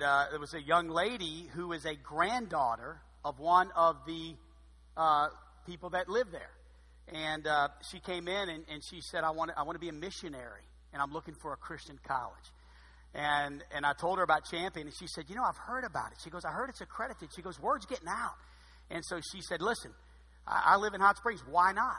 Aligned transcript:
uh, 0.00 0.26
there 0.30 0.38
was 0.38 0.54
a 0.54 0.62
young 0.62 0.88
lady 0.88 1.48
who 1.54 1.72
is 1.72 1.84
a 1.84 1.96
granddaughter 1.96 3.00
of 3.24 3.40
one 3.40 3.68
of 3.74 3.96
the 4.06 4.32
uh, 4.96 5.26
people 5.66 5.90
that 5.90 6.08
live 6.08 6.28
there. 6.30 6.50
And 7.08 7.44
uh, 7.48 7.68
she 7.90 7.98
came 7.98 8.28
in 8.28 8.48
and, 8.48 8.64
and 8.70 8.80
she 8.88 9.00
said, 9.00 9.24
I 9.24 9.30
want, 9.30 9.50
to, 9.50 9.58
I 9.58 9.64
want 9.64 9.74
to 9.74 9.80
be 9.80 9.88
a 9.88 9.92
missionary, 9.92 10.62
and 10.92 11.02
I'm 11.02 11.12
looking 11.12 11.34
for 11.34 11.52
a 11.52 11.56
Christian 11.56 11.98
college. 12.06 12.52
And, 13.12 13.64
and 13.74 13.84
I 13.84 13.92
told 13.92 14.18
her 14.18 14.24
about 14.24 14.42
Champion, 14.48 14.86
and 14.86 14.96
she 14.96 15.08
said, 15.08 15.24
You 15.26 15.34
know, 15.34 15.42
I've 15.42 15.56
heard 15.56 15.82
about 15.82 16.12
it. 16.12 16.18
She 16.22 16.30
goes, 16.30 16.44
I 16.44 16.52
heard 16.52 16.68
it's 16.70 16.80
accredited. 16.80 17.30
She 17.34 17.42
goes, 17.42 17.58
Word's 17.58 17.86
getting 17.86 18.08
out. 18.08 18.34
And 18.90 19.04
so 19.04 19.18
she 19.32 19.40
said, 19.42 19.60
Listen, 19.60 19.90
I, 20.46 20.74
I 20.74 20.76
live 20.76 20.94
in 20.94 21.00
Hot 21.00 21.16
Springs. 21.16 21.42
Why 21.50 21.72
not? 21.72 21.96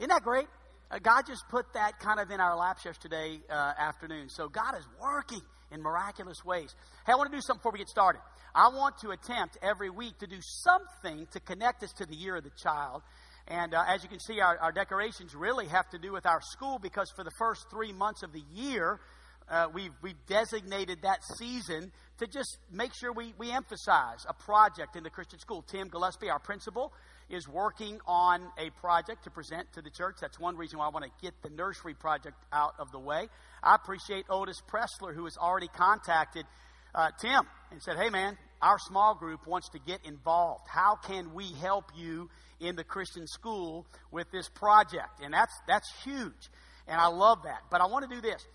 Isn't 0.00 0.08
that 0.08 0.22
great? 0.22 0.48
Uh, 0.90 0.98
God 0.98 1.22
just 1.28 1.44
put 1.48 1.72
that 1.74 2.00
kind 2.00 2.18
of 2.18 2.28
in 2.32 2.40
our 2.40 2.56
laps 2.56 2.84
yesterday 2.84 3.38
uh, 3.48 3.72
afternoon. 3.78 4.30
So 4.30 4.48
God 4.48 4.76
is 4.76 4.84
working 5.00 5.42
in 5.70 5.82
miraculous 5.82 6.44
ways. 6.44 6.74
Hey, 7.04 7.12
I 7.12 7.16
want 7.16 7.30
to 7.30 7.36
do 7.36 7.40
something 7.40 7.58
before 7.58 7.72
we 7.72 7.78
get 7.78 7.88
started. 7.88 8.20
I 8.54 8.68
want 8.68 8.98
to 8.98 9.10
attempt 9.10 9.58
every 9.62 9.90
week 9.90 10.18
to 10.18 10.26
do 10.26 10.38
something 10.40 11.26
to 11.32 11.40
connect 11.40 11.82
us 11.82 11.92
to 11.94 12.06
the 12.06 12.14
year 12.14 12.36
of 12.36 12.44
the 12.44 12.52
child. 12.62 13.02
And 13.48 13.74
uh, 13.74 13.84
as 13.86 14.02
you 14.02 14.08
can 14.08 14.18
see, 14.18 14.40
our, 14.40 14.58
our, 14.58 14.72
decorations 14.72 15.34
really 15.34 15.66
have 15.66 15.88
to 15.90 15.98
do 15.98 16.12
with 16.12 16.26
our 16.26 16.40
school 16.40 16.80
because 16.80 17.12
for 17.14 17.22
the 17.22 17.30
first 17.38 17.66
three 17.70 17.92
months 17.92 18.24
of 18.24 18.32
the 18.32 18.42
year, 18.52 18.98
uh, 19.48 19.66
we've, 19.72 19.92
we've 20.02 20.26
designated 20.26 21.02
that 21.02 21.20
season 21.38 21.92
to 22.18 22.26
just 22.26 22.58
make 22.72 22.92
sure 22.94 23.12
we, 23.12 23.34
we 23.38 23.52
emphasize 23.52 24.26
a 24.28 24.34
project 24.34 24.96
in 24.96 25.04
the 25.04 25.10
Christian 25.10 25.38
school. 25.38 25.62
Tim 25.62 25.88
Gillespie, 25.88 26.28
our 26.28 26.40
principal, 26.40 26.92
is 27.28 27.48
working 27.48 27.98
on 28.06 28.42
a 28.58 28.70
project 28.80 29.24
to 29.24 29.30
present 29.30 29.72
to 29.72 29.82
the 29.82 29.90
church. 29.90 30.16
That's 30.20 30.38
one 30.38 30.56
reason 30.56 30.78
why 30.78 30.86
I 30.86 30.90
want 30.90 31.04
to 31.04 31.10
get 31.20 31.34
the 31.42 31.50
nursery 31.50 31.94
project 31.94 32.36
out 32.52 32.74
of 32.78 32.92
the 32.92 32.98
way. 32.98 33.28
I 33.62 33.74
appreciate 33.74 34.26
Otis 34.30 34.62
Pressler, 34.70 35.14
who 35.14 35.24
has 35.24 35.36
already 35.36 35.68
contacted 35.68 36.46
uh, 36.94 37.10
Tim 37.20 37.42
and 37.70 37.82
said, 37.82 37.96
Hey, 37.96 38.10
man, 38.10 38.38
our 38.62 38.78
small 38.78 39.14
group 39.14 39.46
wants 39.46 39.68
to 39.70 39.78
get 39.78 40.00
involved. 40.04 40.66
How 40.68 40.96
can 40.96 41.34
we 41.34 41.52
help 41.60 41.86
you 41.96 42.30
in 42.60 42.76
the 42.76 42.84
Christian 42.84 43.26
school 43.26 43.86
with 44.10 44.30
this 44.30 44.48
project? 44.48 45.20
And 45.22 45.34
that's, 45.34 45.52
that's 45.66 45.90
huge. 46.04 46.50
And 46.86 47.00
I 47.00 47.08
love 47.08 47.42
that. 47.44 47.62
But 47.70 47.80
I 47.80 47.86
want 47.86 48.08
to 48.08 48.14
do 48.14 48.22
this. 48.22 48.46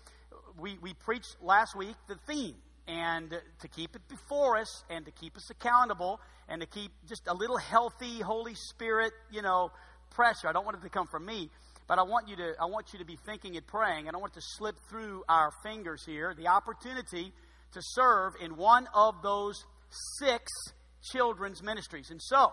We, 0.58 0.78
we 0.82 0.94
preached 0.94 1.36
last 1.42 1.76
week 1.76 1.94
the 2.08 2.16
theme 2.26 2.56
and 2.92 3.30
to 3.60 3.68
keep 3.68 3.96
it 3.96 4.06
before 4.08 4.58
us 4.58 4.84
and 4.90 5.06
to 5.06 5.10
keep 5.10 5.36
us 5.36 5.48
accountable 5.50 6.20
and 6.48 6.60
to 6.60 6.66
keep 6.66 6.92
just 7.08 7.22
a 7.26 7.34
little 7.34 7.56
healthy 7.56 8.20
Holy 8.20 8.54
Spirit, 8.54 9.12
you 9.30 9.40
know, 9.40 9.70
pressure. 10.10 10.48
I 10.48 10.52
don't 10.52 10.64
want 10.64 10.76
it 10.76 10.82
to 10.82 10.90
come 10.90 11.06
from 11.06 11.24
me, 11.24 11.48
but 11.88 11.98
I 11.98 12.02
want 12.02 12.28
you 12.28 12.36
to 12.36 12.52
I 12.60 12.66
want 12.66 12.92
you 12.92 12.98
to 12.98 13.04
be 13.04 13.16
thinking 13.24 13.56
and 13.56 13.66
praying. 13.66 14.08
and 14.08 14.16
I 14.16 14.20
want 14.20 14.34
to 14.34 14.42
slip 14.42 14.76
through 14.90 15.24
our 15.28 15.50
fingers 15.62 16.04
here 16.04 16.34
the 16.36 16.48
opportunity 16.48 17.32
to 17.72 17.80
serve 17.80 18.34
in 18.42 18.56
one 18.56 18.86
of 18.94 19.22
those 19.22 19.64
six 20.18 20.52
children's 21.10 21.62
ministries. 21.62 22.10
And 22.10 22.20
so, 22.22 22.52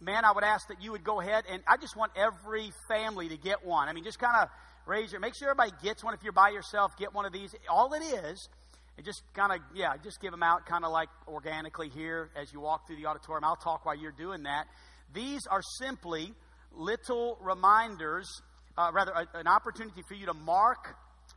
man, 0.00 0.24
I 0.26 0.32
would 0.32 0.44
ask 0.44 0.68
that 0.68 0.82
you 0.82 0.92
would 0.92 1.04
go 1.04 1.20
ahead 1.20 1.44
and 1.50 1.62
I 1.66 1.78
just 1.78 1.96
want 1.96 2.12
every 2.14 2.70
family 2.88 3.30
to 3.30 3.38
get 3.38 3.64
one. 3.64 3.88
I 3.88 3.94
mean, 3.94 4.04
just 4.04 4.18
kind 4.18 4.36
of 4.42 4.48
raise 4.84 5.12
your 5.12 5.20
make 5.20 5.34
sure 5.34 5.48
everybody 5.48 5.72
gets 5.82 6.04
one. 6.04 6.12
If 6.12 6.22
you're 6.22 6.32
by 6.32 6.50
yourself, 6.50 6.92
get 6.98 7.14
one 7.14 7.24
of 7.24 7.32
these. 7.32 7.54
All 7.70 7.94
it 7.94 8.02
is 8.02 8.48
and 8.96 9.06
just 9.06 9.22
kind 9.34 9.52
of, 9.52 9.58
yeah, 9.74 9.96
just 10.02 10.20
give 10.20 10.30
them 10.30 10.42
out 10.42 10.66
kind 10.66 10.84
of 10.84 10.92
like 10.92 11.08
organically 11.26 11.88
here 11.88 12.30
as 12.36 12.52
you 12.52 12.60
walk 12.60 12.86
through 12.86 12.96
the 12.96 13.06
auditorium. 13.06 13.44
I'll 13.44 13.56
talk 13.56 13.84
while 13.86 13.96
you're 13.96 14.12
doing 14.12 14.42
that. 14.44 14.66
These 15.14 15.46
are 15.50 15.62
simply 15.78 16.32
little 16.74 17.38
reminders, 17.40 18.28
uh, 18.76 18.90
rather, 18.92 19.12
a, 19.12 19.38
an 19.38 19.46
opportunity 19.46 20.02
for 20.08 20.14
you 20.14 20.26
to 20.26 20.34
mark 20.34 20.96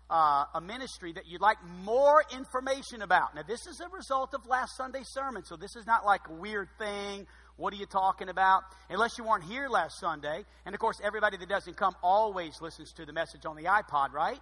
uh, 0.10 0.46
a 0.54 0.62
ministry 0.62 1.14
that 1.14 1.24
you'd 1.28 1.42
like 1.42 1.58
more 1.84 2.24
information 2.34 3.02
about. 3.02 3.36
Now, 3.36 3.42
this 3.48 3.66
is 3.68 3.82
a 3.82 3.90
result 3.90 4.34
of 4.34 4.46
last 4.48 4.76
Sunday's 4.78 5.08
sermon, 5.10 5.44
so 5.46 5.56
this 5.56 5.76
is 5.76 5.86
not 5.86 6.06
like 6.06 6.22
a 6.30 6.34
weird 6.34 6.70
thing. 6.78 7.26
What 7.58 7.74
are 7.74 7.78
you 7.78 7.86
talking 7.86 8.30
about? 8.30 8.64
Unless 8.90 9.18
you 9.18 9.24
weren't 9.24 9.46
here 9.46 9.70
last 9.70 10.00
Sunday. 10.00 10.44
And 10.66 10.76
of 10.76 10.80
course, 10.80 11.00
everybody 11.04 11.38
that 11.38 11.50
doesn't 11.50 11.78
come 11.78 11.96
always 12.04 12.62
listens 12.62 12.92
to 12.94 13.06
the 13.06 13.14
message 13.14 13.46
on 13.46 13.56
the 13.56 13.64
iPod, 13.64 14.12
right? 14.12 14.40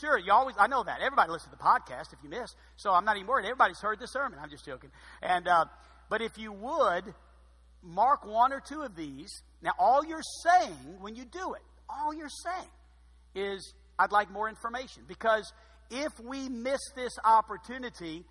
Sure, 0.00 0.18
you 0.18 0.32
always, 0.32 0.56
I 0.58 0.66
know 0.66 0.82
that. 0.82 1.00
Everybody 1.00 1.30
listens 1.30 1.52
to 1.52 1.56
the 1.56 1.62
podcast 1.62 2.12
if 2.12 2.18
you 2.22 2.28
miss. 2.28 2.54
So 2.76 2.90
I'm 2.90 3.04
not 3.04 3.16
even 3.16 3.28
worried. 3.28 3.44
Everybody's 3.44 3.80
heard 3.80 4.00
the 4.00 4.08
sermon. 4.08 4.38
I'm 4.42 4.50
just 4.50 4.64
joking. 4.64 4.90
And, 5.22 5.46
uh, 5.46 5.66
but 6.10 6.20
if 6.20 6.36
you 6.36 6.52
would, 6.52 7.14
mark 7.82 8.26
one 8.26 8.52
or 8.52 8.60
two 8.60 8.82
of 8.82 8.96
these. 8.96 9.30
Now, 9.62 9.72
all 9.78 10.04
you're 10.04 10.22
saying 10.42 10.98
when 11.00 11.14
you 11.14 11.24
do 11.24 11.54
it, 11.54 11.62
all 11.88 12.12
you're 12.12 12.28
saying 12.28 12.70
is, 13.34 13.74
I'd 13.98 14.10
like 14.10 14.30
more 14.30 14.48
information. 14.48 15.04
Because 15.06 15.52
if 15.90 16.12
we 16.18 16.48
miss 16.48 16.80
this 16.96 17.12
opportunity, 17.24 18.24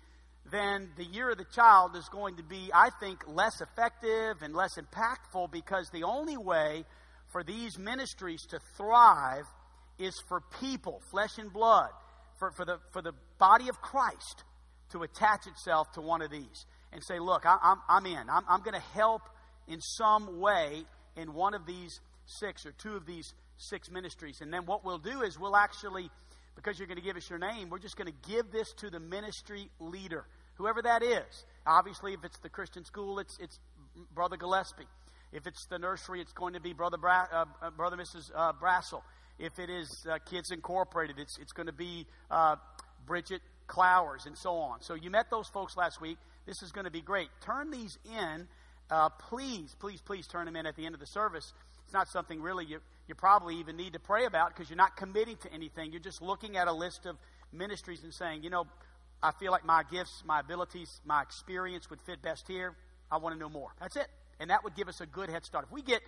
then 0.50 0.90
the 0.98 1.04
year 1.04 1.30
of 1.30 1.38
the 1.38 1.46
child 1.54 1.96
is 1.96 2.08
going 2.10 2.36
to 2.36 2.42
be, 2.42 2.70
I 2.74 2.90
think, 3.00 3.24
less 3.26 3.62
effective 3.62 4.42
and 4.42 4.54
less 4.54 4.76
impactful 4.76 5.50
because 5.50 5.88
the 5.90 6.04
only 6.04 6.36
way 6.36 6.84
for 7.32 7.42
these 7.42 7.78
ministries 7.78 8.42
to 8.50 8.58
thrive 8.76 9.44
is 9.98 10.20
for 10.28 10.42
people, 10.60 11.00
flesh 11.10 11.38
and 11.38 11.52
blood, 11.52 11.90
for, 12.38 12.50
for, 12.52 12.64
the, 12.64 12.78
for 12.92 13.02
the 13.02 13.12
body 13.38 13.68
of 13.68 13.80
Christ 13.80 14.44
to 14.92 15.02
attach 15.02 15.46
itself 15.46 15.92
to 15.92 16.00
one 16.00 16.22
of 16.22 16.30
these 16.30 16.66
and 16.92 17.02
say, 17.02 17.18
Look, 17.18 17.44
I, 17.46 17.56
I'm, 17.62 17.78
I'm 17.88 18.06
in. 18.06 18.28
I'm, 18.30 18.44
I'm 18.48 18.60
going 18.60 18.74
to 18.74 18.88
help 18.94 19.22
in 19.68 19.80
some 19.80 20.40
way 20.40 20.84
in 21.16 21.34
one 21.34 21.54
of 21.54 21.66
these 21.66 22.00
six 22.26 22.66
or 22.66 22.72
two 22.72 22.94
of 22.94 23.06
these 23.06 23.34
six 23.56 23.90
ministries. 23.90 24.40
And 24.40 24.52
then 24.52 24.66
what 24.66 24.84
we'll 24.84 24.98
do 24.98 25.22
is 25.22 25.38
we'll 25.38 25.56
actually, 25.56 26.10
because 26.56 26.78
you're 26.78 26.88
going 26.88 26.98
to 26.98 27.04
give 27.04 27.16
us 27.16 27.28
your 27.28 27.38
name, 27.38 27.70
we're 27.70 27.78
just 27.78 27.96
going 27.96 28.10
to 28.10 28.28
give 28.30 28.50
this 28.50 28.72
to 28.78 28.90
the 28.90 29.00
ministry 29.00 29.70
leader, 29.80 30.24
whoever 30.54 30.82
that 30.82 31.02
is. 31.02 31.44
Obviously, 31.66 32.12
if 32.12 32.24
it's 32.24 32.38
the 32.38 32.48
Christian 32.48 32.84
school, 32.84 33.18
it's, 33.18 33.38
it's 33.40 33.58
Brother 34.14 34.36
Gillespie. 34.36 34.86
If 35.32 35.46
it's 35.46 35.66
the 35.66 35.78
nursery, 35.78 36.20
it's 36.20 36.32
going 36.32 36.54
to 36.54 36.60
be 36.60 36.72
Brother, 36.72 36.96
Bra- 36.96 37.26
uh, 37.32 37.44
uh 37.60 37.70
Brother 37.70 37.96
Mrs. 37.96 38.30
Uh, 38.34 38.52
Brassel. 38.52 39.02
If 39.38 39.58
it 39.58 39.70
is 39.70 39.88
uh, 40.08 40.18
Kids 40.30 40.50
Incorporated, 40.50 41.18
it's, 41.18 41.38
it's 41.38 41.52
going 41.52 41.66
to 41.66 41.72
be 41.72 42.06
uh, 42.30 42.56
Bridget 43.06 43.42
Clowers 43.66 44.26
and 44.26 44.36
so 44.36 44.54
on. 44.56 44.80
So 44.82 44.94
you 44.94 45.10
met 45.10 45.30
those 45.30 45.48
folks 45.48 45.76
last 45.76 46.00
week. 46.00 46.18
This 46.46 46.62
is 46.62 46.72
going 46.72 46.84
to 46.84 46.90
be 46.90 47.00
great. 47.00 47.28
Turn 47.40 47.70
these 47.70 47.98
in. 48.04 48.46
Uh, 48.90 49.08
please, 49.08 49.74
please, 49.80 50.00
please 50.00 50.26
turn 50.26 50.46
them 50.46 50.56
in 50.56 50.66
at 50.66 50.76
the 50.76 50.84
end 50.84 50.94
of 50.94 51.00
the 51.00 51.06
service. 51.06 51.52
It's 51.84 51.92
not 51.92 52.08
something 52.08 52.40
really 52.40 52.64
you, 52.64 52.80
you 53.08 53.14
probably 53.14 53.56
even 53.56 53.76
need 53.76 53.94
to 53.94 53.98
pray 53.98 54.26
about 54.26 54.54
because 54.54 54.70
you're 54.70 54.76
not 54.76 54.96
committing 54.96 55.36
to 55.38 55.52
anything. 55.52 55.92
You're 55.92 56.00
just 56.00 56.22
looking 56.22 56.56
at 56.56 56.68
a 56.68 56.72
list 56.72 57.06
of 57.06 57.16
ministries 57.52 58.04
and 58.04 58.12
saying, 58.12 58.42
you 58.42 58.50
know, 58.50 58.66
I 59.22 59.32
feel 59.32 59.52
like 59.52 59.64
my 59.64 59.82
gifts, 59.90 60.22
my 60.26 60.40
abilities, 60.40 61.00
my 61.04 61.22
experience 61.22 61.88
would 61.88 62.00
fit 62.02 62.20
best 62.22 62.46
here. 62.46 62.74
I 63.10 63.16
want 63.18 63.34
to 63.34 63.38
know 63.38 63.48
more. 63.48 63.70
That's 63.80 63.96
it. 63.96 64.06
And 64.38 64.50
that 64.50 64.64
would 64.64 64.74
give 64.74 64.88
us 64.88 65.00
a 65.00 65.06
good 65.06 65.30
head 65.30 65.44
start. 65.44 65.64
If 65.66 65.72
we 65.72 65.82
get 65.82 66.02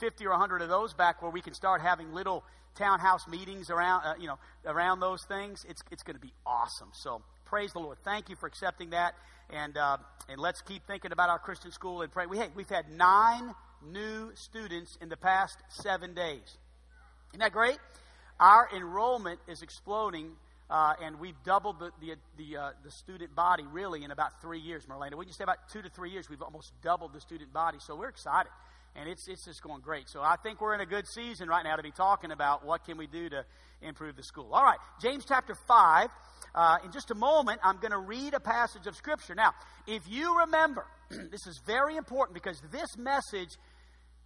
50 0.00 0.26
or 0.26 0.30
100 0.30 0.62
of 0.62 0.68
those 0.68 0.94
back 0.94 1.22
where 1.22 1.30
we 1.30 1.42
can 1.42 1.52
start 1.52 1.82
having 1.82 2.12
little 2.12 2.42
townhouse 2.74 3.28
meetings 3.28 3.70
around, 3.70 4.02
uh, 4.04 4.14
you 4.18 4.26
know, 4.26 4.38
around 4.64 5.00
those 5.00 5.22
things, 5.24 5.66
it's, 5.68 5.82
it's 5.90 6.02
going 6.02 6.16
to 6.16 6.20
be 6.20 6.32
awesome. 6.46 6.88
So 6.92 7.22
praise 7.44 7.72
the 7.72 7.80
Lord. 7.80 7.98
Thank 8.04 8.30
you 8.30 8.36
for 8.36 8.46
accepting 8.46 8.90
that. 8.90 9.14
And, 9.50 9.76
uh, 9.76 9.98
and 10.28 10.40
let's 10.40 10.62
keep 10.62 10.86
thinking 10.86 11.12
about 11.12 11.28
our 11.28 11.38
Christian 11.38 11.70
school 11.70 12.02
and 12.02 12.10
pray. 12.10 12.26
We, 12.26 12.38
hey, 12.38 12.48
we've 12.54 12.68
had 12.68 12.90
nine 12.90 13.54
new 13.86 14.32
students 14.34 14.96
in 15.02 15.10
the 15.10 15.16
past 15.16 15.58
seven 15.68 16.14
days. 16.14 16.56
Isn't 17.32 17.40
that 17.40 17.52
great? 17.52 17.78
Our 18.38 18.68
enrollment 18.74 19.40
is 19.48 19.62
exploding. 19.62 20.32
Uh, 20.70 20.94
and 21.02 21.18
we've 21.18 21.34
doubled 21.44 21.80
the 21.80 21.90
the 22.00 22.14
the, 22.38 22.56
uh, 22.56 22.70
the, 22.84 22.92
student 22.92 23.34
body 23.34 23.64
really 23.72 24.04
in 24.04 24.12
about 24.12 24.40
three 24.40 24.60
years, 24.60 24.86
Merlanda. 24.86 25.16
When 25.16 25.26
you 25.26 25.32
say 25.32 25.42
about 25.42 25.68
two 25.72 25.82
to 25.82 25.88
three 25.88 26.10
years, 26.10 26.30
we've 26.30 26.40
almost 26.40 26.70
doubled 26.80 27.12
the 27.12 27.20
student 27.20 27.52
body. 27.52 27.78
So 27.80 27.96
we're 27.96 28.08
excited 28.08 28.52
and 28.96 29.08
it's, 29.08 29.28
it's 29.28 29.44
just 29.44 29.62
going 29.62 29.80
great. 29.80 30.08
So 30.08 30.20
I 30.20 30.36
think 30.42 30.60
we're 30.60 30.74
in 30.74 30.80
a 30.80 30.86
good 30.86 31.06
season 31.06 31.48
right 31.48 31.64
now 31.64 31.76
to 31.76 31.82
be 31.82 31.90
talking 31.90 32.32
about 32.32 32.64
what 32.64 32.84
can 32.84 32.96
we 32.98 33.06
do 33.06 33.28
to 33.28 33.44
improve 33.82 34.16
the 34.16 34.22
school. 34.22 34.52
All 34.52 34.62
right, 34.62 34.78
James 35.02 35.24
chapter 35.26 35.54
5. 35.66 36.08
Uh, 36.52 36.78
in 36.84 36.90
just 36.90 37.10
a 37.10 37.14
moment, 37.14 37.60
I'm 37.62 37.76
going 37.78 37.92
to 37.92 37.98
read 37.98 38.34
a 38.34 38.40
passage 38.40 38.86
of 38.86 38.96
Scripture. 38.96 39.34
Now, 39.34 39.52
if 39.86 40.02
you 40.08 40.40
remember, 40.40 40.84
this 41.10 41.46
is 41.46 41.60
very 41.64 41.96
important 41.96 42.34
because 42.34 42.60
this 42.72 42.96
message 42.98 43.50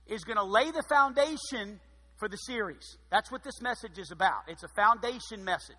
is 0.06 0.24
going 0.24 0.38
to 0.38 0.44
lay 0.44 0.70
the 0.70 0.82
foundation 0.88 1.80
for 2.16 2.28
the 2.28 2.36
series. 2.36 2.96
That's 3.10 3.30
what 3.30 3.44
this 3.44 3.60
message 3.60 3.98
is 3.98 4.10
about. 4.10 4.42
It's 4.48 4.62
a 4.62 4.68
foundation 4.68 5.44
message. 5.44 5.76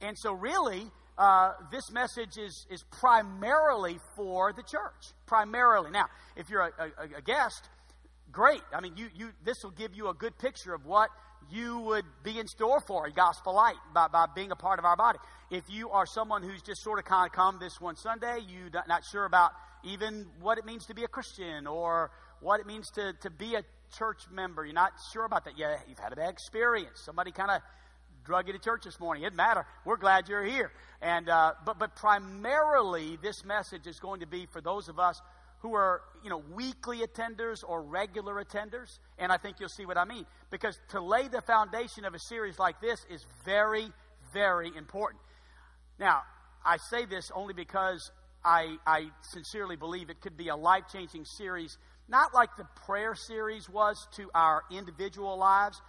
And 0.00 0.16
so, 0.18 0.32
really, 0.32 0.90
uh, 1.16 1.52
this 1.72 1.90
message 1.90 2.36
is, 2.38 2.66
is 2.70 2.84
primarily 3.00 3.98
for 4.14 4.52
the 4.52 4.62
church. 4.62 5.14
Primarily. 5.26 5.90
Now, 5.90 6.06
if 6.36 6.50
you're 6.50 6.62
a, 6.62 6.72
a, 6.78 7.18
a 7.18 7.22
guest, 7.22 7.68
great. 8.32 8.62
I 8.72 8.80
mean, 8.80 8.94
you, 8.96 9.08
you, 9.14 9.30
this 9.44 9.62
will 9.62 9.70
give 9.70 9.94
you 9.94 10.08
a 10.08 10.14
good 10.14 10.38
picture 10.38 10.74
of 10.74 10.86
what 10.86 11.10
you 11.50 11.78
would 11.80 12.04
be 12.22 12.38
in 12.38 12.46
store 12.46 12.80
for 12.80 13.06
a 13.06 13.12
gospel 13.12 13.54
light 13.54 13.76
by, 13.94 14.08
by 14.08 14.26
being 14.34 14.50
a 14.50 14.56
part 14.56 14.78
of 14.78 14.84
our 14.84 14.96
body. 14.96 15.18
If 15.50 15.64
you 15.68 15.90
are 15.90 16.06
someone 16.06 16.42
who's 16.42 16.62
just 16.62 16.82
sort 16.82 16.98
of 16.98 17.04
kind 17.04 17.26
of 17.26 17.32
come 17.32 17.58
this 17.58 17.80
one 17.80 17.96
Sunday, 17.96 18.40
you're 18.48 18.70
not 18.86 19.04
sure 19.04 19.24
about 19.24 19.52
even 19.84 20.26
what 20.40 20.58
it 20.58 20.66
means 20.66 20.86
to 20.86 20.94
be 20.94 21.04
a 21.04 21.08
Christian 21.08 21.66
or 21.66 22.10
what 22.40 22.60
it 22.60 22.66
means 22.66 22.90
to, 22.90 23.14
to 23.22 23.30
be 23.30 23.54
a 23.54 23.62
church 23.96 24.22
member, 24.30 24.64
you're 24.64 24.74
not 24.74 24.92
sure 25.12 25.24
about 25.24 25.44
that. 25.44 25.54
Yeah, 25.56 25.76
you've 25.88 25.98
had 25.98 26.12
a 26.12 26.16
bad 26.16 26.30
experience. 26.30 27.00
Somebody 27.04 27.32
kind 27.32 27.50
of 27.50 27.62
drug 28.24 28.46
you 28.46 28.52
to 28.52 28.58
church 28.58 28.84
this 28.84 29.00
morning. 29.00 29.24
It 29.24 29.34
matter. 29.34 29.64
We're 29.84 29.96
glad 29.96 30.28
you're 30.28 30.44
here. 30.44 30.70
And 31.00 31.28
uh, 31.28 31.52
but 31.64 31.78
but 31.78 31.96
primarily, 31.96 33.18
this 33.22 33.44
message 33.44 33.86
is 33.86 33.98
going 33.98 34.20
to 34.20 34.26
be 34.26 34.46
for 34.46 34.60
those 34.60 34.88
of 34.88 34.98
us 34.98 35.20
who 35.60 35.74
are 35.74 36.02
you 36.22 36.30
know 36.30 36.42
weekly 36.54 37.00
attenders 37.00 37.62
or 37.66 37.82
regular 37.82 38.42
attenders. 38.42 38.98
And 39.18 39.32
I 39.32 39.36
think 39.36 39.60
you'll 39.60 39.68
see 39.68 39.86
what 39.86 39.96
I 39.96 40.04
mean 40.04 40.26
because 40.50 40.78
to 40.90 41.00
lay 41.00 41.28
the 41.28 41.42
foundation 41.42 42.04
of 42.04 42.14
a 42.14 42.18
series 42.18 42.58
like 42.58 42.80
this 42.80 43.04
is 43.10 43.24
very 43.44 43.92
very 44.32 44.70
important. 44.76 45.22
Now, 45.98 46.22
I 46.64 46.76
say 46.90 47.06
this 47.06 47.30
only 47.34 47.54
because 47.54 48.10
I, 48.44 48.76
I 48.86 49.10
sincerely 49.22 49.76
believe 49.76 50.10
it 50.10 50.20
could 50.20 50.36
be 50.36 50.48
a 50.48 50.56
life 50.56 50.84
changing 50.92 51.24
series, 51.24 51.76
not 52.08 52.34
like 52.34 52.50
the 52.56 52.66
prayer 52.86 53.14
series 53.14 53.68
was 53.68 54.06
to 54.16 54.30
our 54.34 54.62
individual 54.70 55.36
lives, 55.38 55.80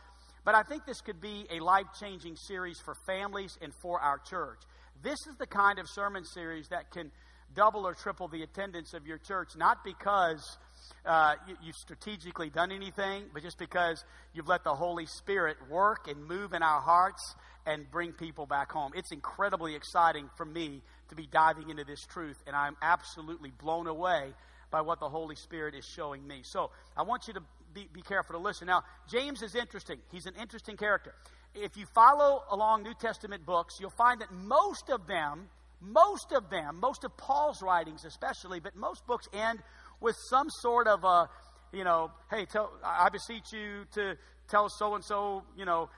but 0.46 0.56
I 0.56 0.64
think 0.64 0.86
this 0.86 1.02
could 1.02 1.22
be 1.22 1.46
a 1.52 1.60
life 1.60 1.88
changing 2.00 2.36
series 2.36 2.80
for 2.80 2.96
families 3.06 3.58
and 3.62 3.74
for 3.82 4.00
our 4.00 4.18
church. 4.18 4.60
This 5.02 5.20
is 5.30 5.36
the 5.38 5.48
kind 5.48 5.80
of 5.80 5.88
sermon 5.88 6.26
series 6.26 6.68
that 6.70 6.92
can 6.92 7.12
double 7.56 7.86
or 7.88 7.94
triple 7.94 8.28
the 8.28 8.44
attendance 8.44 8.94
of 8.94 9.06
your 9.08 9.18
church, 9.18 9.50
not 9.58 9.84
because 9.84 10.58
uh, 11.06 11.36
you, 11.48 11.56
have 11.66 11.76
strategically 11.76 12.50
done 12.50 12.72
anything, 12.72 13.26
but 13.34 13.44
just 13.44 13.58
because 13.58 14.04
you've 14.34 14.48
let 14.48 14.64
the 14.64 14.74
Holy 14.74 15.06
Spirit 15.06 15.58
work 15.70 16.08
and 16.08 16.26
move 16.26 16.54
in 16.54 16.64
our 16.64 16.82
hearts 16.82 17.36
and 17.66 17.90
bring 17.92 18.12
people 18.14 18.46
back 18.46 18.72
home. 18.72 18.92
It's 18.96 19.12
incredibly 19.12 19.76
exciting 19.76 20.30
for 20.36 20.46
me 20.46 20.82
to 21.10 21.16
be 21.16 21.28
diving 21.28 21.70
into 21.70 21.84
this 21.84 22.02
truth, 22.06 22.38
and 22.48 22.56
I'm 22.56 22.76
absolutely 22.82 23.52
blown 23.52 23.88
away 23.88 24.34
by 24.72 24.82
what 24.82 25.00
the 25.00 25.10
Holy 25.10 25.36
Spirit 25.36 25.76
is 25.76 25.86
showing 25.86 26.26
me. 26.26 26.42
So 26.44 26.72
I 26.96 27.04
want 27.04 27.28
you 27.28 27.34
to 27.34 27.42
be, 27.74 27.88
be 27.92 28.02
careful 28.02 28.34
to 28.34 28.42
listen. 28.42 28.68
Now, 28.68 28.84
James 29.10 29.42
is 29.42 29.56
interesting. 29.56 30.00
He's 30.12 30.26
an 30.26 30.34
interesting 30.40 30.78
character. 30.78 31.14
If 31.56 31.78
you 31.78 31.86
follow 31.94 32.44
along 32.52 32.84
New 32.84 32.94
Testament 32.94 33.46
books, 33.46 33.78
you'll 33.80 33.90
find 33.92 34.22
that 34.22 34.32
most 34.32 34.90
of 34.90 35.08
them, 35.08 35.50
most 35.82 36.32
of 36.32 36.50
them, 36.50 36.80
most 36.82 37.04
of 37.04 37.16
Paul's 37.18 37.62
writings 37.62 38.06
especially, 38.06 38.60
but 38.60 38.76
most 38.76 39.06
books 39.08 39.28
end 39.34 39.60
with 40.02 40.16
some 40.30 40.48
sort 40.62 40.88
of 40.88 41.04
a, 41.04 41.30
you 41.72 41.84
know, 41.84 42.12
hey, 42.30 42.46
tell, 42.46 42.72
I 42.84 43.10
beseech 43.10 43.54
you 43.54 43.86
to 43.96 44.16
tell 44.50 44.68
so 44.70 44.96
and 44.96 45.04
so, 45.04 45.44
you 45.56 45.66
know, 45.66 45.90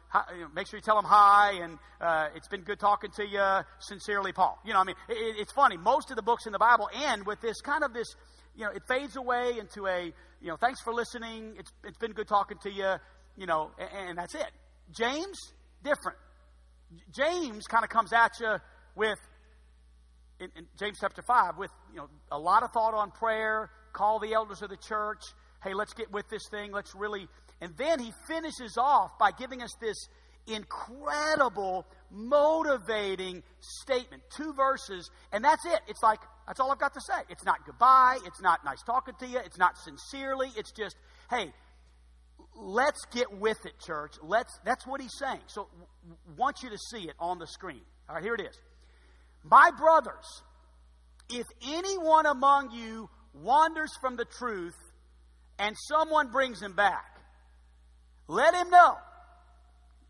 make 0.53 0.67
sure 0.67 0.77
you 0.77 0.83
tell 0.83 0.97
them 0.97 1.05
hi, 1.05 1.53
and 1.63 1.79
uh, 2.01 2.27
it's 2.35 2.47
been 2.47 2.61
good 2.61 2.79
talking 2.79 3.09
to 3.15 3.25
you. 3.25 3.59
Sincerely, 3.79 4.33
Paul. 4.33 4.59
You 4.65 4.73
know, 4.73 4.79
I 4.79 4.83
mean, 4.83 4.95
it, 5.09 5.35
it's 5.39 5.53
funny. 5.53 5.77
Most 5.77 6.09
of 6.11 6.17
the 6.17 6.21
books 6.21 6.45
in 6.45 6.51
the 6.51 6.59
Bible 6.59 6.89
end 7.05 7.25
with 7.25 7.39
this 7.41 7.61
kind 7.61 7.83
of 7.83 7.93
this, 7.93 8.07
you 8.55 8.65
know, 8.65 8.71
it 8.71 8.83
fades 8.87 9.15
away 9.15 9.53
into 9.59 9.87
a, 9.87 10.11
you 10.41 10.47
know, 10.47 10.57
thanks 10.57 10.81
for 10.81 10.93
listening. 10.93 11.55
It's 11.57 11.71
it's 11.85 11.97
been 11.97 12.11
good 12.11 12.27
talking 12.27 12.57
to 12.63 12.71
you. 12.71 12.95
You 13.37 13.45
know, 13.45 13.71
and, 13.79 14.09
and 14.09 14.17
that's 14.17 14.35
it. 14.35 14.51
James, 14.91 15.37
different. 15.83 16.17
James 17.15 17.65
kind 17.67 17.85
of 17.85 17.89
comes 17.89 18.11
at 18.11 18.31
you 18.41 18.57
with 18.95 19.17
in, 20.41 20.51
in, 20.57 20.67
James 20.77 20.97
chapter 20.99 21.21
5 21.21 21.57
with 21.57 21.71
you 21.91 21.97
know 21.97 22.09
a 22.31 22.39
lot 22.39 22.63
of 22.63 22.71
thought 22.71 22.93
on 22.93 23.11
prayer, 23.11 23.69
call 23.93 24.19
the 24.19 24.33
elders 24.33 24.61
of 24.61 24.69
the 24.69 24.77
church. 24.77 25.21
Hey, 25.63 25.73
let's 25.73 25.93
get 25.93 26.11
with 26.11 26.27
this 26.29 26.47
thing. 26.49 26.71
Let's 26.71 26.95
really 26.95 27.27
and 27.61 27.77
then 27.77 27.99
he 27.99 28.11
finishes 28.27 28.75
off 28.77 29.17
by 29.19 29.31
giving 29.31 29.61
us 29.61 29.69
this 29.79 30.07
incredible, 30.47 31.85
motivating 32.09 33.43
statement. 33.59 34.23
Two 34.35 34.53
verses, 34.53 35.11
and 35.31 35.45
that's 35.45 35.63
it. 35.65 35.79
It's 35.87 36.01
like, 36.01 36.19
that's 36.47 36.59
all 36.59 36.71
I've 36.71 36.79
got 36.79 36.95
to 36.95 37.01
say. 37.01 37.21
It's 37.29 37.45
not 37.45 37.63
goodbye. 37.65 38.17
It's 38.25 38.41
not 38.41 38.65
nice 38.65 38.81
talking 38.81 39.13
to 39.19 39.27
you. 39.27 39.37
It's 39.45 39.59
not 39.59 39.77
sincerely. 39.77 40.49
It's 40.57 40.71
just, 40.71 40.95
hey, 41.29 41.53
let's 42.55 43.05
get 43.13 43.31
with 43.31 43.63
it, 43.65 43.79
church. 43.79 44.13
Let's, 44.23 44.59
that's 44.65 44.87
what 44.87 44.99
he's 44.99 45.15
saying. 45.19 45.41
So, 45.45 45.67
want 46.35 46.63
you 46.63 46.71
to 46.71 46.77
see 46.89 47.07
it 47.07 47.15
on 47.19 47.37
the 47.37 47.47
screen. 47.47 47.81
All 48.09 48.15
right, 48.15 48.23
here 48.23 48.33
it 48.33 48.41
is. 48.41 48.59
My 49.43 49.71
brothers, 49.77 50.43
if 51.29 51.45
anyone 51.67 52.25
among 52.25 52.71
you 52.71 53.09
wanders 53.33 53.91
from 54.01 54.15
the 54.15 54.25
truth 54.25 54.77
and 55.57 55.75
someone 55.87 56.31
brings 56.31 56.61
him 56.61 56.73
back, 56.73 57.19
let 58.27 58.53
him 58.53 58.69
know. 58.69 58.97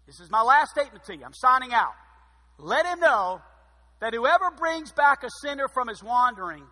This 0.06 0.20
is 0.20 0.30
my 0.30 0.42
last 0.42 0.72
statement 0.72 1.06
to 1.06 1.16
you. 1.16 1.24
I'm 1.24 1.34
signing 1.34 1.74
out. 1.74 1.94
Let 2.58 2.86
him 2.86 3.00
know 3.00 3.42
that 4.02 4.14
whoever 4.14 4.52
brings 4.58 4.92
back 4.92 5.24
a 5.24 5.30
sinner 5.42 5.68
from 5.74 5.88
his 5.88 6.04
wandering 6.04 6.64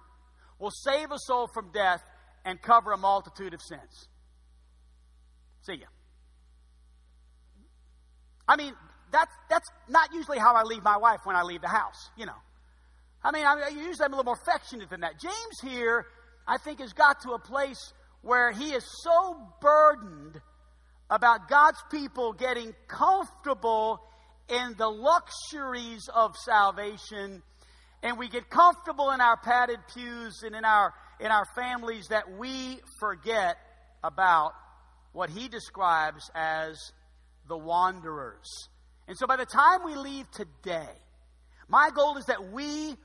will 0.60 0.72
save 0.72 1.12
a 1.12 1.18
soul 1.18 1.48
from 1.54 1.72
death 1.72 2.04
and 2.44 2.62
cover 2.62 2.92
a 2.92 2.98
multitude 2.98 3.54
of 3.54 3.62
sins. 3.62 4.10
See 5.62 5.76
ya. 5.76 5.88
I 8.48 8.56
mean, 8.56 8.74
that's, 9.12 9.32
that's 9.50 9.68
not 9.88 10.14
usually 10.14 10.40
how 10.40 10.56
I 10.56 10.64
leave 10.64 10.84
my 10.84 10.98
wife 10.98 11.22
when 11.24 11.36
I 11.36 11.44
leave 11.44 11.62
the 11.62 11.68
house, 11.68 12.10
you 12.18 12.26
know. 12.26 12.34
I 13.24 13.32
mean, 13.32 13.46
I 13.46 13.70
usually 13.70 14.06
I'm 14.06 14.14
a 14.14 14.18
little 14.18 14.24
more 14.24 14.40
affectionate 14.42 14.90
than 14.90 15.02
that. 15.02 15.20
James 15.20 15.60
here, 15.62 16.06
I 16.48 16.58
think, 16.58 16.80
has 16.80 16.94
got 16.94 17.22
to 17.24 17.32
a 17.32 17.40
place 17.40 17.94
where 18.22 18.52
he 18.52 18.72
is 18.72 18.86
so 19.04 19.38
burdened 19.62 20.40
about 21.10 21.50
God's 21.50 21.82
people 21.92 22.34
getting 22.34 22.74
comfortable 22.88 24.00
in 24.48 24.76
the 24.78 24.88
luxuries 24.88 26.08
of 26.14 26.36
salvation 26.38 27.42
and 28.02 28.18
we 28.18 28.30
get 28.30 28.50
comfortable 28.50 29.12
in 29.12 29.22
our 29.22 29.38
padded 29.38 29.80
pews 29.94 30.42
and 30.44 30.56
in 30.56 30.64
our 30.64 30.94
in 31.20 31.28
our 31.28 31.46
families 31.56 32.08
that 32.08 32.32
we 32.38 32.80
forget 33.00 33.58
about 34.04 34.54
what 35.12 35.30
he 35.30 35.50
describes 35.50 36.32
as 36.34 36.78
the 37.50 37.58
wanderers. 37.58 38.70
And 39.08 39.18
so 39.18 39.28
by 39.28 39.36
the 39.36 39.46
time 39.46 39.84
we 39.84 39.96
leave 39.96 40.32
today, 40.32 40.88
my 41.68 41.90
goal 41.94 42.18
is 42.18 42.26
that 42.26 42.54
we 42.54 42.96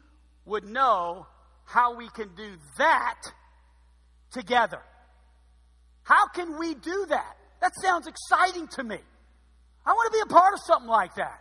would 0.45 0.65
know 0.65 1.27
how 1.65 1.97
we 1.97 2.09
can 2.11 2.29
do 2.35 2.57
that 2.79 3.21
together. 4.31 4.81
How 6.03 6.29
can 6.29 6.59
we 6.59 6.75
do 6.75 7.07
that? 7.09 7.37
That 7.61 7.73
sounds 7.81 8.07
exciting 8.07 8.69
to 8.69 8.85
me. 8.85 8.99
I 9.87 9.93
want 9.93 10.13
to 10.13 10.19
be 10.19 10.23
a 10.23 10.33
part 10.33 10.55
of 10.55 10.61
something 10.67 10.89
like 10.89 11.15
that. 11.15 11.41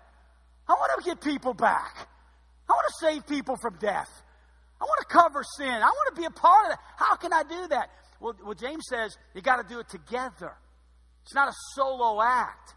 I 0.67 0.73
want 0.73 1.03
to 1.03 1.09
get 1.09 1.21
people 1.21 1.53
back. 1.53 2.07
I 2.69 2.71
want 2.71 2.87
to 2.87 3.05
save 3.05 3.27
people 3.27 3.57
from 3.61 3.77
death. 3.79 4.09
I 4.79 4.85
want 4.85 4.99
to 5.01 5.13
cover 5.13 5.43
sin. 5.57 5.67
I 5.67 5.79
want 5.79 6.15
to 6.15 6.21
be 6.21 6.25
a 6.25 6.31
part 6.31 6.65
of 6.65 6.71
that. 6.71 6.79
How 6.97 7.15
can 7.15 7.33
I 7.33 7.43
do 7.43 7.67
that? 7.69 7.89
Well, 8.19 8.35
well 8.43 8.53
James 8.53 8.83
says 8.89 9.17
you 9.33 9.41
got 9.41 9.61
to 9.61 9.67
do 9.67 9.79
it 9.79 9.89
together. 9.89 10.53
It's 11.23 11.33
not 11.33 11.49
a 11.49 11.53
solo 11.75 12.21
act. 12.21 12.73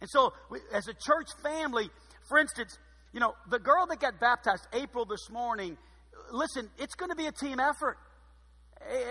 And 0.00 0.08
so, 0.10 0.32
as 0.72 0.86
a 0.86 0.94
church 0.94 1.28
family, 1.42 1.90
for 2.28 2.38
instance, 2.38 2.78
you 3.18 3.20
know, 3.20 3.34
the 3.50 3.58
girl 3.58 3.84
that 3.88 3.98
got 3.98 4.20
baptized, 4.20 4.68
April, 4.72 5.04
this 5.04 5.28
morning, 5.28 5.76
listen, 6.30 6.70
it's 6.78 6.94
going 6.94 7.10
to 7.10 7.16
be 7.16 7.26
a 7.26 7.32
team 7.32 7.58
effort. 7.58 7.98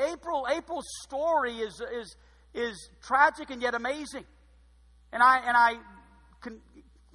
April, 0.10 0.48
April's 0.50 0.88
story 1.04 1.58
is, 1.58 1.82
is, 1.94 2.16
is 2.54 2.90
tragic 3.02 3.50
and 3.50 3.62
yet 3.62 3.74
amazing. 3.74 4.24
And 5.12 5.22
I, 5.22 5.40
and 5.40 5.58
I 5.58 5.74
con- 6.40 6.62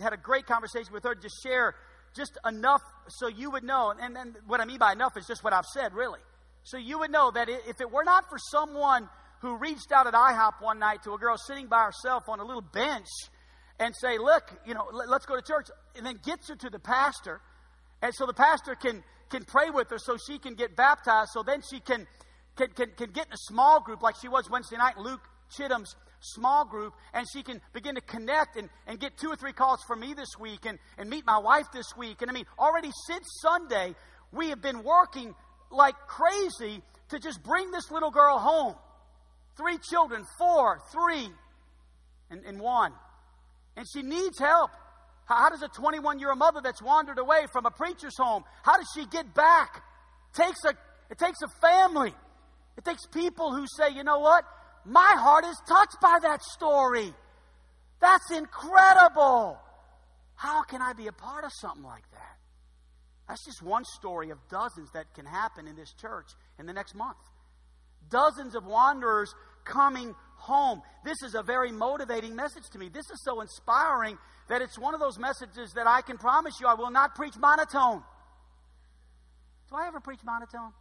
had 0.03 0.13
a 0.13 0.19
great 0.19 0.45
conversation 0.45 0.93
with 0.93 1.05
her 1.05 1.15
to 1.15 1.29
share 1.43 1.77
just 2.15 2.37
enough 2.47 2.83
so 3.09 3.27
you 3.27 3.51
would 3.53 3.65
know. 3.65 3.95
And, 3.99 4.15
and 4.15 4.37
what 4.47 4.61
I 4.61 4.67
mean 4.67 4.77
by 4.77 4.93
enough 4.93 5.17
is 5.17 5.27
just 5.27 5.43
what 5.43 5.55
I've 5.55 5.65
said, 5.65 5.95
really. 5.95 6.21
So 6.63 6.77
you 6.77 6.99
would 6.99 7.11
know 7.11 7.31
that 7.31 7.49
if 7.49 7.81
it 7.81 7.91
were 7.91 8.05
not 8.05 8.25
for 8.29 8.37
someone 8.37 9.09
who 9.41 9.57
reached 9.57 9.93
out 9.93 10.07
at 10.07 10.13
IHOP 10.13 10.61
one 10.61 10.79
night 10.79 11.05
to 11.05 11.15
a 11.15 11.19
girl 11.19 11.37
sitting 11.39 11.69
by 11.69 11.85
herself 11.85 12.25
on 12.29 12.39
a 12.39 12.45
little 12.45 12.61
bench 12.61 13.09
and 13.83 13.95
say, 13.97 14.19
Look, 14.19 14.51
you 14.65 14.75
know, 14.75 14.89
let's 14.93 15.27
go 15.27 15.37
to 15.37 15.43
church, 15.43 15.67
and 15.97 16.07
then 16.07 16.19
gets 16.25 16.49
her 16.49 16.57
to 16.57 16.71
the 16.71 16.79
pastor. 16.79 17.41
And 18.01 18.15
so 18.15 18.27
the 18.27 18.35
pastor 18.35 18.75
can, 18.75 19.03
can 19.29 19.45
pray 19.45 19.71
with 19.71 19.91
her 19.91 19.99
so 19.99 20.17
she 20.17 20.39
can 20.39 20.55
get 20.55 20.77
baptized, 20.77 21.31
so 21.33 21.43
then 21.43 21.63
she 21.69 21.81
can, 21.81 22.07
can, 22.57 22.69
can, 22.69 22.91
can 22.97 23.11
get 23.11 23.27
in 23.27 23.33
a 23.33 23.43
small 23.49 23.81
group 23.81 24.03
like 24.03 24.17
she 24.21 24.29
was 24.29 24.49
Wednesday 24.49 24.77
night 24.77 24.99
Luke 24.99 25.21
Chittum's 25.57 25.95
small 26.21 26.65
group, 26.65 26.95
and 27.13 27.27
she 27.33 27.43
can 27.43 27.61
begin 27.73 27.97
to 27.97 28.01
connect 28.01 28.57
and, 28.57 28.69
and 28.87 29.01
get 29.01 29.17
two 29.17 29.29
or 29.29 29.37
three 29.37 29.53
calls 29.53 29.83
from 29.87 29.99
me 29.99 30.15
this 30.15 30.39
week 30.39 30.65
and, 30.65 30.79
and 30.97 31.11
meet 31.11 31.27
my 31.27 31.39
wife 31.39 31.67
this 31.73 31.97
week. 31.97 32.23
And 32.23 32.31
I 32.31 32.35
mean, 32.35 32.47
already 32.59 32.91
since 33.09 33.27
Sunday, 33.41 33.95
we 34.33 34.51
have 34.51 34.63
been 34.63 34.85
working 34.85 35.35
like 35.73 35.97
crazy 36.07 36.83
to 37.09 37.19
just 37.19 37.43
bring 37.43 37.73
this 37.73 37.91
little 37.91 38.13
girl 38.13 38.39
home. 38.39 38.77
Three 39.57 39.79
children, 39.79 40.25
four, 40.39 40.81
three, 40.93 41.29
and, 42.31 42.45
and 42.45 42.61
one. 42.61 42.93
And 43.77 43.87
she 43.93 44.03
needs 44.03 44.39
help. 44.39 44.71
How, 45.25 45.49
does 45.51 45.63
a 45.63 45.69
21 45.69 46.19
year 46.19 46.31
old 46.31 46.39
mother 46.39 46.61
that's 46.63 46.83
wandered 46.83 47.19
away 47.19 47.47
from 47.53 47.67
a 47.67 47.71
preacher's 47.71 48.17
home, 48.17 48.45
how 48.63 48.77
does 48.77 48.89
she 48.95 49.07
get 49.07 49.35
back? 49.35 49.83
It 50.31 50.43
takes 50.43 50.65
a, 50.65 50.75
it 51.11 51.19
takes 51.19 51.39
a 51.43 51.49
family. 51.61 52.15
It 52.77 52.85
takes 52.85 53.07
people 53.07 53.55
who 53.55 53.65
say, 53.77 53.95
you 53.95 54.05
know 54.05 54.19
what? 54.19 54.45
My 54.85 55.15
heart 55.17 55.45
is 55.45 55.61
touched 55.69 56.01
by 56.01 56.19
that 56.23 56.43
story. 56.43 57.13
That's 58.01 58.31
incredible. 58.33 59.59
How 60.35 60.65
can 60.65 60.83
I 60.83 60.93
be 60.93 61.07
a 61.07 61.13
part 61.13 61.45
of 61.45 61.53
something 61.61 61.85
like 61.85 62.11
that? 62.13 62.37
That's 63.29 63.45
just 63.45 63.63
one 63.63 63.85
story 63.85 64.31
of 64.31 64.39
dozens 64.51 64.91
that 64.93 65.15
can 65.15 65.25
happen 65.25 65.69
in 65.69 65.77
this 65.77 65.93
church 65.95 66.27
in 66.59 66.67
the 66.67 66.73
next 66.73 66.95
month. 66.95 67.17
Dozens 68.11 68.55
of 68.55 68.67
wanderers 68.67 69.33
coming 69.65 70.15
home. 70.43 70.83
This 71.05 71.23
is 71.23 71.35
a 71.35 71.43
very 71.43 71.71
motivating 71.71 72.35
message 72.35 72.69
to 72.73 72.79
me. 72.79 72.89
This 72.89 73.09
is 73.11 73.23
so 73.25 73.41
inspiring 73.41 74.19
that 74.49 74.61
it's 74.61 74.79
one 74.79 74.93
of 74.93 75.01
those 75.01 75.19
messages 75.19 75.73
that 75.75 75.87
I 75.87 76.03
can 76.03 76.19
promise 76.19 76.55
you 76.61 76.67
I 76.67 76.75
will 76.75 76.91
not 76.91 77.15
preach 77.15 77.35
monotone. 77.39 78.03
Do 79.71 79.77
I 79.77 79.87
ever 79.87 80.01
preach 80.01 80.21
monotone? 80.25 80.73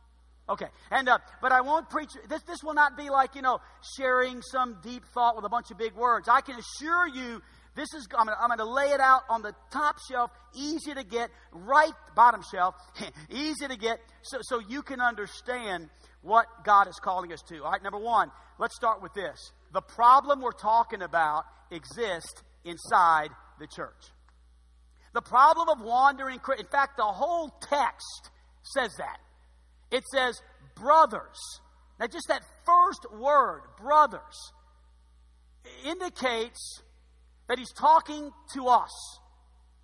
Okay, 0.50 0.66
and 0.90 1.08
uh, 1.08 1.20
but 1.42 1.52
I 1.52 1.62
won't 1.62 1.90
preach. 1.90 2.10
This 2.28 2.42
this 2.44 2.58
will 2.64 2.74
not 2.74 2.98
be 2.98 3.10
like 3.10 3.36
you 3.36 3.42
know 3.42 3.60
sharing 3.98 4.42
some 4.42 4.80
deep 4.84 5.04
thought 5.14 5.36
with 5.36 5.46
a 5.46 5.50
bunch 5.50 5.72
of 5.72 5.78
big 5.78 5.94
words. 5.94 6.28
I 6.28 6.42
can 6.42 6.56
assure 6.56 7.08
you, 7.08 7.42
this 7.76 7.94
is 7.94 8.08
I'm 8.18 8.26
going 8.26 8.58
to 8.58 8.66
lay 8.66 8.90
it 8.92 9.00
out 9.00 9.22
on 9.30 9.44
the 9.44 9.54
top 9.72 9.96
shelf, 10.10 10.32
easy 10.54 10.94
to 10.94 11.04
get, 11.04 11.30
right 11.54 11.94
bottom 12.16 12.42
shelf, 12.52 12.76
easy 13.30 13.68
to 13.68 13.78
get, 13.78 14.00
so 14.24 14.40
so 14.42 14.60
you 14.60 14.82
can 14.82 15.00
understand 15.00 15.90
what 16.22 16.48
God 16.66 16.88
is 16.88 17.00
calling 17.02 17.32
us 17.32 17.42
to. 17.44 17.64
All 17.64 17.72
right, 17.72 17.82
number 17.82 18.00
one, 18.00 18.32
let's 18.62 18.76
start 18.76 19.02
with 19.02 19.14
this. 19.14 19.52
The 19.74 19.82
problem 19.82 20.40
we're 20.40 20.52
talking 20.52 21.02
about 21.02 21.46
exists 21.72 22.44
inside 22.64 23.30
the 23.60 23.68
church. 23.68 24.12
The 25.14 25.22
problem 25.22 25.68
of 25.68 25.82
wandering, 25.82 26.40
in 26.58 26.66
fact, 26.68 26.96
the 26.96 27.04
whole 27.04 27.50
text 27.62 28.30
says 28.62 28.92
that. 29.00 29.18
It 29.90 30.04
says, 30.14 30.40
brothers. 30.76 31.60
Now, 32.00 32.06
just 32.06 32.28
that 32.28 32.44
first 32.66 33.06
word, 33.20 33.62
brothers, 33.82 34.54
indicates 35.84 36.82
that 37.50 37.58
he's 37.58 37.74
talking 37.74 38.32
to 38.54 38.68
us. 38.68 39.20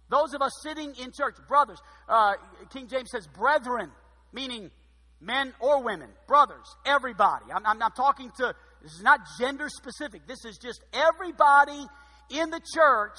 Those 0.10 0.34
of 0.34 0.42
us 0.42 0.52
sitting 0.64 0.94
in 1.02 1.12
church, 1.12 1.36
brothers. 1.48 1.80
Uh, 2.08 2.34
King 2.72 2.88
James 2.88 3.10
says, 3.12 3.28
brethren, 3.28 3.92
meaning 4.32 4.72
men 5.20 5.54
or 5.60 5.84
women, 5.84 6.10
brothers, 6.28 6.76
everybody. 6.86 7.46
I'm, 7.54 7.66
I'm, 7.66 7.82
I'm 7.82 7.92
talking 7.92 8.32
to, 8.38 8.56
this 8.82 8.94
is 8.94 9.02
not 9.02 9.20
gender 9.40 9.70
specific. 9.70 10.28
This 10.28 10.46
is 10.46 10.58
just 10.58 10.84
everybody 10.94 11.86
in 12.30 12.50
the 12.50 12.62
church. 12.74 13.18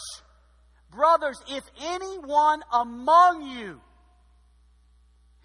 Brothers, 0.90 1.38
if 1.50 1.64
anyone 1.80 2.62
among 2.72 3.42
you. 3.42 3.80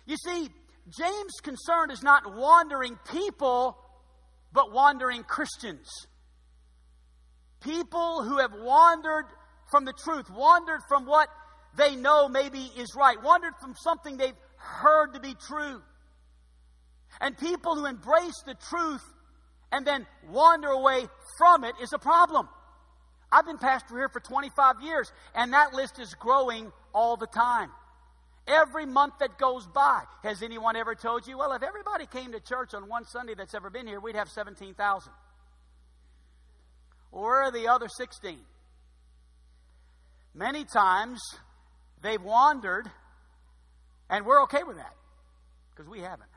You 0.06 0.16
see, 0.18 0.50
James' 0.98 1.40
concern 1.42 1.92
is 1.92 2.04
not 2.04 2.36
wandering 2.36 2.98
people, 3.12 3.78
but 4.52 4.72
wandering 4.72 5.24
Christians. 5.24 5.90
People 7.62 8.24
who 8.24 8.38
have 8.40 8.54
wandered 8.54 9.26
from 9.72 9.86
the 9.86 9.94
truth, 9.94 10.30
wandered 10.30 10.82
from 10.88 11.06
what 11.06 11.30
they 11.76 11.96
know 11.96 12.28
maybe 12.28 12.70
is 12.78 12.94
right, 12.96 13.22
wandered 13.24 13.54
from 13.62 13.76
something 13.76 14.18
they've 14.18 14.34
heard 14.58 15.14
to 15.14 15.20
be 15.20 15.36
true. 15.48 15.82
And 17.22 17.38
people 17.38 17.76
who 17.76 17.86
embrace 17.86 18.44
the 18.46 18.56
truth 18.56 19.04
and 19.74 19.86
then 19.88 20.06
wander 20.30 20.70
away 20.70 21.08
from 21.38 21.64
it 21.64 21.74
is 21.82 21.92
a 21.94 21.98
problem. 21.98 22.48
I've 23.32 23.48
been 23.48 23.58
pastor 23.58 23.98
here 23.98 24.08
for 24.08 24.20
25 24.20 24.76
years, 24.84 25.12
and 25.34 25.52
that 25.54 25.74
list 25.74 26.00
is 26.00 26.14
growing 26.14 26.72
all 26.94 27.18
the 27.18 27.26
time. 27.26 27.72
Every 28.48 28.86
month 28.86 29.16
that 29.20 29.40
goes 29.40 29.66
by, 29.66 30.04
has 30.22 30.44
anyone 30.44 30.76
ever 30.76 30.94
told 30.94 31.26
you, 31.26 31.40
well, 31.40 31.54
if 31.54 31.64
everybody 31.64 32.06
came 32.06 32.34
to 32.34 32.40
church 32.40 32.76
on 32.76 32.88
one 32.88 33.06
Sunday 33.06 33.34
that's 33.36 33.56
ever 33.56 33.72
been 33.72 33.88
here, 33.88 34.00
we'd 34.00 34.16
have 34.16 34.30
17,000? 34.30 35.12
Where 37.10 37.44
are 37.44 37.52
the 37.52 37.68
other 37.70 37.88
16? 37.88 38.38
Many 40.36 40.66
times 40.66 41.20
they've 42.04 42.22
wandered, 42.22 42.86
and 44.08 44.24
we're 44.24 44.44
okay 44.44 44.62
with 44.64 44.78
that 44.78 44.94
because 45.72 45.90
we 45.90 46.02
haven't. 46.02 46.33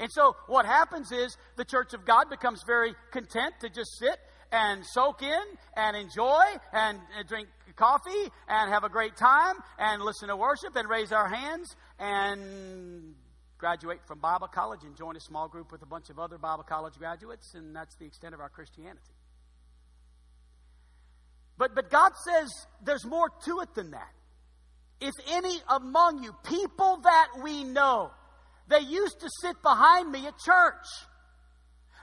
And 0.00 0.10
so 0.12 0.36
what 0.46 0.66
happens 0.66 1.12
is 1.12 1.36
the 1.56 1.64
church 1.64 1.94
of 1.94 2.04
God 2.04 2.28
becomes 2.30 2.62
very 2.66 2.94
content 3.12 3.54
to 3.60 3.68
just 3.68 3.98
sit 3.98 4.18
and 4.52 4.84
soak 4.86 5.22
in 5.22 5.42
and 5.76 5.96
enjoy 5.96 6.42
and 6.72 6.98
drink 7.28 7.48
coffee 7.76 8.30
and 8.48 8.70
have 8.70 8.84
a 8.84 8.88
great 8.88 9.16
time 9.16 9.56
and 9.78 10.02
listen 10.02 10.28
to 10.28 10.36
worship 10.36 10.76
and 10.76 10.88
raise 10.88 11.12
our 11.12 11.28
hands 11.28 11.74
and 11.98 13.14
graduate 13.58 14.00
from 14.06 14.18
Bible 14.18 14.46
college 14.46 14.80
and 14.84 14.96
join 14.96 15.16
a 15.16 15.20
small 15.20 15.48
group 15.48 15.72
with 15.72 15.82
a 15.82 15.86
bunch 15.86 16.10
of 16.10 16.18
other 16.18 16.38
Bible 16.38 16.64
college 16.64 16.94
graduates, 16.98 17.54
and 17.54 17.74
that's 17.74 17.96
the 17.96 18.04
extent 18.04 18.34
of 18.34 18.40
our 18.40 18.48
Christianity. 18.48 19.00
But, 21.56 21.74
but 21.74 21.90
God 21.90 22.12
says 22.24 22.50
there's 22.84 23.04
more 23.04 23.30
to 23.46 23.60
it 23.60 23.74
than 23.74 23.92
that. 23.92 24.12
If 25.00 25.14
any 25.28 25.58
among 25.68 26.22
you, 26.22 26.34
people 26.44 27.00
that 27.04 27.28
we 27.42 27.64
know, 27.64 28.10
they 28.68 28.80
used 28.80 29.20
to 29.20 29.28
sit 29.40 29.60
behind 29.62 30.10
me 30.10 30.26
at 30.26 30.38
church. 30.38 30.86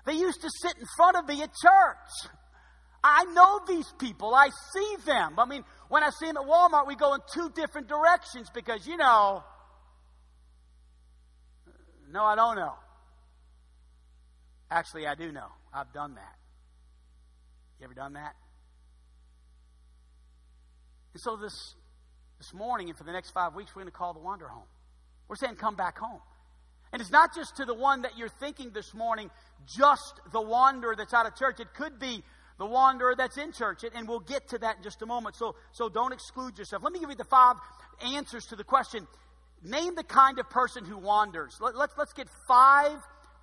They 0.05 0.13
used 0.13 0.41
to 0.41 0.49
sit 0.61 0.73
in 0.77 0.85
front 0.97 1.17
of 1.17 1.27
me 1.27 1.41
at 1.41 1.49
church. 1.49 2.31
I 3.03 3.25
know 3.25 3.61
these 3.67 3.91
people. 3.99 4.33
I 4.35 4.49
see 4.73 4.95
them. 5.05 5.39
I 5.39 5.45
mean, 5.45 5.63
when 5.89 6.03
I 6.03 6.09
see 6.19 6.27
them 6.27 6.37
at 6.37 6.43
Walmart, 6.43 6.87
we 6.87 6.95
go 6.95 7.15
in 7.15 7.21
two 7.33 7.49
different 7.55 7.87
directions 7.87 8.49
because, 8.53 8.85
you 8.85 8.97
know, 8.97 9.43
no, 12.11 12.23
I 12.23 12.35
don't 12.35 12.55
know. 12.55 12.73
Actually, 14.69 15.07
I 15.07 15.15
do 15.15 15.31
know. 15.31 15.47
I've 15.73 15.91
done 15.93 16.15
that. 16.15 16.35
You 17.79 17.85
ever 17.85 17.93
done 17.93 18.13
that? 18.13 18.35
And 21.13 21.21
so 21.21 21.35
this 21.35 21.75
this 22.37 22.53
morning 22.53 22.89
and 22.89 22.97
for 22.97 23.03
the 23.03 23.11
next 23.11 23.31
five 23.31 23.53
weeks, 23.53 23.75
we're 23.75 23.81
going 23.81 23.91
to 23.91 23.97
call 23.97 24.13
the 24.13 24.19
wander 24.19 24.47
home. 24.47 24.67
We're 25.27 25.35
saying, 25.35 25.55
come 25.55 25.75
back 25.75 25.97
home. 25.97 26.21
And 26.93 27.01
it's 27.01 27.11
not 27.11 27.33
just 27.33 27.57
to 27.57 27.65
the 27.65 27.73
one 27.73 28.01
that 28.01 28.17
you're 28.17 28.29
thinking 28.29 28.71
this 28.71 28.93
morning, 28.93 29.29
just 29.65 30.19
the 30.31 30.41
wanderer 30.41 30.95
that's 30.95 31.13
out 31.13 31.25
of 31.25 31.35
church. 31.35 31.59
It 31.59 31.73
could 31.73 31.99
be 31.99 32.23
the 32.57 32.65
wanderer 32.65 33.15
that's 33.15 33.37
in 33.37 33.53
church. 33.53 33.83
And 33.95 34.07
we'll 34.07 34.19
get 34.19 34.49
to 34.49 34.57
that 34.59 34.77
in 34.77 34.83
just 34.83 35.01
a 35.01 35.05
moment. 35.05 35.35
So, 35.35 35.55
so 35.71 35.87
don't 35.87 36.11
exclude 36.11 36.57
yourself. 36.57 36.83
Let 36.83 36.91
me 36.91 36.99
give 36.99 37.09
you 37.09 37.15
the 37.15 37.23
five 37.23 37.55
answers 38.13 38.45
to 38.47 38.55
the 38.55 38.63
question. 38.63 39.07
Name 39.63 39.95
the 39.95 40.03
kind 40.03 40.39
of 40.39 40.49
person 40.49 40.83
who 40.83 40.97
wanders. 40.97 41.57
Let, 41.61 41.75
let's, 41.75 41.93
let's 41.97 42.13
get 42.13 42.27
five 42.47 42.97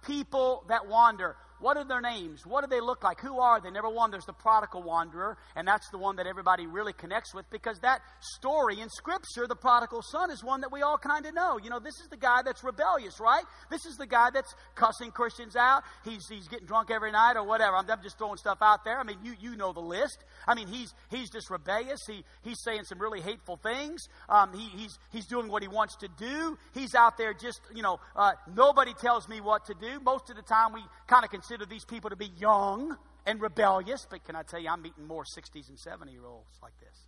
people 0.07 0.65
that 0.69 0.89
wander. 0.89 1.37
What 1.61 1.77
are 1.77 1.85
their 1.85 2.01
names? 2.01 2.47
What 2.47 2.63
do 2.63 2.69
they 2.69 2.81
look 2.81 3.03
like? 3.03 3.21
Who 3.21 3.41
are 3.41 3.61
they? 3.61 3.71
Number 3.71 3.89
one, 3.89 4.11
there's 4.11 4.25
the 4.25 4.33
prodigal 4.33 4.83
wanderer, 4.83 5.37
and 5.57 5.67
that's 5.67 5.89
the 5.91 5.99
one 5.99 6.17
that 6.17 6.27
everybody 6.27 6.67
really 6.67 6.93
connects 6.93 7.35
with 7.35 7.49
because 7.51 7.79
that 7.81 8.01
story 8.21 8.81
in 8.81 8.89
Scripture, 8.89 9.47
the 9.47 9.57
prodigal 9.57 10.03
son, 10.03 10.31
is 10.31 10.45
one 10.45 10.61
that 10.61 10.73
we 10.73 10.83
all 10.83 10.99
kind 10.99 11.27
of 11.27 11.35
know. 11.35 11.59
You 11.63 11.71
know, 11.71 11.81
this 11.81 12.01
is 12.01 12.09
the 12.09 12.17
guy 12.17 12.43
that's 12.45 12.63
rebellious, 12.63 13.21
right? 13.21 13.45
This 13.71 13.87
is 13.87 13.97
the 13.97 14.07
guy 14.07 14.31
that's 14.33 14.55
cussing 14.75 15.11
Christians 15.11 15.57
out. 15.57 15.83
He's, 16.05 16.27
he's 16.29 16.49
getting 16.49 16.67
drunk 16.67 16.91
every 16.91 17.11
night 17.13 17.37
or 17.37 17.45
whatever. 17.45 17.77
I'm, 17.77 17.91
I'm 17.91 18.03
just 18.03 18.19
throwing 18.19 18.37
stuff 18.37 18.59
out 18.61 18.85
there. 18.85 18.99
I 18.99 19.03
mean, 19.03 19.19
you, 19.23 19.35
you 19.41 19.57
know 19.57 19.73
the 19.73 19.81
list. 19.81 20.25
I 20.47 20.55
mean, 20.55 20.69
he's, 20.69 20.95
he's 21.11 21.31
just 21.31 21.51
rebellious. 21.51 22.01
He, 22.07 22.25
he's 22.43 22.63
saying 22.63 22.85
some 22.85 22.99
really 22.99 23.21
hateful 23.21 23.57
things. 23.57 24.09
Um, 24.29 24.53
he, 24.53 24.69
he's, 24.79 24.99
he's 25.11 25.27
doing 25.27 25.49
what 25.49 25.63
he 25.63 25.69
wants 25.69 25.97
to 25.97 26.09
do. 26.17 26.57
He's 26.75 26.95
out 26.95 27.19
there 27.19 27.35
just, 27.35 27.61
you 27.75 27.83
know, 27.83 27.99
uh, 28.15 28.33
nobody 28.55 28.95
tells 28.95 29.29
me 29.29 29.41
what 29.41 29.67
to 29.67 29.75
do. 29.75 30.01
Most 30.01 30.31
of 30.31 30.37
the 30.37 30.43
time, 30.43 30.73
we 30.73 30.81
kind 31.07 31.25
of 31.25 31.31
these 31.57 31.85
people 31.85 32.11
to 32.11 32.17
be 32.17 32.31
young 32.39 32.97
and 33.27 33.41
rebellious, 33.41 34.07
but 34.09 34.25
can 34.25 34.37
I 34.37 34.43
tell 34.43 34.61
you, 34.61 34.69
I'm 34.69 34.83
meeting 34.83 35.07
more 35.07 35.25
60s 35.25 35.69
and 35.69 35.79
70 35.79 36.13
year 36.13 36.27
olds 36.27 36.59
like 36.63 36.79
this. 36.81 37.07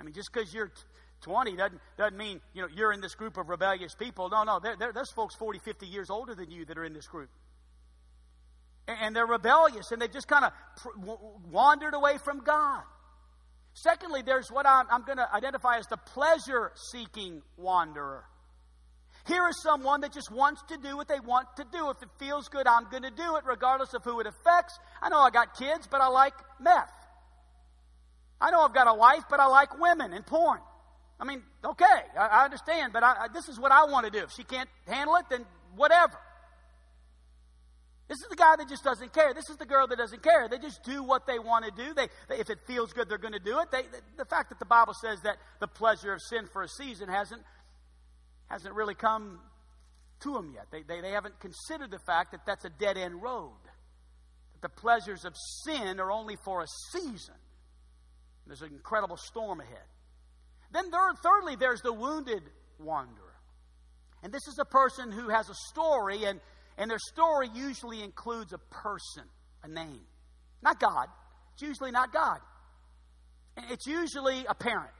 I 0.00 0.04
mean, 0.04 0.14
just 0.14 0.32
because 0.32 0.52
you're 0.52 0.72
20 1.22 1.56
doesn't, 1.56 1.80
doesn't 1.96 2.16
mean 2.16 2.40
you 2.52 2.62
know, 2.62 2.68
you're 2.74 2.92
in 2.92 3.00
this 3.00 3.14
group 3.14 3.36
of 3.36 3.48
rebellious 3.48 3.94
people. 3.94 4.28
No, 4.30 4.42
no, 4.42 4.60
there's 4.60 5.12
folks 5.12 5.34
40, 5.36 5.60
50 5.60 5.86
years 5.86 6.10
older 6.10 6.34
than 6.34 6.50
you 6.50 6.64
that 6.64 6.76
are 6.76 6.84
in 6.84 6.92
this 6.92 7.06
group. 7.06 7.30
And, 8.88 8.98
and 9.02 9.16
they're 9.16 9.26
rebellious, 9.26 9.92
and 9.92 10.02
they've 10.02 10.12
just 10.12 10.28
kind 10.28 10.44
of 10.44 10.52
pr- 10.76 11.14
wandered 11.50 11.94
away 11.94 12.18
from 12.18 12.42
God. 12.42 12.82
Secondly, 13.74 14.22
there's 14.22 14.50
what 14.50 14.66
I'm, 14.66 14.86
I'm 14.90 15.04
going 15.04 15.18
to 15.18 15.34
identify 15.34 15.78
as 15.78 15.86
the 15.86 15.96
pleasure 15.96 16.72
seeking 16.74 17.42
wanderer. 17.56 18.24
Here 19.26 19.46
is 19.48 19.62
someone 19.62 20.00
that 20.00 20.12
just 20.12 20.32
wants 20.32 20.62
to 20.68 20.76
do 20.76 20.96
what 20.96 21.06
they 21.06 21.20
want 21.20 21.46
to 21.56 21.64
do. 21.70 21.90
If 21.90 22.02
it 22.02 22.08
feels 22.18 22.48
good, 22.48 22.66
I'm 22.66 22.90
going 22.90 23.04
to 23.04 23.10
do 23.10 23.36
it, 23.36 23.44
regardless 23.46 23.94
of 23.94 24.02
who 24.02 24.18
it 24.20 24.26
affects. 24.26 24.78
I 25.00 25.08
know 25.10 25.18
I 25.18 25.30
got 25.30 25.56
kids, 25.56 25.86
but 25.88 26.00
I 26.00 26.08
like 26.08 26.34
meth. 26.60 26.90
I 28.40 28.50
know 28.50 28.62
I've 28.62 28.74
got 28.74 28.88
a 28.88 28.94
wife, 28.94 29.22
but 29.30 29.38
I 29.38 29.46
like 29.46 29.78
women 29.80 30.12
and 30.12 30.26
porn. 30.26 30.58
I 31.20 31.24
mean, 31.24 31.42
okay, 31.64 31.84
I, 32.18 32.26
I 32.26 32.44
understand, 32.44 32.92
but 32.92 33.04
I, 33.04 33.12
I, 33.12 33.28
this 33.32 33.48
is 33.48 33.60
what 33.60 33.70
I 33.70 33.84
want 33.84 34.06
to 34.06 34.10
do. 34.10 34.24
If 34.24 34.32
she 34.32 34.42
can't 34.42 34.68
handle 34.88 35.14
it, 35.14 35.26
then 35.30 35.44
whatever. 35.76 36.18
This 38.08 38.18
is 38.18 38.26
the 38.28 38.36
guy 38.36 38.56
that 38.56 38.68
just 38.68 38.82
doesn't 38.82 39.12
care. 39.12 39.32
This 39.32 39.48
is 39.48 39.56
the 39.56 39.64
girl 39.64 39.86
that 39.86 39.96
doesn't 39.96 40.22
care. 40.22 40.48
They 40.48 40.58
just 40.58 40.82
do 40.82 41.04
what 41.04 41.26
they 41.28 41.38
want 41.38 41.64
to 41.64 41.70
do. 41.70 41.94
They, 41.94 42.08
they 42.28 42.40
if 42.40 42.50
it 42.50 42.58
feels 42.66 42.92
good, 42.92 43.08
they're 43.08 43.16
going 43.16 43.32
to 43.32 43.38
do 43.38 43.60
it. 43.60 43.70
They, 43.70 43.84
the 44.18 44.24
fact 44.24 44.50
that 44.50 44.58
the 44.58 44.66
Bible 44.66 44.94
says 45.00 45.20
that 45.22 45.36
the 45.60 45.68
pleasure 45.68 46.12
of 46.12 46.20
sin 46.20 46.46
for 46.52 46.62
a 46.62 46.68
season 46.68 47.08
hasn't 47.08 47.42
hasn't 48.52 48.74
really 48.74 48.94
come 48.94 49.40
to 50.20 50.34
them 50.34 50.52
yet. 50.54 50.66
They, 50.70 50.82
they, 50.82 51.00
they 51.00 51.12
haven't 51.12 51.40
considered 51.40 51.90
the 51.90 51.98
fact 51.98 52.32
that 52.32 52.44
that's 52.46 52.66
a 52.66 52.70
dead 52.70 52.98
end 52.98 53.22
road. 53.22 53.56
That 54.52 54.60
the 54.60 54.80
pleasures 54.80 55.24
of 55.24 55.34
sin 55.64 55.98
are 55.98 56.12
only 56.12 56.36
for 56.44 56.60
a 56.60 56.66
season. 56.92 57.34
There's 58.46 58.60
an 58.60 58.72
incredible 58.72 59.16
storm 59.16 59.60
ahead. 59.60 59.88
Then, 60.70 60.84
thirdly, 61.22 61.56
there's 61.56 61.80
the 61.80 61.92
wounded 61.92 62.42
wanderer. 62.78 63.34
And 64.22 64.32
this 64.32 64.46
is 64.46 64.58
a 64.60 64.64
person 64.64 65.10
who 65.10 65.30
has 65.30 65.48
a 65.48 65.54
story, 65.70 66.24
and, 66.24 66.38
and 66.76 66.90
their 66.90 66.98
story 66.98 67.48
usually 67.54 68.02
includes 68.02 68.52
a 68.52 68.58
person, 68.58 69.24
a 69.62 69.68
name. 69.68 70.00
Not 70.62 70.78
God. 70.78 71.06
It's 71.54 71.62
usually 71.62 71.90
not 71.90 72.12
God. 72.12 72.38
It's 73.70 73.86
usually 73.86 74.44
a 74.46 74.54
parent. 74.54 74.92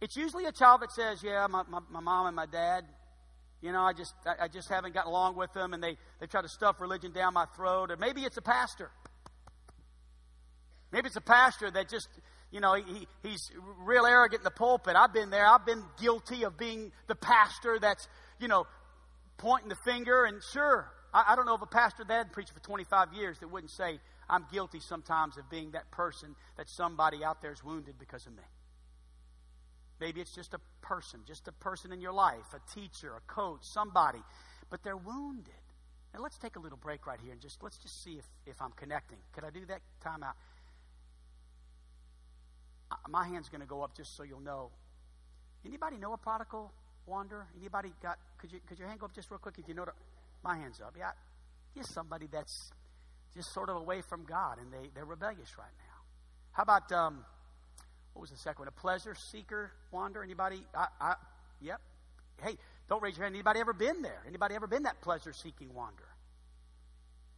It's 0.00 0.16
usually 0.16 0.44
a 0.44 0.52
child 0.52 0.82
that 0.82 0.92
says, 0.92 1.22
Yeah, 1.22 1.46
my, 1.48 1.62
my, 1.68 1.80
my 1.90 2.00
mom 2.00 2.26
and 2.26 2.36
my 2.36 2.46
dad, 2.46 2.84
you 3.60 3.72
know, 3.72 3.80
I 3.80 3.92
just, 3.92 4.14
I, 4.24 4.44
I 4.44 4.48
just 4.48 4.68
haven't 4.68 4.94
gotten 4.94 5.10
along 5.10 5.36
with 5.36 5.52
them, 5.52 5.74
and 5.74 5.82
they, 5.82 5.96
they 6.20 6.26
try 6.26 6.42
to 6.42 6.48
stuff 6.48 6.80
religion 6.80 7.12
down 7.12 7.34
my 7.34 7.46
throat. 7.56 7.90
Or 7.90 7.96
maybe 7.96 8.22
it's 8.22 8.36
a 8.36 8.42
pastor. 8.42 8.90
Maybe 10.92 11.06
it's 11.06 11.16
a 11.16 11.20
pastor 11.20 11.70
that 11.70 11.88
just, 11.88 12.08
you 12.50 12.60
know, 12.60 12.74
he, 12.74 13.06
he's 13.22 13.50
real 13.84 14.06
arrogant 14.06 14.40
in 14.40 14.44
the 14.44 14.50
pulpit. 14.50 14.94
I've 14.96 15.12
been 15.12 15.30
there. 15.30 15.46
I've 15.46 15.66
been 15.66 15.82
guilty 16.00 16.44
of 16.44 16.56
being 16.56 16.92
the 17.08 17.14
pastor 17.16 17.78
that's, 17.80 18.08
you 18.40 18.48
know, 18.48 18.66
pointing 19.36 19.68
the 19.68 19.76
finger. 19.84 20.24
And 20.24 20.40
sure, 20.52 20.90
I, 21.12 21.32
I 21.32 21.36
don't 21.36 21.44
know 21.46 21.54
of 21.54 21.62
a 21.62 21.66
pastor 21.66 22.04
that 22.06 22.16
had 22.16 22.32
preached 22.32 22.52
for 22.52 22.60
25 22.60 23.12
years 23.12 23.38
that 23.40 23.48
wouldn't 23.48 23.72
say, 23.72 23.98
I'm 24.30 24.46
guilty 24.52 24.80
sometimes 24.80 25.36
of 25.36 25.50
being 25.50 25.72
that 25.72 25.90
person 25.90 26.36
that 26.56 26.68
somebody 26.68 27.24
out 27.24 27.42
there 27.42 27.52
is 27.52 27.64
wounded 27.64 27.96
because 27.98 28.26
of 28.26 28.34
me. 28.34 28.42
Maybe 30.00 30.20
it's 30.20 30.34
just 30.34 30.54
a 30.54 30.60
person, 30.80 31.20
just 31.26 31.48
a 31.48 31.52
person 31.52 31.92
in 31.92 32.00
your 32.00 32.12
life, 32.12 32.54
a 32.54 32.74
teacher, 32.74 33.14
a 33.16 33.20
coach, 33.32 33.60
somebody, 33.62 34.20
but 34.70 34.82
they're 34.82 34.96
wounded. 34.96 35.54
Now 36.14 36.20
let's 36.20 36.38
take 36.38 36.56
a 36.56 36.60
little 36.60 36.78
break 36.78 37.06
right 37.06 37.18
here 37.22 37.32
and 37.32 37.40
just 37.40 37.62
let's 37.62 37.78
just 37.78 38.02
see 38.02 38.18
if, 38.18 38.24
if 38.46 38.62
I'm 38.62 38.72
connecting. 38.72 39.18
Could 39.32 39.44
I 39.44 39.50
do 39.50 39.64
that? 39.66 39.80
Time 40.02 40.22
out. 40.22 40.36
Uh, 42.90 42.96
my 43.08 43.26
hand's 43.26 43.48
going 43.48 43.60
to 43.60 43.66
go 43.66 43.82
up 43.82 43.96
just 43.96 44.16
so 44.16 44.22
you'll 44.22 44.40
know. 44.40 44.70
Anybody 45.66 45.98
know 45.98 46.12
a 46.12 46.16
prodigal 46.16 46.72
wanderer? 47.06 47.46
Anybody 47.58 47.92
got? 48.02 48.18
Could 48.38 48.52
you 48.52 48.60
could 48.66 48.78
your 48.78 48.88
hand 48.88 49.00
go 49.00 49.06
up 49.06 49.14
just 49.14 49.30
real 49.30 49.38
quick 49.38 49.56
if 49.58 49.68
you 49.68 49.74
know? 49.74 49.84
The, 49.84 49.92
my 50.42 50.56
hand's 50.56 50.80
up. 50.80 50.94
Yeah, 50.96 51.10
just 51.76 51.92
somebody 51.92 52.28
that's 52.30 52.70
just 53.36 53.52
sort 53.52 53.68
of 53.68 53.76
away 53.76 54.02
from 54.08 54.24
God 54.24 54.58
and 54.58 54.72
they 54.72 54.90
they're 54.94 55.04
rebellious 55.04 55.58
right 55.58 55.74
now. 55.78 55.88
How 56.52 56.62
about 56.62 56.90
um, 56.92 57.24
what 58.18 58.22
was 58.22 58.30
the 58.30 58.36
second 58.36 58.58
one? 58.62 58.68
A 58.68 58.72
pleasure 58.72 59.14
seeker 59.30 59.70
wander? 59.92 60.24
Anybody? 60.24 60.60
I, 60.74 60.88
I, 61.00 61.14
yep. 61.60 61.80
Hey, 62.42 62.56
don't 62.88 63.00
raise 63.00 63.16
your 63.16 63.22
hand. 63.22 63.36
Anybody 63.36 63.60
ever 63.60 63.72
been 63.72 64.02
there? 64.02 64.24
Anybody 64.26 64.56
ever 64.56 64.66
been 64.66 64.82
that 64.82 65.00
pleasure 65.02 65.32
seeking 65.32 65.72
wanderer? 65.72 66.08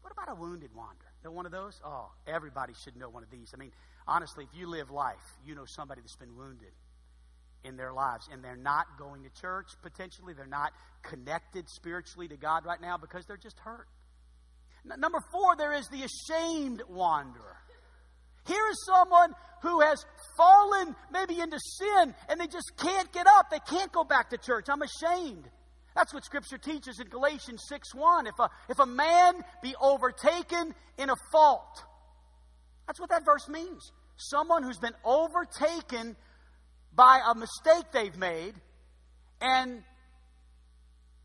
What 0.01 0.11
about 0.11 0.31
a 0.31 0.41
wounded 0.41 0.75
wanderer? 0.75 1.13
Know 1.23 1.33
one 1.33 1.45
of 1.45 1.53
those? 1.53 1.79
Oh, 1.85 2.11
everybody 2.27 2.73
should 2.83 2.97
know 2.97 3.11
one 3.11 3.23
of 3.23 3.31
these. 3.31 3.51
I 3.53 3.59
mean, 3.59 3.73
honestly, 4.09 4.47
if 4.51 4.59
you 4.59 4.69
live 4.69 4.91
life, 4.91 5.21
you 5.45 5.55
know 5.55 5.67
somebody 5.67 6.01
that's 6.01 6.17
been 6.17 6.35
wounded 6.35 6.73
in 7.63 7.77
their 7.77 7.93
lives 7.93 8.31
and 8.33 8.43
they're 8.43 8.57
not 8.57 8.87
going 8.99 9.23
to 9.23 9.29
church 9.39 9.67
potentially 9.83 10.33
they're 10.33 10.47
not 10.47 10.73
connected 11.03 11.69
spiritually 11.69 12.27
to 12.27 12.39
god 12.39 12.65
right 12.65 12.81
now 12.81 12.97
because 12.97 13.27
they're 13.27 13.37
just 13.37 13.59
hurt 13.59 13.87
N- 14.91 14.99
number 14.99 15.19
four 15.31 15.57
there 15.57 15.75
is 15.75 15.87
the 15.89 16.03
ashamed 16.03 16.83
wanderer 16.89 17.59
here 18.47 18.69
is 18.71 18.85
someone 18.87 19.33
who 19.63 19.81
has 19.81 20.05
fallen 20.37 20.95
maybe 21.13 21.41
into 21.41 21.59
sin 21.59 22.15
and 22.29 22.41
they 22.41 22.47
just 22.47 22.73
can't 22.77 23.13
get 23.13 23.27
up. 23.27 23.51
They 23.51 23.61
can't 23.69 23.93
go 23.93 24.05
back 24.05 24.31
to 24.31 24.39
church. 24.39 24.67
I'm 24.69 24.83
ashamed. 24.83 25.45
That's 25.95 26.15
what 26.15 26.25
scripture 26.25 26.59
teaches 26.59 27.01
in 27.01 27.09
galatians 27.09 27.65
6 27.69 27.95
1 27.95 28.27
if 28.27 28.39
a, 28.39 28.49
if 28.69 28.79
a 28.79 28.87
man 28.87 29.35
be 29.63 29.75
overtaken 29.81 30.75
in 30.99 31.11
a 31.11 31.17
fault 31.33 31.85
that's 32.91 32.99
what 32.99 33.11
that 33.11 33.25
verse 33.25 33.49
means. 33.49 33.93
Someone 34.17 34.65
who's 34.65 34.81
been 34.81 34.97
overtaken 35.05 36.17
by 36.93 37.21
a 37.25 37.37
mistake 37.37 37.85
they've 37.93 38.17
made, 38.17 38.53
and 39.41 39.85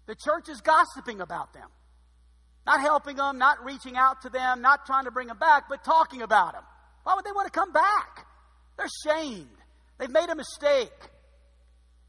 the 0.05 0.13
church 0.13 0.48
is 0.48 0.62
gossiping 0.62 1.22
about 1.22 1.53
them. 1.53 1.67
Not 2.67 2.81
helping 2.81 3.15
them, 3.15 3.39
not 3.39 3.65
reaching 3.65 3.98
out 3.98 4.22
to 4.22 4.29
them, 4.29 4.62
not 4.62 4.86
trying 4.86 5.05
to 5.05 5.12
bring 5.12 5.27
them 5.27 5.39
back, 5.39 5.63
but 5.67 5.84
talking 5.84 6.22
about 6.22 6.53
them. 6.53 6.63
Why 7.05 7.13
would 7.13 7.24
they 7.24 7.31
want 7.31 7.45
to 7.45 7.51
come 7.51 7.71
back? 7.71 8.25
They're 8.77 8.88
shamed. 9.05 9.47
They've 10.00 10.09
made 10.09 10.27
a 10.27 10.35
mistake. 10.35 10.89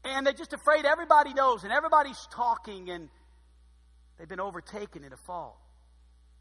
And 0.03 0.25
they're 0.25 0.33
just 0.33 0.53
afraid 0.53 0.85
everybody 0.85 1.35
knows 1.35 1.63
and 1.63 1.71
everybody's 1.71 2.19
talking 2.33 2.89
and 2.89 3.07
they've 4.17 4.27
been 4.27 4.39
overtaken 4.39 5.03
in 5.03 5.13
a 5.13 5.17
fault. 5.27 5.55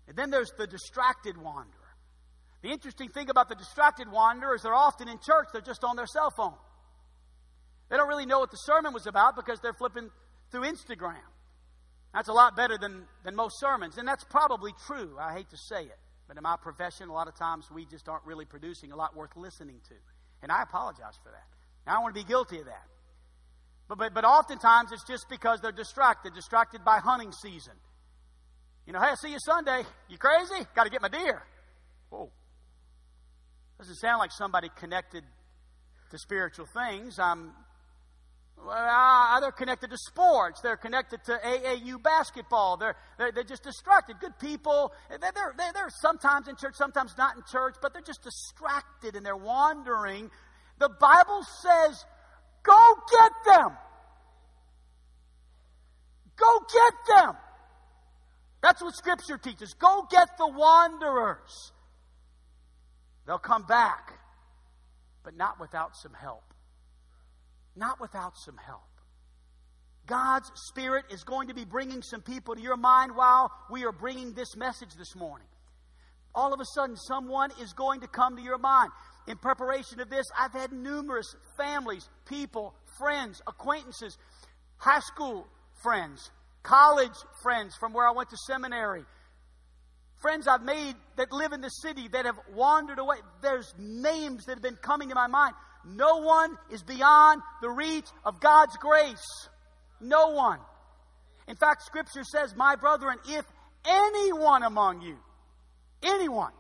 And 0.09 0.17
then 0.17 0.31
there's 0.31 0.51
the 0.57 0.67
distracted 0.67 1.37
wanderer. 1.37 1.73
The 2.63 2.71
interesting 2.71 3.11
thing 3.11 3.29
about 3.29 3.51
the 3.51 3.57
distracted 3.57 4.11
wanderer 4.11 4.55
is 4.55 4.63
they're 4.63 4.75
often 4.75 5.09
in 5.09 5.19
church, 5.19 5.49
they're 5.53 5.61
just 5.61 5.85
on 5.85 5.97
their 5.97 6.07
cell 6.07 6.31
phone. 6.35 6.55
They 7.91 7.97
don't 7.99 8.09
really 8.09 8.27
know 8.27 8.39
what 8.39 8.51
the 8.51 8.57
sermon 8.57 8.95
was 8.95 9.07
about 9.07 9.37
because 9.37 9.61
they're 9.61 9.75
flipping 9.75 10.09
through 10.51 10.63
Instagram. 10.63 11.21
That's 12.15 12.29
a 12.29 12.33
lot 12.33 12.57
better 12.57 12.79
than, 12.79 13.05
than 13.23 13.37
most 13.37 13.61
sermons, 13.61 13.99
and 13.99 14.09
that's 14.09 14.25
probably 14.25 14.73
true. 14.87 15.17
I 15.21 15.35
hate 15.35 15.51
to 15.51 15.57
say 15.57 15.83
it, 15.83 15.99
but 16.29 16.37
in 16.37 16.43
my 16.43 16.57
profession, 16.57 17.09
a 17.09 17.13
lot 17.13 17.29
of 17.29 17.37
times 17.37 17.71
we 17.71 17.85
just 17.87 18.09
aren't 18.09 18.25
really 18.25 18.45
producing 18.45 18.93
a 18.93 18.97
lot 18.97 19.17
worth 19.17 19.37
listening 19.37 19.81
to. 19.89 19.95
And 20.43 20.51
I 20.51 20.63
apologize 20.63 21.19
for 21.23 21.31
that. 21.31 21.47
I 21.87 21.95
don't 21.95 22.03
want 22.03 22.15
to 22.15 22.21
be 22.21 22.27
guilty 22.27 22.59
of 22.59 22.67
that. 22.67 22.87
But, 23.89 23.99
but, 23.99 24.15
but 24.15 24.25
oftentimes 24.25 24.91
it's 24.93 25.05
just 25.05 25.29
because 25.29 25.61
they're 25.61 25.73
distracted, 25.73 26.35
distracted 26.35 26.85
by 26.85 26.99
hunting 26.99 27.33
season. 27.33 27.75
You 28.87 28.93
know, 28.93 29.01
hey, 29.01 29.09
I'll 29.09 29.17
see 29.17 29.31
you 29.31 29.39
Sunday. 29.39 29.83
You 30.09 30.19
crazy? 30.19 30.67
Got 30.75 30.85
to 30.85 30.91
get 30.91 31.03
my 31.03 31.09
deer. 31.09 31.43
Whoa. 32.11 32.31
Doesn't 33.79 33.97
sound 33.97 34.19
like 34.19 34.33
somebody 34.33 34.69
connected 34.77 35.23
to 36.11 36.19
spiritual 36.19 36.67
things. 36.67 37.19
I'm 37.19 37.53
well, 38.65 38.75
uh, 38.75 39.37
uh, 39.37 39.41
they're 39.41 39.53
connected 39.53 39.91
to 39.91 39.99
sports. 39.99 40.61
They're 40.61 40.77
connected 40.77 41.23
to 41.25 41.33
AAU 41.45 42.03
basketball. 42.03 42.77
They're, 42.77 42.97
they're, 43.19 43.33
they're 43.33 43.45
just 43.45 43.63
distracted. 43.63 44.17
Good 44.21 44.39
people. 44.39 44.93
They're, 45.09 45.19
they're, 45.33 45.55
they're 45.73 45.91
sometimes 46.01 46.49
in 46.49 46.57
church, 46.57 46.75
sometimes 46.75 47.15
not 47.19 47.37
in 47.37 47.43
church, 47.51 47.77
but 47.83 47.93
they're 47.93 48.03
just 48.03 48.23
distracted 48.23 49.15
and 49.15 49.25
they're 49.25 49.37
wandering. 49.37 50.31
The 50.79 50.89
Bible 50.89 51.43
says, 51.63 52.05
go 52.63 52.95
get 53.11 53.33
them. 53.55 53.77
Go 56.37 56.61
get 56.73 57.17
them. 57.17 57.37
That's 58.63 58.83
what 58.83 58.95
Scripture 58.97 59.39
teaches. 59.39 59.75
Go 59.75 60.07
get 60.11 60.37
the 60.39 60.49
wanderers. 60.49 61.73
They'll 63.27 63.39
come 63.39 63.65
back, 63.65 64.19
but 65.25 65.37
not 65.37 65.61
without 65.61 65.97
some 65.97 66.13
help 66.15 66.43
not 67.77 68.01
without 68.01 68.37
some 68.37 68.57
help. 68.57 68.83
God's 70.07 70.51
Spirit 70.69 71.07
is 71.11 71.25
going 71.25 71.49
to 71.49 71.55
be 71.55 71.65
bringing 71.65 72.03
some 72.03 72.23
people 72.23 72.55
to 72.55 72.61
your 72.61 72.77
mind 72.77 73.13
while 73.15 73.51
we 73.71 73.85
are 73.85 73.93
bringing 73.93 74.33
this 74.33 74.57
message 74.57 74.95
this 74.97 75.17
morning. 75.17 75.49
All 76.35 76.53
of 76.53 76.61
a 76.61 76.65
sudden, 76.75 76.97
someone 76.97 77.51
is 77.61 77.73
going 77.73 78.01
to 78.01 78.07
come 78.07 78.37
to 78.37 78.43
your 78.43 78.59
mind. 78.59 78.91
In 79.27 79.37
preparation 79.37 80.01
of 80.01 80.11
this, 80.11 80.27
I've 80.39 80.53
had 80.53 80.71
numerous 80.71 81.35
families, 81.57 82.09
people, 82.29 82.75
friends, 82.99 83.43
acquaintances, 83.47 84.17
high 84.77 85.01
school 85.01 85.47
friends, 85.83 86.31
college 86.63 87.17
friends 87.43 87.75
from 87.75 87.93
where 87.93 88.07
I 88.07 88.13
went 88.13 88.31
to 88.31 88.37
seminary, 88.47 89.05
friends 90.21 90.47
I've 90.47 90.63
made 90.63 90.95
that 91.17 91.33
live 91.33 91.53
in 91.53 91.61
the 91.61 91.69
city 91.69 92.09
that 92.09 92.27
have 92.27 92.39
wandered 92.55 92.99
away. 92.99 93.17
There's 93.43 93.75
names 93.79 94.45
that 94.45 94.53
have 94.53 94.63
been 94.63 94.77
coming 94.77 95.09
to 95.09 95.15
my 95.15 95.27
mind 95.27 95.55
no 95.87 96.17
one 96.17 96.57
is 96.71 96.83
beyond 96.83 97.43
the 97.63 97.71
reach 97.71 98.07
of 98.25 98.41
God's 98.41 98.77
grace. 98.77 99.49
No 100.01 100.31
one. 100.31 100.59
In 101.47 101.57
fact, 101.57 101.83
Scripture 101.83 102.25
says, 102.25 102.55
My 102.57 102.75
brethren, 102.77 103.19
if 103.29 103.45
anyone 103.85 104.65
among 104.65 105.03
you, 105.03 105.17
anyone, 106.03 106.53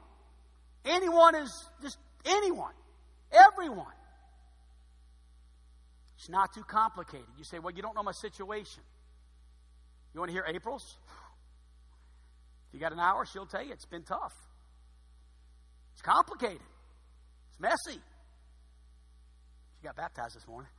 anyone 0.84 1.34
is 1.34 1.50
just 1.82 1.98
anyone, 2.24 2.72
everyone, 3.32 3.86
it's 6.16 6.28
not 6.28 6.54
too 6.54 6.62
complicated. 6.62 7.26
You 7.36 7.44
say, 7.44 7.58
Well, 7.58 7.74
you 7.74 7.82
don't 7.82 7.96
know 7.96 8.04
my 8.04 8.12
situation. 8.12 8.82
You 10.14 10.20
want 10.20 10.30
to 10.30 10.34
hear 10.34 10.46
April's? 10.46 10.96
If 12.68 12.74
you 12.74 12.80
got 12.80 12.92
an 12.92 13.00
hour, 13.00 13.26
she'll 13.26 13.46
tell 13.46 13.64
you 13.64 13.72
it's 13.72 13.86
been 13.86 14.04
tough. 14.04 14.34
It's 15.92 16.02
complicated. 16.02 16.60
It's 17.50 17.60
messy 17.60 18.00
got 19.84 19.96
baptized 19.96 20.36
this 20.36 20.46
morning. 20.46 20.70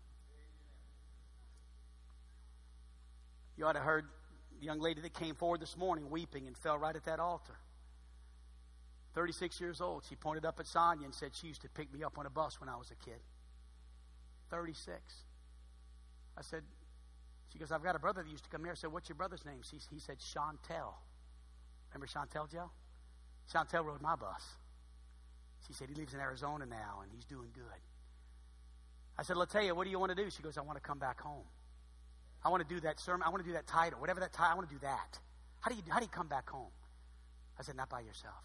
You 3.58 3.66
ought 3.66 3.74
to 3.74 3.80
heard 3.80 4.06
the 4.60 4.66
young 4.66 4.80
lady 4.80 5.02
that 5.02 5.14
came 5.14 5.36
forward 5.36 5.60
this 5.60 5.78
morning 5.78 6.10
weeping 6.10 6.48
and 6.48 6.58
fell 6.58 6.78
right 6.78 6.96
at 6.96 7.06
that 7.06 7.20
altar. 7.20 7.58
36 9.16 9.60
years 9.60 9.82
old. 9.82 10.04
She 10.08 10.16
pointed 10.16 10.46
up 10.46 10.60
at 10.60 10.68
Sonia 10.68 11.06
and 11.06 11.14
said 11.14 11.32
she 11.34 11.48
used 11.48 11.62
to 11.64 11.70
pick 11.70 11.92
me 11.92 12.04
up 12.04 12.20
on 12.20 12.26
a 12.26 12.30
bus 12.30 12.60
when 12.60 12.70
I 12.70 12.76
was 12.76 12.92
a 12.92 12.96
kid. 13.04 13.20
36. 14.52 14.94
I 16.38 16.42
said, 16.42 16.62
she 17.52 17.58
goes, 17.58 17.72
I've 17.72 17.84
got 17.84 17.96
a 17.96 18.00
brother 18.00 18.22
that 18.22 18.30
used 18.30 18.44
to 18.44 18.50
come 18.50 18.64
here. 18.64 18.74
I 18.74 18.76
said, 18.76 18.92
What's 18.92 19.10
your 19.10 19.16
brother's 19.16 19.44
name? 19.46 19.62
He, 19.70 19.80
he 19.92 20.00
said, 20.00 20.18
Chantel. 20.20 20.94
Remember 21.92 22.08
Chantel, 22.08 22.52
Joe? 22.52 22.70
Chantel 23.52 23.86
rode 23.86 24.02
my 24.02 24.16
bus. 24.16 24.44
She 25.66 25.74
said, 25.74 25.90
He 25.90 25.96
lives 25.96 26.14
in 26.14 26.20
Arizona 26.20 26.66
now 26.66 27.00
and 27.02 27.12
he's 27.12 27.26
doing 27.26 27.50
good. 27.54 27.82
I 29.18 29.24
said, 29.24 29.36
Latea, 29.36 29.76
what 29.76 29.86
do 29.86 29.90
you 29.90 30.00
want 30.00 30.16
to 30.16 30.24
do? 30.24 30.30
She 30.30 30.44
goes, 30.44 30.58
I 30.58 30.62
want 30.62 30.78
to 30.78 30.82
come 30.82 31.00
back 31.00 31.20
home. 31.20 31.46
I 32.44 32.50
want 32.50 32.68
to 32.68 32.74
do 32.74 32.80
that 32.82 33.00
sermon. 33.00 33.24
I 33.26 33.30
want 33.30 33.44
to 33.44 33.50
do 33.50 33.54
that 33.54 33.68
title, 33.68 34.00
whatever 34.00 34.20
that 34.20 34.32
title. 34.32 34.52
I 34.52 34.56
want 34.56 34.70
to 34.70 34.76
do 34.76 34.82
that. 34.82 35.20
How 35.60 35.72
do 35.72 35.76
you 35.76 35.82
how 35.90 36.00
do 36.00 36.06
you 36.06 36.12
come 36.12 36.28
back 36.28 36.50
home? 36.50 36.72
I 37.60 37.64
said, 37.64 37.76
not 37.76 37.90
by 37.90 38.02
yourself. 38.02 38.44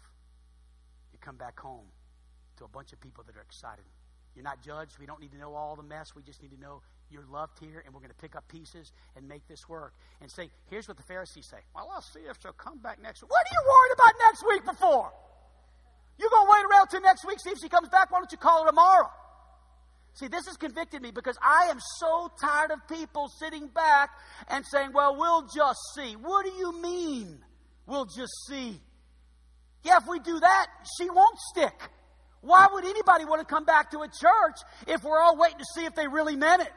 You 1.13 1.19
come 1.21 1.37
back 1.37 1.59
home 1.59 1.85
to 2.57 2.65
a 2.65 2.67
bunch 2.67 2.91
of 2.91 2.99
people 2.99 3.23
that 3.27 3.37
are 3.37 3.41
excited. 3.41 3.85
You're 4.35 4.43
not 4.43 4.63
judged. 4.63 4.97
We 4.99 5.05
don't 5.05 5.21
need 5.21 5.31
to 5.31 5.37
know 5.37 5.53
all 5.53 5.75
the 5.75 5.83
mess. 5.83 6.15
We 6.15 6.23
just 6.23 6.41
need 6.41 6.51
to 6.51 6.59
know 6.59 6.81
you're 7.11 7.25
loved 7.31 7.59
here, 7.59 7.83
and 7.85 7.93
we're 7.93 7.99
going 7.99 8.09
to 8.09 8.17
pick 8.17 8.35
up 8.35 8.47
pieces 8.47 8.91
and 9.15 9.27
make 9.27 9.47
this 9.47 9.69
work. 9.69 9.93
And 10.21 10.31
say, 10.31 10.49
here's 10.71 10.87
what 10.87 10.97
the 10.97 11.03
Pharisees 11.03 11.45
say. 11.45 11.61
Well, 11.75 11.87
I'll 11.93 12.01
see 12.01 12.21
if 12.27 12.37
she'll 12.41 12.53
come 12.53 12.79
back 12.79 12.99
next 12.99 13.21
week. 13.21 13.29
What 13.29 13.45
are 13.45 13.53
you 13.53 13.61
worried 13.69 13.93
about 13.93 14.13
next 14.27 14.43
week 14.47 14.65
before? 14.65 15.13
You're 16.17 16.31
going 16.31 16.47
to 16.47 16.51
wait 16.51 16.65
around 16.65 16.87
till 16.87 17.01
next 17.01 17.25
week, 17.27 17.39
see 17.39 17.51
if 17.51 17.59
she 17.59 17.69
comes 17.69 17.89
back. 17.89 18.11
Why 18.11 18.19
don't 18.19 18.31
you 18.31 18.39
call 18.39 18.63
her 18.63 18.69
tomorrow? 18.69 19.09
See, 20.15 20.27
this 20.27 20.45
has 20.45 20.57
convicted 20.57 21.01
me 21.01 21.11
because 21.11 21.37
I 21.41 21.69
am 21.71 21.79
so 21.99 22.31
tired 22.39 22.71
of 22.71 22.87
people 22.87 23.29
sitting 23.39 23.67
back 23.67 24.11
and 24.47 24.63
saying, 24.65 24.91
well, 24.93 25.15
we'll 25.17 25.47
just 25.55 25.79
see. 25.95 26.13
What 26.13 26.45
do 26.45 26.51
you 26.51 26.79
mean, 26.81 27.39
we'll 27.87 28.05
just 28.05 28.33
see? 28.47 28.79
Yeah, 29.83 29.97
if 29.97 30.07
we 30.07 30.19
do 30.19 30.39
that, 30.39 30.67
she 30.97 31.09
won't 31.09 31.37
stick. 31.51 31.73
Why 32.41 32.67
would 32.71 32.85
anybody 32.85 33.25
want 33.25 33.41
to 33.41 33.45
come 33.45 33.65
back 33.65 33.91
to 33.91 33.99
a 33.99 34.07
church 34.07 34.57
if 34.87 35.03
we're 35.03 35.19
all 35.19 35.37
waiting 35.37 35.57
to 35.59 35.65
see 35.75 35.85
if 35.85 35.95
they 35.95 36.07
really 36.07 36.35
meant 36.35 36.61
it? 36.61 36.71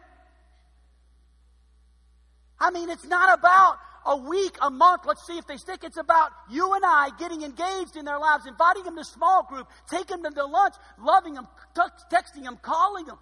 I 2.58 2.70
mean, 2.70 2.88
it's 2.88 3.06
not 3.06 3.38
about 3.38 3.76
a 4.06 4.16
week, 4.16 4.56
a 4.62 4.70
month, 4.70 5.02
let's 5.06 5.26
see 5.26 5.36
if 5.36 5.46
they 5.46 5.56
stick. 5.56 5.80
It's 5.82 5.98
about 5.98 6.30
you 6.50 6.72
and 6.74 6.84
I 6.84 7.10
getting 7.18 7.42
engaged 7.42 7.96
in 7.96 8.04
their 8.04 8.18
lives, 8.18 8.46
inviting 8.46 8.84
them 8.84 8.96
to 8.96 9.04
small 9.04 9.44
group, 9.48 9.66
taking 9.90 10.22
them 10.22 10.34
to 10.34 10.44
lunch, 10.44 10.74
loving 10.98 11.34
them, 11.34 11.46
texting 11.74 12.44
them, 12.44 12.58
calling 12.62 13.06
them. 13.06 13.18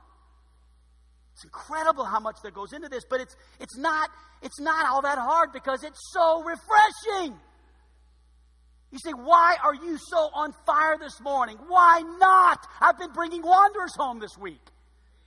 It's 1.35 1.45
incredible 1.45 2.05
how 2.05 2.21
much 2.21 2.37
that 2.45 2.55
goes 2.55 2.73
into 2.73 2.89
this, 2.89 3.05
but 3.09 3.21
it's, 3.21 3.35
it's, 3.59 3.77
not, 3.77 4.11
it's 4.43 4.61
not 4.61 4.87
all 4.87 5.03
that 5.03 5.19
hard 5.19 5.53
because 5.53 5.83
it's 5.83 5.99
so 6.13 6.43
refreshing. 6.43 7.35
You 8.93 8.99
say, 9.05 9.11
why 9.11 9.57
are 9.65 9.75
you 9.75 9.99
so 9.99 10.31
on 10.33 10.55
fire 10.65 10.97
this 11.01 11.21
morning? 11.21 11.59
Why 11.67 12.03
not? 12.21 12.65
I've 12.81 12.97
been 12.97 13.13
bringing 13.13 13.43
wanderers 13.43 13.97
home 13.97 14.21
this 14.21 14.39
week. 14.39 14.61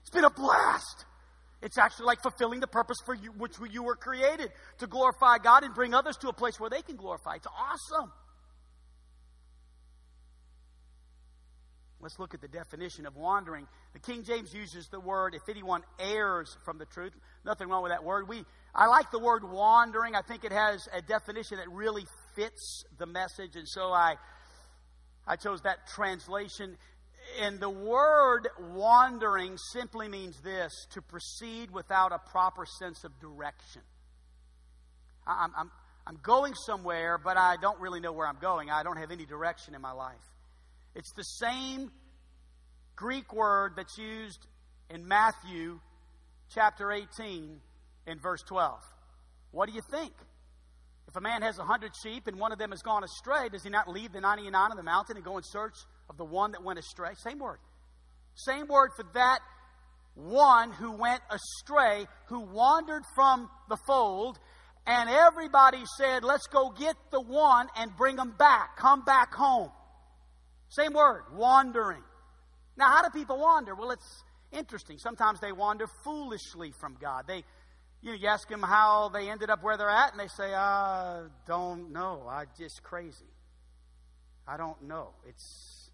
It's 0.02 0.10
been 0.10 0.24
a 0.24 0.30
blast. 0.30 1.04
It's 1.68 1.78
actually 1.78 2.06
like 2.06 2.22
fulfilling 2.22 2.62
the 2.62 2.68
purpose 2.68 2.96
for 3.06 3.14
you, 3.14 3.34
which 3.34 3.56
you 3.70 3.84
were 3.84 3.98
created 3.98 4.54
to 4.78 4.88
glorify 4.88 5.38
God 5.38 5.66
and 5.66 5.76
bring 5.76 5.94
others 5.94 6.16
to 6.22 6.30
a 6.30 6.34
place 6.34 6.58
where 6.62 6.70
they 6.70 6.82
can 6.82 6.96
glorify. 6.96 7.36
It's 7.36 7.48
awesome. 7.48 8.14
Let's 12.00 12.20
look 12.20 12.34
at 12.34 12.40
the 12.40 12.48
definition 12.48 13.06
of 13.06 13.18
wandering. 13.18 13.68
The 13.92 14.00
King 14.00 14.24
James 14.24 14.54
uses 14.54 14.88
the 14.88 15.02
word, 15.02 15.36
if 15.36 15.42
anyone 15.50 15.82
errs 16.00 16.56
from 16.64 16.78
the 16.78 16.86
truth. 16.86 17.12
Nothing 17.46 17.68
wrong 17.68 17.84
with 17.84 17.92
that 17.92 18.06
word. 18.06 18.30
We, 18.30 18.46
I 18.74 18.88
like 18.88 19.12
the 19.12 19.20
word 19.20 19.44
wandering. 19.44 20.16
I 20.16 20.22
think 20.22 20.46
it 20.46 20.54
has 20.54 20.88
a 20.94 21.02
definition 21.02 21.58
that 21.58 21.70
really 21.70 22.06
fits 22.34 22.86
the 22.98 23.08
message, 23.08 23.58
and 23.58 23.68
so 23.68 23.92
I, 23.92 24.16
I 25.28 25.36
chose 25.36 25.64
that 25.64 25.86
translation. 25.94 26.78
And 27.42 27.60
the 27.60 27.70
word 27.70 28.48
wandering 28.74 29.58
simply 29.72 30.08
means 30.08 30.40
this 30.42 30.88
to 30.92 31.02
proceed 31.02 31.72
without 31.72 32.12
a 32.12 32.20
proper 32.20 32.66
sense 32.66 33.04
of 33.04 33.20
direction. 33.20 33.82
I'm, 35.26 35.52
I'm, 35.58 35.72
I'm 36.06 36.20
going 36.24 36.54
somewhere, 36.54 37.18
but 37.18 37.38
I 37.38 37.58
don't 37.62 37.80
really 37.80 38.00
know 38.00 38.14
where 38.14 38.28
I'm 38.28 38.40
going. 38.40 38.70
I 38.70 38.84
don't 38.84 38.98
have 38.98 39.12
any 39.12 39.26
direction 39.26 39.76
in 39.76 39.82
my 39.82 39.92
life. 39.92 40.16
It's 40.96 41.12
the 41.14 41.24
same 41.24 41.92
Greek 42.96 43.34
word 43.34 43.74
that's 43.76 43.98
used 43.98 44.40
in 44.90 45.08
Matthew 45.08 45.80
chapter 46.54 46.92
18 46.92 47.60
in 48.08 48.20
verse 48.20 48.42
12. 48.48 48.80
What 49.52 49.68
do 49.68 49.76
you 49.76 49.82
think? 49.92 50.14
If 51.08 51.16
a 51.16 51.22
man 51.22 51.42
has 51.42 51.60
a 51.60 51.64
hundred 51.64 51.92
sheep 52.04 52.28
and 52.28 52.40
one 52.40 52.52
of 52.52 52.58
them 52.58 52.72
has 52.72 52.82
gone 52.82 53.04
astray, 53.04 53.50
does 53.50 53.64
he 53.64 53.70
not 53.70 53.88
leave 53.88 54.12
the 54.12 54.22
99 54.22 54.54
on 54.54 54.78
the 54.78 54.84
mountain 54.84 55.18
and 55.18 55.26
go 55.26 55.38
in 55.38 55.44
search 55.44 55.76
of 56.10 56.18
the 56.18 56.26
one 56.26 56.52
that 56.52 56.64
went 56.64 56.80
astray? 56.80 57.14
Same 57.16 57.40
word. 57.40 57.60
Same 58.36 58.68
word 58.68 58.92
for 58.96 59.04
that 59.14 59.40
one 60.16 60.72
who 60.72 60.92
went 60.92 61.22
astray, 61.30 62.08
who 62.28 62.40
wandered 62.40 63.04
from 63.16 63.50
the 63.70 63.78
fold, 63.86 64.40
and 64.86 65.10
everybody 65.10 65.84
said, 65.98 66.24
Let's 66.24 66.48
go 66.48 66.72
get 66.72 66.96
the 67.12 67.22
one 67.22 67.68
and 67.76 67.96
bring 67.96 68.18
him 68.18 68.34
back. 68.38 68.78
Come 68.78 69.04
back 69.04 69.34
home. 69.34 69.70
Same 70.70 70.94
word, 70.94 71.24
wandering. 71.34 72.04
Now, 72.78 72.88
how 72.88 73.02
do 73.04 73.10
people 73.10 73.40
wander? 73.40 73.76
Well, 73.76 73.92
it's 73.92 74.24
interesting. 74.52 74.98
Sometimes 74.98 75.40
they 75.40 75.52
wander 75.52 75.88
foolishly 76.04 76.72
from 76.72 76.98
God. 77.02 77.26
They, 77.28 77.44
you, 78.02 78.12
know, 78.12 78.14
you 78.14 78.28
ask 78.28 78.48
them 78.48 78.62
how 78.62 79.10
they 79.10 79.30
ended 79.30 79.50
up 79.50 79.64
where 79.64 79.78
they're 79.78 79.90
at, 79.90 80.12
and 80.12 80.20
they 80.20 80.28
say, 80.28 80.54
"I 80.54 81.26
don't 81.46 81.92
know. 81.92 82.24
I 82.30 82.46
just 82.58 82.84
crazy. 82.84 83.32
I 84.48 84.56
don't 84.58 84.82
know. 84.84 85.10
It's, 85.28 85.87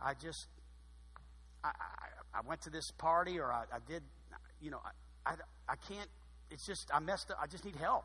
I 0.00 0.14
just, 0.14 0.46
I, 1.64 1.68
I, 1.68 2.38
I 2.38 2.40
went 2.46 2.62
to 2.62 2.70
this 2.70 2.90
party, 2.92 3.38
or 3.38 3.52
I, 3.52 3.64
I 3.72 3.78
did, 3.86 4.02
you 4.60 4.70
know, 4.70 4.80
I, 5.24 5.32
I, 5.32 5.34
I 5.68 5.76
can't. 5.88 6.08
It's 6.50 6.66
just 6.66 6.90
I 6.92 7.00
messed 7.00 7.30
up. 7.30 7.38
I 7.42 7.46
just 7.46 7.64
need 7.64 7.76
help." 7.76 8.04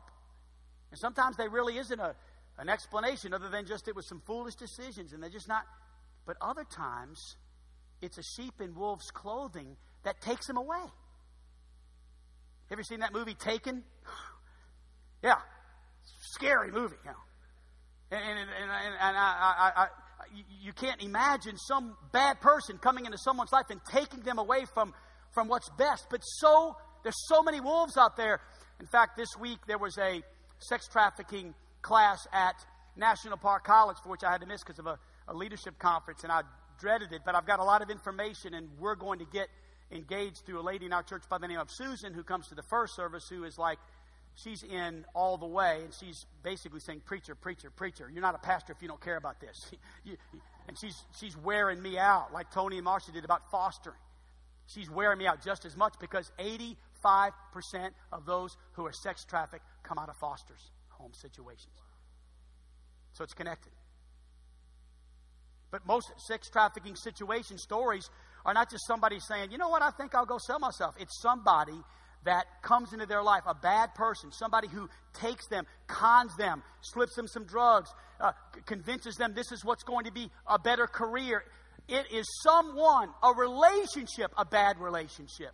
And 0.90 0.98
sometimes 0.98 1.36
there 1.36 1.48
really 1.48 1.78
isn't 1.78 2.00
a 2.00 2.14
an 2.58 2.68
explanation 2.68 3.32
other 3.32 3.48
than 3.48 3.66
just 3.66 3.88
it 3.88 3.96
was 3.96 4.06
some 4.06 4.20
foolish 4.26 4.56
decisions, 4.56 5.12
and 5.12 5.22
they're 5.22 5.30
just 5.30 5.48
not 5.48 5.64
but 6.26 6.36
other 6.40 6.64
times, 6.64 7.36
it's 8.00 8.18
a 8.18 8.22
sheep 8.22 8.60
in 8.60 8.74
wolf's 8.74 9.10
clothing 9.10 9.76
that 10.04 10.20
takes 10.20 10.48
him 10.48 10.56
away. 10.56 10.84
Have 12.70 12.78
you 12.78 12.84
seen 12.84 13.00
that 13.00 13.12
movie 13.12 13.34
Taken? 13.34 13.82
yeah, 15.22 15.38
scary 16.20 16.70
movie. 16.70 16.96
You 17.04 17.10
know. 17.10 17.16
And, 18.12 18.22
and, 18.22 18.38
and, 18.40 18.70
and 19.00 19.16
I, 19.16 19.72
I, 19.76 19.82
I, 19.82 19.86
you 20.60 20.72
can't 20.72 21.02
imagine 21.02 21.56
some 21.56 21.96
bad 22.12 22.40
person 22.40 22.78
coming 22.78 23.06
into 23.06 23.18
someone's 23.18 23.52
life 23.52 23.66
and 23.70 23.80
taking 23.90 24.20
them 24.20 24.38
away 24.38 24.64
from, 24.72 24.94
from 25.32 25.48
what's 25.48 25.68
best. 25.78 26.06
But 26.10 26.20
so 26.20 26.76
there's 27.02 27.28
so 27.28 27.42
many 27.42 27.60
wolves 27.60 27.96
out 27.96 28.16
there. 28.16 28.40
In 28.80 28.86
fact, 28.86 29.16
this 29.16 29.36
week 29.38 29.58
there 29.66 29.78
was 29.78 29.96
a 29.98 30.22
sex 30.58 30.88
trafficking 30.88 31.54
class 31.82 32.26
at 32.32 32.54
National 32.96 33.36
Park 33.36 33.64
College 33.64 33.96
for 34.02 34.10
which 34.10 34.22
I 34.24 34.30
had 34.30 34.40
to 34.40 34.46
miss 34.46 34.62
because 34.62 34.78
of 34.78 34.86
a 34.86 34.98
a 35.28 35.34
leadership 35.34 35.78
conference, 35.78 36.22
and 36.22 36.32
I 36.32 36.42
dreaded 36.78 37.12
it, 37.12 37.22
but 37.24 37.34
I've 37.34 37.46
got 37.46 37.60
a 37.60 37.64
lot 37.64 37.82
of 37.82 37.90
information, 37.90 38.54
and 38.54 38.68
we're 38.78 38.94
going 38.94 39.18
to 39.20 39.24
get 39.24 39.48
engaged 39.90 40.44
through 40.46 40.60
a 40.60 40.62
lady 40.62 40.86
in 40.86 40.92
our 40.92 41.02
church 41.02 41.22
by 41.28 41.38
the 41.38 41.46
name 41.46 41.58
of 41.58 41.68
Susan 41.70 42.14
who 42.14 42.22
comes 42.22 42.48
to 42.48 42.54
the 42.54 42.62
first 42.62 42.96
service 42.96 43.28
who 43.28 43.44
is 43.44 43.58
like, 43.58 43.78
she's 44.34 44.62
in 44.62 45.04
all 45.14 45.36
the 45.36 45.46
way, 45.46 45.80
and 45.84 45.92
she's 45.94 46.26
basically 46.42 46.80
saying, 46.80 47.02
Preacher, 47.04 47.34
preacher, 47.34 47.70
preacher, 47.70 48.10
you're 48.12 48.22
not 48.22 48.34
a 48.34 48.38
pastor 48.38 48.72
if 48.72 48.82
you 48.82 48.88
don't 48.88 49.00
care 49.00 49.16
about 49.16 49.40
this. 49.40 49.70
and 50.68 50.78
she's, 50.78 50.96
she's 51.18 51.36
wearing 51.36 51.80
me 51.82 51.98
out, 51.98 52.32
like 52.32 52.50
Tony 52.50 52.76
and 52.76 52.84
Marcia 52.84 53.12
did 53.12 53.24
about 53.24 53.50
fostering. 53.50 53.96
She's 54.66 54.90
wearing 54.90 55.18
me 55.18 55.26
out 55.26 55.44
just 55.44 55.64
as 55.64 55.76
much 55.76 55.94
because 56.00 56.30
85% 56.38 56.76
of 58.12 58.24
those 58.24 58.56
who 58.72 58.86
are 58.86 58.92
sex 58.92 59.24
trafficked 59.24 59.64
come 59.82 59.98
out 59.98 60.08
of 60.08 60.16
fosters 60.16 60.70
home 60.88 61.12
situations. 61.14 61.74
So 63.12 63.24
it's 63.24 63.34
connected. 63.34 63.72
But 65.70 65.86
most 65.86 66.12
sex 66.28 66.48
trafficking 66.48 66.96
situation 66.96 67.58
stories 67.58 68.08
are 68.44 68.54
not 68.54 68.70
just 68.70 68.86
somebody 68.86 69.18
saying, 69.20 69.50
you 69.50 69.58
know 69.58 69.68
what, 69.68 69.82
I 69.82 69.90
think 69.90 70.14
I'll 70.14 70.26
go 70.26 70.38
sell 70.38 70.58
myself. 70.58 70.94
It's 70.98 71.20
somebody 71.20 71.78
that 72.24 72.46
comes 72.62 72.92
into 72.92 73.06
their 73.06 73.22
life, 73.22 73.42
a 73.46 73.54
bad 73.54 73.94
person, 73.94 74.30
somebody 74.32 74.68
who 74.68 74.88
takes 75.12 75.46
them, 75.48 75.66
cons 75.86 76.34
them, 76.36 76.62
slips 76.80 77.14
them 77.16 77.26
some 77.26 77.44
drugs, 77.44 77.90
uh, 78.20 78.32
convinces 78.66 79.16
them 79.16 79.34
this 79.34 79.50
is 79.50 79.64
what's 79.64 79.82
going 79.82 80.04
to 80.04 80.12
be 80.12 80.30
a 80.46 80.58
better 80.58 80.86
career. 80.86 81.42
It 81.88 82.06
is 82.12 82.26
someone, 82.42 83.08
a 83.22 83.32
relationship, 83.34 84.32
a 84.36 84.44
bad 84.44 84.78
relationship, 84.78 85.52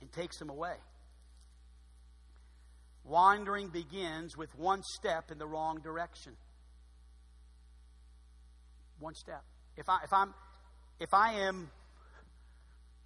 and 0.00 0.10
takes 0.12 0.38
them 0.38 0.50
away. 0.50 0.74
Wandering 3.04 3.68
begins 3.68 4.36
with 4.36 4.48
one 4.58 4.82
step 4.82 5.30
in 5.30 5.38
the 5.38 5.46
wrong 5.46 5.80
direction. 5.82 6.32
One 8.98 9.14
step. 9.14 9.44
If 9.76 9.88
I 9.88 9.98
if 10.04 10.12
I'm 10.12 10.32
if 10.98 11.12
I 11.12 11.34
am 11.46 11.70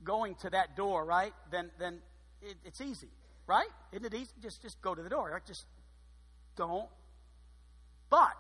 going 0.04 0.34
to 0.36 0.50
that 0.50 0.76
door, 0.76 1.04
right? 1.04 1.32
Then 1.50 1.70
then 1.78 1.98
it, 2.42 2.56
it's 2.64 2.80
easy, 2.80 3.08
right? 3.46 3.68
Isn't 3.92 4.06
it 4.06 4.14
easy? 4.14 4.32
Just 4.42 4.62
just 4.62 4.80
go 4.80 4.94
to 4.94 5.02
the 5.02 5.08
door. 5.08 5.30
Right? 5.30 5.44
Just 5.46 5.64
don't. 6.56 6.88
But 8.10 8.36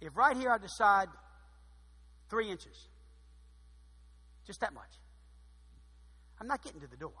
if 0.00 0.16
right 0.16 0.36
here 0.36 0.50
I 0.50 0.58
decide 0.58 1.08
three 2.30 2.50
inches, 2.50 2.88
just 4.46 4.60
that 4.60 4.72
much, 4.72 4.90
I'm 6.40 6.46
not 6.46 6.62
getting 6.62 6.80
to 6.80 6.86
the 6.86 6.96
door. 6.96 7.12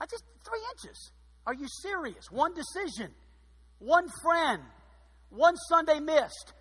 I 0.00 0.06
just 0.06 0.24
three 0.44 0.60
inches. 0.74 1.12
Are 1.46 1.54
you 1.54 1.66
serious? 1.82 2.30
One 2.30 2.52
decision, 2.54 3.10
one 3.78 4.08
friend, 4.22 4.62
one 5.30 5.54
Sunday 5.68 6.00
missed, 6.00 6.52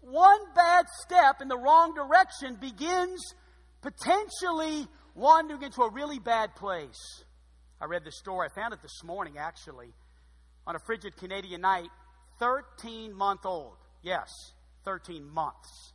one 0.00 0.40
bad 0.54 0.84
step 1.04 1.40
in 1.40 1.48
the 1.48 1.56
wrong 1.56 1.94
direction 1.94 2.56
begins 2.60 3.20
potentially 3.82 4.88
wandering 5.14 5.62
into 5.62 5.82
a 5.82 5.90
really 5.90 6.18
bad 6.18 6.54
place. 6.54 7.24
I 7.80 7.86
read 7.86 8.04
this 8.04 8.16
story. 8.16 8.48
I 8.50 8.54
found 8.54 8.72
it 8.72 8.82
this 8.82 9.02
morning, 9.04 9.38
actually. 9.38 9.92
On 10.66 10.76
a 10.76 10.78
frigid 10.78 11.16
Canadian 11.16 11.60
night, 11.60 11.88
13 12.38 13.12
month 13.12 13.44
old. 13.44 13.76
Yes, 14.02 14.52
13 14.84 15.28
months. 15.28 15.92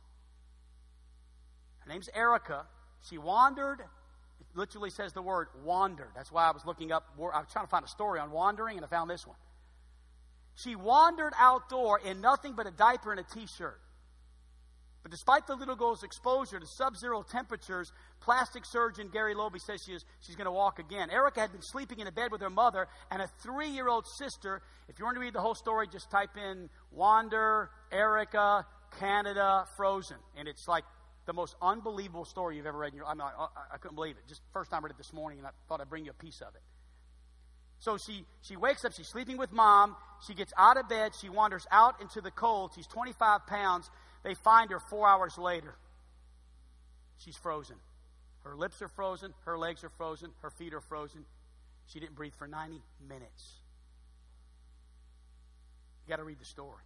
Her 1.80 1.92
name's 1.92 2.08
Erica. 2.14 2.66
She 3.08 3.18
wandered. 3.18 3.80
It 3.80 4.46
literally 4.54 4.90
says 4.90 5.12
the 5.12 5.22
word 5.22 5.48
wandered. 5.64 6.10
That's 6.14 6.30
why 6.30 6.46
I 6.46 6.50
was 6.50 6.64
looking 6.66 6.92
up. 6.92 7.04
I 7.18 7.20
was 7.20 7.46
trying 7.52 7.64
to 7.64 7.70
find 7.70 7.84
a 7.84 7.88
story 7.88 8.20
on 8.20 8.30
wandering, 8.30 8.76
and 8.76 8.84
I 8.84 8.88
found 8.88 9.08
this 9.08 9.26
one. 9.26 9.36
She 10.54 10.74
wandered 10.74 11.32
outdoor 11.38 12.00
in 12.00 12.20
nothing 12.20 12.54
but 12.54 12.66
a 12.66 12.70
diaper 12.70 13.12
and 13.12 13.20
a 13.20 13.22
t 13.22 13.46
shirt. 13.46 13.80
But 15.02 15.12
despite 15.12 15.46
the 15.46 15.54
little 15.54 15.76
girl's 15.76 16.02
exposure 16.02 16.58
to 16.58 16.66
sub 16.66 16.96
zero 16.96 17.22
temperatures, 17.22 17.92
plastic 18.20 18.64
surgeon 18.66 19.08
Gary 19.12 19.34
Lobay 19.34 19.60
says 19.60 19.82
she 19.84 19.92
is, 19.92 20.04
she's 20.20 20.36
going 20.36 20.46
to 20.46 20.52
walk 20.52 20.78
again. 20.78 21.10
Erica 21.10 21.40
had 21.40 21.52
been 21.52 21.62
sleeping 21.62 22.00
in 22.00 22.06
a 22.06 22.12
bed 22.12 22.32
with 22.32 22.40
her 22.40 22.50
mother 22.50 22.88
and 23.10 23.22
a 23.22 23.28
three 23.42 23.68
year 23.68 23.88
old 23.88 24.06
sister. 24.06 24.60
If 24.88 24.98
you 24.98 25.04
want 25.04 25.16
to 25.16 25.20
read 25.20 25.34
the 25.34 25.40
whole 25.40 25.54
story, 25.54 25.86
just 25.90 26.10
type 26.10 26.36
in 26.36 26.68
Wander, 26.90 27.70
Erica, 27.92 28.66
Canada, 28.98 29.66
Frozen. 29.76 30.18
And 30.36 30.48
it's 30.48 30.66
like 30.66 30.84
the 31.26 31.32
most 31.32 31.54
unbelievable 31.62 32.24
story 32.24 32.56
you've 32.56 32.66
ever 32.66 32.78
read 32.78 32.92
in 32.92 32.96
your 32.96 33.06
I, 33.06 33.14
mean, 33.14 33.22
I, 33.22 33.46
I 33.74 33.76
couldn't 33.78 33.96
believe 33.96 34.16
it. 34.16 34.26
Just 34.28 34.40
first 34.52 34.70
time 34.70 34.82
I 34.82 34.86
read 34.86 34.92
it 34.92 34.98
this 34.98 35.12
morning, 35.12 35.38
and 35.38 35.46
I 35.46 35.50
thought 35.68 35.80
I'd 35.80 35.90
bring 35.90 36.06
you 36.06 36.10
a 36.10 36.14
piece 36.14 36.40
of 36.40 36.54
it. 36.54 36.62
So 37.80 37.96
she, 37.96 38.24
she 38.42 38.56
wakes 38.56 38.84
up, 38.84 38.92
she's 38.92 39.06
sleeping 39.06 39.36
with 39.36 39.52
mom. 39.52 39.94
She 40.26 40.34
gets 40.34 40.52
out 40.58 40.76
of 40.76 40.88
bed, 40.88 41.12
she 41.20 41.28
wanders 41.28 41.66
out 41.70 42.00
into 42.00 42.20
the 42.20 42.30
cold. 42.30 42.72
She's 42.74 42.86
25 42.88 43.46
pounds. 43.46 43.88
They 44.28 44.34
find 44.34 44.70
her 44.72 44.78
four 44.78 45.08
hours 45.08 45.38
later. 45.38 45.74
She's 47.16 47.34
frozen. 47.34 47.76
Her 48.44 48.54
lips 48.54 48.82
are 48.82 48.88
frozen, 48.88 49.32
her 49.46 49.56
legs 49.56 49.82
are 49.84 49.88
frozen, 49.88 50.32
her 50.42 50.50
feet 50.50 50.74
are 50.74 50.82
frozen. 50.82 51.24
She 51.86 51.98
didn't 51.98 52.14
breathe 52.14 52.34
for 52.34 52.46
90 52.46 52.82
minutes. 53.08 53.54
You 56.04 56.10
got 56.10 56.16
to 56.16 56.24
read 56.24 56.38
the 56.38 56.44
story. 56.44 56.82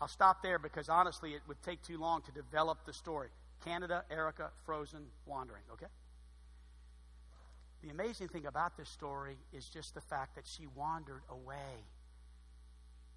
I'll 0.00 0.08
stop 0.08 0.42
there 0.42 0.58
because 0.58 0.88
honestly, 0.88 1.34
it 1.34 1.42
would 1.46 1.62
take 1.62 1.82
too 1.82 1.98
long 1.98 2.22
to 2.22 2.32
develop 2.32 2.84
the 2.84 2.92
story. 2.92 3.28
Canada, 3.64 4.02
Erica, 4.10 4.50
frozen, 4.64 5.04
wandering, 5.24 5.62
okay? 5.72 5.86
The 7.84 7.90
amazing 7.90 8.26
thing 8.26 8.46
about 8.46 8.76
this 8.76 8.88
story 8.88 9.36
is 9.52 9.68
just 9.68 9.94
the 9.94 10.00
fact 10.00 10.34
that 10.34 10.48
she 10.48 10.66
wandered 10.74 11.22
away. 11.30 11.84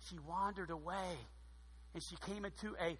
She 0.07 0.19
wandered 0.19 0.69
away. 0.69 1.17
And 1.95 2.03
she 2.03 2.15
came 2.17 2.45
into 2.45 2.75
a 2.79 2.95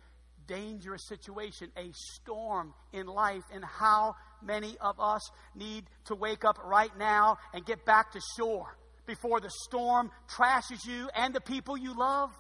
dangerous 0.50 1.08
situation, 1.08 1.70
a 1.78 1.92
storm 1.94 2.74
in 2.92 3.06
life. 3.06 3.44
And 3.54 3.64
how 3.64 4.16
many 4.42 4.76
of 4.82 5.00
us 5.00 5.30
need 5.56 5.86
to 6.06 6.16
wake 6.16 6.44
up 6.44 6.58
right 6.66 6.92
now 6.98 7.38
and 7.54 7.66
get 7.66 7.86
back 7.86 8.12
to 8.14 8.20
shore 8.38 8.76
before 9.06 9.40
the 9.40 9.52
storm 9.66 10.12
trashes 10.28 10.86
you 10.86 11.10
and 11.16 11.34
the 11.34 11.42
people 11.42 11.78
you 11.78 11.98
love? 11.98 12.32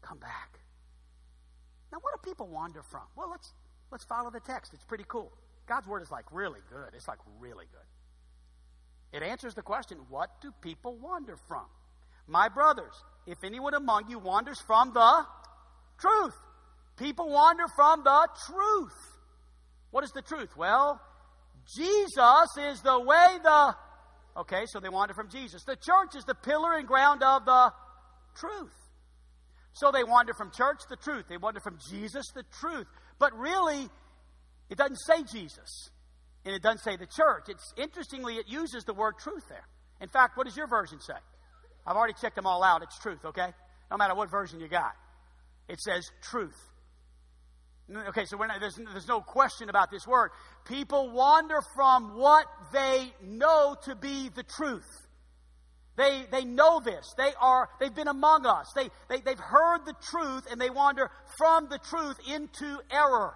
Come 0.00 0.18
back. 0.18 0.60
Now, 1.92 1.98
what 2.00 2.14
do 2.14 2.30
people 2.30 2.48
wander 2.48 2.82
from? 2.82 3.02
Well, 3.16 3.30
let's, 3.30 3.52
let's 3.90 4.04
follow 4.04 4.30
the 4.30 4.40
text. 4.40 4.72
It's 4.72 4.84
pretty 4.84 5.04
cool. 5.08 5.32
God's 5.66 5.86
word 5.86 6.02
is 6.02 6.10
like 6.10 6.24
really 6.32 6.60
good. 6.70 6.94
It's 6.94 7.08
like 7.08 7.18
really 7.38 7.66
good. 7.70 9.16
It 9.16 9.22
answers 9.22 9.54
the 9.54 9.62
question 9.62 9.98
what 10.08 10.30
do 10.40 10.50
people 10.62 10.96
wander 10.96 11.36
from? 11.48 11.66
My 12.26 12.48
brothers, 12.48 12.94
if 13.26 13.38
anyone 13.44 13.74
among 13.74 14.08
you 14.08 14.18
wanders 14.18 14.60
from 14.66 14.92
the 14.92 15.26
truth, 15.98 16.34
people 16.96 17.30
wander 17.30 17.64
from 17.76 18.02
the 18.04 18.28
truth. 18.46 18.92
What 19.90 20.04
is 20.04 20.10
the 20.10 20.22
truth? 20.22 20.56
Well, 20.56 21.00
Jesus 21.76 22.56
is 22.58 22.80
the 22.80 22.98
way, 22.98 23.38
the. 23.42 23.74
Okay, 24.36 24.64
so 24.66 24.80
they 24.80 24.88
wander 24.88 25.14
from 25.14 25.28
Jesus. 25.28 25.62
The 25.64 25.76
church 25.76 26.16
is 26.16 26.24
the 26.24 26.34
pillar 26.34 26.74
and 26.74 26.86
ground 26.88 27.22
of 27.22 27.44
the 27.44 27.72
truth. 28.34 28.72
So 29.74 29.90
they 29.90 30.04
wander 30.04 30.34
from 30.34 30.50
church, 30.50 30.80
the 30.88 30.96
truth. 30.96 31.26
They 31.28 31.36
wander 31.36 31.60
from 31.60 31.78
Jesus, 31.90 32.24
the 32.34 32.44
truth. 32.60 32.86
But 33.18 33.36
really, 33.38 33.88
it 34.70 34.78
doesn't 34.78 34.96
say 35.06 35.22
Jesus, 35.22 35.90
and 36.44 36.54
it 36.54 36.62
doesn't 36.62 36.80
say 36.80 36.96
the 36.96 37.06
church. 37.06 37.44
It's 37.48 37.72
interestingly, 37.76 38.36
it 38.36 38.48
uses 38.48 38.84
the 38.84 38.94
word 38.94 39.14
truth 39.18 39.44
there. 39.48 39.66
In 40.00 40.08
fact, 40.08 40.36
what 40.36 40.46
does 40.46 40.56
your 40.56 40.66
version 40.66 40.98
say? 41.00 41.14
I've 41.86 41.96
already 41.96 42.14
checked 42.20 42.36
them 42.36 42.46
all 42.46 42.62
out. 42.62 42.82
It's 42.82 42.98
truth, 42.98 43.24
okay? 43.24 43.48
No 43.90 43.96
matter 43.96 44.14
what 44.14 44.30
version 44.30 44.60
you 44.60 44.68
got, 44.68 44.92
it 45.68 45.80
says 45.80 46.10
truth. 46.22 46.56
Okay, 48.08 48.24
so 48.24 48.36
not, 48.36 48.60
there's, 48.60 48.76
there's 48.92 49.08
no 49.08 49.20
question 49.20 49.68
about 49.68 49.90
this 49.90 50.06
word. 50.06 50.30
People 50.64 51.10
wander 51.10 51.60
from 51.74 52.16
what 52.16 52.46
they 52.72 53.12
know 53.22 53.76
to 53.84 53.96
be 53.96 54.30
the 54.34 54.44
truth. 54.44 54.86
They, 55.96 56.22
they 56.30 56.44
know 56.44 56.80
this. 56.80 57.12
They 57.18 57.32
are, 57.38 57.68
they've 57.80 57.94
been 57.94 58.08
among 58.08 58.46
us. 58.46 58.72
They, 58.74 58.88
they, 59.08 59.20
they've 59.20 59.38
heard 59.38 59.84
the 59.84 59.94
truth 60.10 60.46
and 60.50 60.60
they 60.60 60.70
wander 60.70 61.10
from 61.36 61.68
the 61.68 61.78
truth 61.78 62.16
into 62.32 62.78
error. 62.90 63.34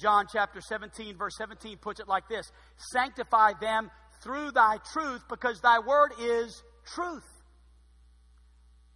John 0.00 0.26
chapter 0.32 0.60
17, 0.60 1.16
verse 1.16 1.36
17 1.38 1.78
puts 1.78 2.00
it 2.00 2.08
like 2.08 2.28
this 2.28 2.50
Sanctify 2.92 3.52
them 3.60 3.90
through 4.22 4.52
thy 4.52 4.78
truth, 4.92 5.22
because 5.28 5.60
thy 5.60 5.78
word 5.80 6.12
is 6.20 6.62
truth. 6.84 7.26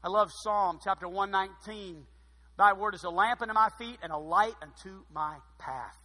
I 0.02 0.08
love 0.08 0.30
Psalm 0.42 0.78
chapter 0.82 1.08
119. 1.08 2.04
Thy 2.58 2.72
word 2.72 2.94
is 2.94 3.04
a 3.04 3.10
lamp 3.10 3.42
unto 3.42 3.54
my 3.54 3.68
feet 3.78 3.98
and 4.02 4.12
a 4.12 4.16
light 4.16 4.54
unto 4.62 5.02
my 5.12 5.36
path. 5.58 5.96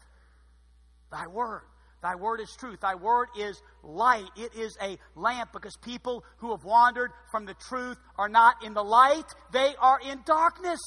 Thy 1.12 1.28
word. 1.28 1.64
Thy 2.02 2.16
word 2.16 2.40
is 2.40 2.54
truth. 2.60 2.82
Thy 2.82 2.96
word 2.96 3.28
is 3.38 3.62
light. 3.84 4.26
It 4.36 4.56
is 4.56 4.76
a 4.82 4.98
lamp 5.16 5.52
because 5.54 5.78
people 5.78 6.24
who 6.38 6.52
have 6.52 6.64
wandered 6.64 7.12
from 7.32 7.46
the 7.46 7.54
truth 7.54 7.98
are 8.18 8.30
not 8.30 8.64
in 8.66 8.74
the 8.74 8.84
light, 8.84 9.26
they 9.52 9.76
are 9.80 10.00
in 10.00 10.22
darkness. 10.26 10.80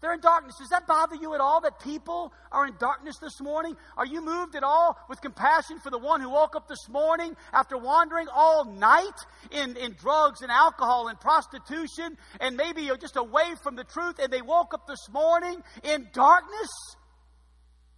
They're 0.00 0.12
in 0.12 0.20
darkness. 0.20 0.56
Does 0.58 0.68
that 0.68 0.86
bother 0.86 1.16
you 1.16 1.34
at 1.34 1.40
all 1.40 1.62
that 1.62 1.80
people 1.80 2.32
are 2.52 2.66
in 2.66 2.74
darkness 2.78 3.16
this 3.18 3.40
morning? 3.40 3.76
Are 3.96 4.04
you 4.04 4.22
moved 4.22 4.54
at 4.54 4.62
all 4.62 4.98
with 5.08 5.20
compassion 5.22 5.78
for 5.80 5.90
the 5.90 5.98
one 5.98 6.20
who 6.20 6.28
woke 6.28 6.54
up 6.54 6.68
this 6.68 6.88
morning 6.90 7.34
after 7.52 7.78
wandering 7.78 8.28
all 8.32 8.64
night 8.66 9.18
in, 9.50 9.76
in 9.76 9.94
drugs 9.94 10.42
and 10.42 10.50
alcohol 10.50 11.08
and 11.08 11.18
prostitution 11.18 12.18
and 12.40 12.56
maybe 12.56 12.90
just 13.00 13.16
away 13.16 13.54
from 13.62 13.74
the 13.74 13.84
truth 13.84 14.18
and 14.18 14.30
they 14.30 14.42
woke 14.42 14.74
up 14.74 14.86
this 14.86 15.08
morning 15.10 15.62
in 15.82 16.08
darkness? 16.12 16.68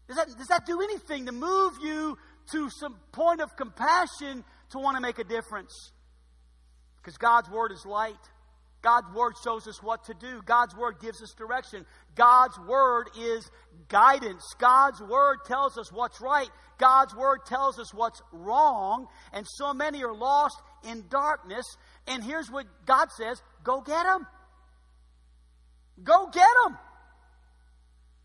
Does 0.06 0.16
that, 0.16 0.28
does 0.38 0.46
that 0.48 0.66
do 0.66 0.80
anything 0.80 1.26
to 1.26 1.32
move 1.32 1.74
you 1.82 2.16
to 2.52 2.70
some 2.70 2.96
point 3.12 3.40
of 3.40 3.56
compassion 3.56 4.44
to 4.70 4.78
want 4.78 4.96
to 4.96 5.00
make 5.00 5.18
a 5.18 5.24
difference? 5.24 5.92
Because 6.96 7.16
God's 7.18 7.50
Word 7.50 7.72
is 7.72 7.84
light. 7.84 8.16
God's 8.88 9.14
Word 9.14 9.34
shows 9.44 9.68
us 9.68 9.82
what 9.82 10.04
to 10.04 10.14
do. 10.14 10.40
God's 10.46 10.74
Word 10.74 10.94
gives 10.98 11.22
us 11.22 11.34
direction. 11.36 11.84
God's 12.14 12.58
Word 12.66 13.08
is 13.18 13.50
guidance. 13.88 14.42
God's 14.58 15.02
Word 15.02 15.40
tells 15.44 15.76
us 15.76 15.92
what's 15.92 16.22
right. 16.22 16.48
God's 16.78 17.14
Word 17.14 17.40
tells 17.44 17.78
us 17.78 17.92
what's 17.92 18.22
wrong. 18.32 19.06
And 19.34 19.46
so 19.46 19.74
many 19.74 20.02
are 20.04 20.14
lost 20.14 20.56
in 20.88 21.04
darkness. 21.10 21.66
And 22.06 22.24
here's 22.24 22.50
what 22.50 22.64
God 22.86 23.08
says 23.14 23.42
go 23.62 23.82
get 23.82 24.04
them. 24.04 24.26
Go 26.02 26.30
get 26.32 26.48
them. 26.64 26.78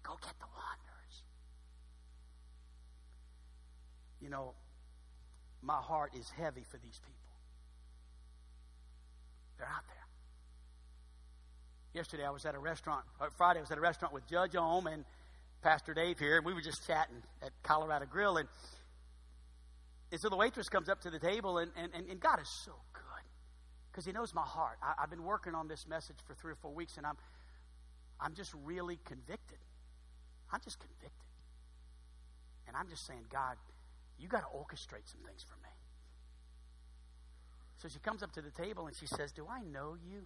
Go 0.02 0.14
get 0.22 0.34
the 0.40 0.48
wanderers. 0.48 1.24
You 4.22 4.30
know, 4.30 4.54
my 5.62 5.82
heart 5.82 6.14
is 6.18 6.30
heavy 6.38 6.64
for 6.72 6.78
these 6.78 7.00
people. 7.00 7.20
They're 9.58 9.68
out 9.68 9.84
there. 9.90 10.03
Yesterday 11.94 12.26
I 12.26 12.32
was 12.32 12.44
at 12.46 12.56
a 12.56 12.60
restaurant, 12.60 13.06
Friday 13.38 13.60
I 13.60 13.62
was 13.62 13.70
at 13.70 13.78
a 13.78 13.82
restaurant 13.82 14.16
with 14.16 14.28
Judge 14.28 14.56
Ohm 14.56 14.88
and 14.88 15.06
Pastor 15.62 15.94
Dave 15.94 16.18
here, 16.18 16.38
and 16.38 16.46
we 16.46 16.54
were 16.54 16.62
just 16.62 16.88
chatting 16.88 17.22
at 17.44 17.52
Colorado 17.62 18.06
Grill. 18.10 18.38
And, 18.38 18.50
and 20.12 20.20
so 20.20 20.30
the 20.30 20.36
waitress 20.36 20.70
comes 20.70 20.90
up 20.90 21.02
to 21.02 21.12
the 21.12 21.20
table, 21.20 21.60
and, 21.60 21.72
and, 21.78 21.94
and 21.94 22.20
God 22.20 22.42
is 22.42 22.50
so 22.66 22.72
good 22.94 23.26
because 23.92 24.06
He 24.06 24.12
knows 24.12 24.34
my 24.34 24.42
heart. 24.42 24.80
I, 24.82 25.02
have 25.02 25.12
been 25.12 25.24
working 25.24 25.54
on 25.54 25.68
this 25.68 25.88
message 25.88 26.18
for 26.26 26.34
three 26.34 26.54
or 26.54 26.56
four 26.56 26.74
weeks, 26.74 26.98
and 26.98 27.06
I'm, 27.06 27.16
I'm 28.20 28.34
just 28.34 28.52
really 28.64 28.98
convicted. 29.06 29.60
I'm 30.52 30.62
just 30.64 30.80
convicted. 30.80 31.12
And 32.68 32.76
I'm 32.76 32.90
just 32.90 33.06
saying, 33.06 33.26
God, 33.32 33.58
you 34.18 34.28
got 34.28 34.42
to 34.42 34.58
orchestrate 34.58 35.06
some 35.06 35.22
things 35.28 35.44
for 35.44 35.62
me. 35.62 35.70
So 37.78 37.88
she 37.88 38.00
comes 38.00 38.24
up 38.24 38.32
to 38.34 38.42
the 38.42 38.50
table 38.52 38.88
and 38.88 38.96
she 38.96 39.06
says, 39.06 39.32
Do 39.32 39.46
I 39.48 39.62
know 39.62 39.96
you? 40.10 40.26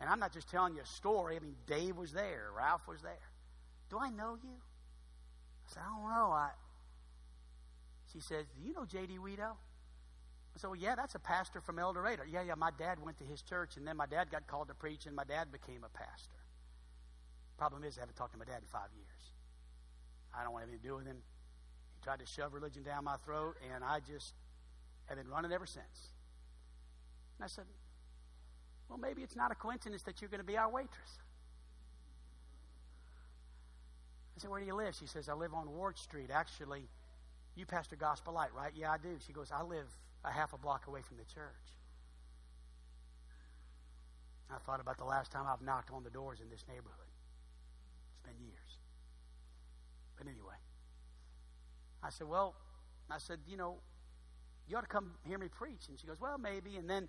And 0.00 0.10
I'm 0.10 0.18
not 0.18 0.32
just 0.32 0.50
telling 0.50 0.74
you 0.74 0.82
a 0.82 0.86
story. 0.86 1.36
I 1.36 1.40
mean, 1.40 1.54
Dave 1.66 1.96
was 1.96 2.12
there, 2.12 2.50
Ralph 2.56 2.86
was 2.88 3.02
there. 3.02 3.30
Do 3.90 3.98
I 3.98 4.10
know 4.10 4.36
you? 4.42 4.56
I 5.66 5.72
said, 5.72 5.82
I 5.86 6.00
don't 6.00 6.10
know. 6.10 6.32
I, 6.32 6.50
she 8.12 8.20
says, 8.20 8.46
Do 8.56 8.66
you 8.66 8.72
know 8.74 8.84
J.D. 8.84 9.18
Weedo? 9.18 9.52
I 9.52 10.58
said, 10.58 10.68
Well, 10.68 10.76
yeah, 10.76 10.94
that's 10.94 11.14
a 11.14 11.18
pastor 11.18 11.60
from 11.60 11.78
El 11.78 11.92
Dorado. 11.92 12.22
Yeah, 12.30 12.42
yeah, 12.42 12.54
my 12.54 12.70
dad 12.78 12.98
went 13.02 13.18
to 13.18 13.24
his 13.24 13.42
church, 13.42 13.76
and 13.76 13.86
then 13.86 13.96
my 13.96 14.06
dad 14.06 14.30
got 14.30 14.46
called 14.46 14.68
to 14.68 14.74
preach, 14.74 15.06
and 15.06 15.14
my 15.14 15.24
dad 15.24 15.50
became 15.50 15.84
a 15.84 15.88
pastor. 15.88 16.36
Problem 17.56 17.84
is, 17.84 17.96
I 17.98 18.00
haven't 18.00 18.16
talked 18.16 18.32
to 18.32 18.38
my 18.38 18.44
dad 18.44 18.58
in 18.62 18.68
five 18.68 18.88
years. 18.94 19.32
I 20.36 20.42
don't 20.42 20.52
want 20.52 20.64
anything 20.64 20.80
to 20.80 20.86
do 20.86 20.96
with 20.96 21.06
him. 21.06 21.16
He 21.16 22.04
tried 22.04 22.18
to 22.18 22.26
shove 22.26 22.52
religion 22.52 22.82
down 22.82 23.04
my 23.04 23.16
throat, 23.24 23.56
and 23.72 23.84
I 23.84 24.00
just 24.00 24.34
have 25.06 25.18
been 25.18 25.28
running 25.28 25.52
ever 25.52 25.66
since. 25.66 26.10
And 27.38 27.44
I 27.44 27.48
said, 27.48 27.64
Well, 28.88 28.98
maybe 28.98 29.22
it's 29.22 29.36
not 29.36 29.50
a 29.50 29.54
coincidence 29.54 30.02
that 30.02 30.20
you're 30.20 30.30
going 30.30 30.40
to 30.40 30.46
be 30.46 30.56
our 30.56 30.70
waitress. 30.70 31.18
I 34.36 34.40
said, 34.40 34.50
Where 34.50 34.60
do 34.60 34.66
you 34.66 34.74
live? 34.74 34.94
She 34.94 35.06
says, 35.06 35.28
I 35.28 35.34
live 35.34 35.54
on 35.54 35.70
Ward 35.70 35.98
Street. 35.98 36.30
Actually, 36.32 36.82
you 37.56 37.66
pastor 37.66 37.96
Gospel 37.96 38.34
Light, 38.34 38.50
right? 38.56 38.72
Yeah, 38.76 38.90
I 38.90 38.98
do. 38.98 39.16
She 39.26 39.32
goes, 39.32 39.50
I 39.52 39.62
live 39.62 39.86
a 40.24 40.30
half 40.30 40.52
a 40.52 40.58
block 40.58 40.86
away 40.86 41.00
from 41.02 41.16
the 41.16 41.24
church. 41.24 41.74
I 44.50 44.58
thought 44.66 44.80
about 44.80 44.98
the 44.98 45.04
last 45.04 45.32
time 45.32 45.44
I've 45.48 45.62
knocked 45.62 45.90
on 45.90 46.04
the 46.04 46.10
doors 46.10 46.40
in 46.40 46.48
this 46.50 46.64
neighborhood. 46.68 47.10
It's 48.12 48.22
been 48.22 48.46
years. 48.46 48.78
But 50.16 50.26
anyway, 50.26 50.54
I 52.02 52.10
said, 52.10 52.28
Well, 52.28 52.54
I 53.10 53.18
said, 53.18 53.38
you 53.48 53.56
know, 53.56 53.76
you 54.68 54.76
ought 54.76 54.82
to 54.82 54.86
come 54.86 55.12
hear 55.26 55.38
me 55.38 55.48
preach. 55.48 55.88
And 55.88 55.98
she 55.98 56.06
goes, 56.06 56.20
Well, 56.20 56.38
maybe. 56.38 56.76
And 56.76 56.88
then 56.88 57.08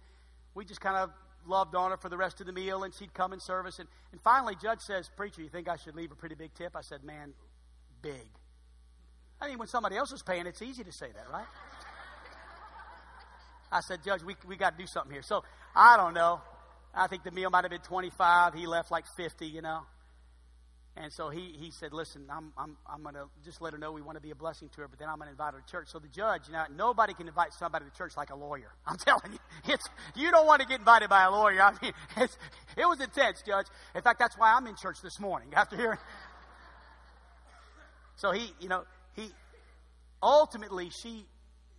we 0.53 0.65
just 0.65 0.81
kind 0.81 0.97
of 0.97 1.11
loved 1.47 1.75
on 1.75 1.91
her 1.91 1.97
for 1.97 2.09
the 2.09 2.17
rest 2.17 2.41
of 2.41 2.47
the 2.47 2.53
meal, 2.53 2.83
and 2.83 2.93
she'd 2.93 3.13
come 3.13 3.33
in 3.33 3.39
service. 3.39 3.79
And, 3.79 3.87
and 4.11 4.21
finally, 4.21 4.55
Judge 4.61 4.81
says, 4.81 5.09
Preacher, 5.15 5.41
you 5.41 5.49
think 5.49 5.67
I 5.67 5.77
should 5.77 5.95
leave 5.95 6.11
a 6.11 6.15
pretty 6.15 6.35
big 6.35 6.53
tip? 6.53 6.75
I 6.75 6.81
said, 6.81 7.03
Man, 7.03 7.33
big. 8.01 8.29
I 9.41 9.49
mean, 9.49 9.57
when 9.57 9.67
somebody 9.67 9.97
else 9.97 10.11
is 10.11 10.21
paying, 10.21 10.47
it's 10.47 10.61
easy 10.61 10.83
to 10.83 10.91
say 10.91 11.07
that, 11.13 11.29
right? 11.31 11.47
I 13.71 13.81
said, 13.81 14.03
Judge, 14.03 14.23
we, 14.23 14.35
we 14.47 14.55
got 14.55 14.77
to 14.77 14.83
do 14.83 14.87
something 14.87 15.11
here. 15.11 15.21
So 15.21 15.43
I 15.75 15.97
don't 15.97 16.13
know. 16.13 16.41
I 16.93 17.07
think 17.07 17.23
the 17.23 17.31
meal 17.31 17.49
might 17.49 17.63
have 17.65 17.71
been 17.71 17.81
25. 17.81 18.53
He 18.53 18.67
left 18.67 18.91
like 18.91 19.05
50, 19.17 19.45
you 19.45 19.61
know. 19.61 19.81
And 20.97 21.11
so 21.11 21.29
he, 21.29 21.53
he 21.59 21.71
said, 21.71 21.91
Listen, 21.91 22.25
I'm, 22.31 22.53
I'm, 22.57 22.77
I'm 22.87 23.03
going 23.03 23.15
to 23.15 23.25
just 23.43 23.61
let 23.61 23.73
her 23.73 23.79
know 23.79 23.91
we 23.91 24.01
want 24.01 24.15
to 24.15 24.21
be 24.21 24.31
a 24.31 24.35
blessing 24.35 24.69
to 24.75 24.81
her, 24.81 24.87
but 24.87 24.97
then 24.97 25.09
I'm 25.09 25.17
going 25.17 25.27
to 25.27 25.31
invite 25.31 25.53
her 25.53 25.59
to 25.59 25.71
church. 25.71 25.89
So 25.89 25.99
the 25.99 26.07
judge, 26.07 26.43
you 26.47 26.53
know, 26.53 26.63
nobody 26.73 27.13
can 27.13 27.27
invite 27.27 27.53
somebody 27.53 27.85
to 27.85 27.91
church 27.97 28.15
like 28.15 28.29
a 28.29 28.35
lawyer. 28.35 28.71
I'm 28.87 28.97
telling 28.97 29.33
you, 29.33 29.39
it's, 29.67 29.85
you 30.15 30.31
don't 30.31 30.47
want 30.47 30.61
to 30.61 30.67
get 30.67 30.79
invited 30.79 31.09
by 31.09 31.23
a 31.23 31.31
lawyer. 31.31 31.61
I 31.61 31.73
mean, 31.81 31.91
it 32.17 32.85
was 32.87 33.01
intense, 33.01 33.43
Judge. 33.45 33.67
In 33.93 34.01
fact, 34.01 34.19
that's 34.19 34.37
why 34.37 34.53
I'm 34.53 34.67
in 34.67 34.75
church 34.75 34.97
this 35.03 35.19
morning 35.19 35.49
after 35.55 35.75
hearing. 35.75 35.99
So 38.15 38.31
he, 38.31 38.53
you 38.61 38.69
know, 38.69 38.85
he 39.13 39.29
ultimately 40.23 40.89
she 40.89 41.25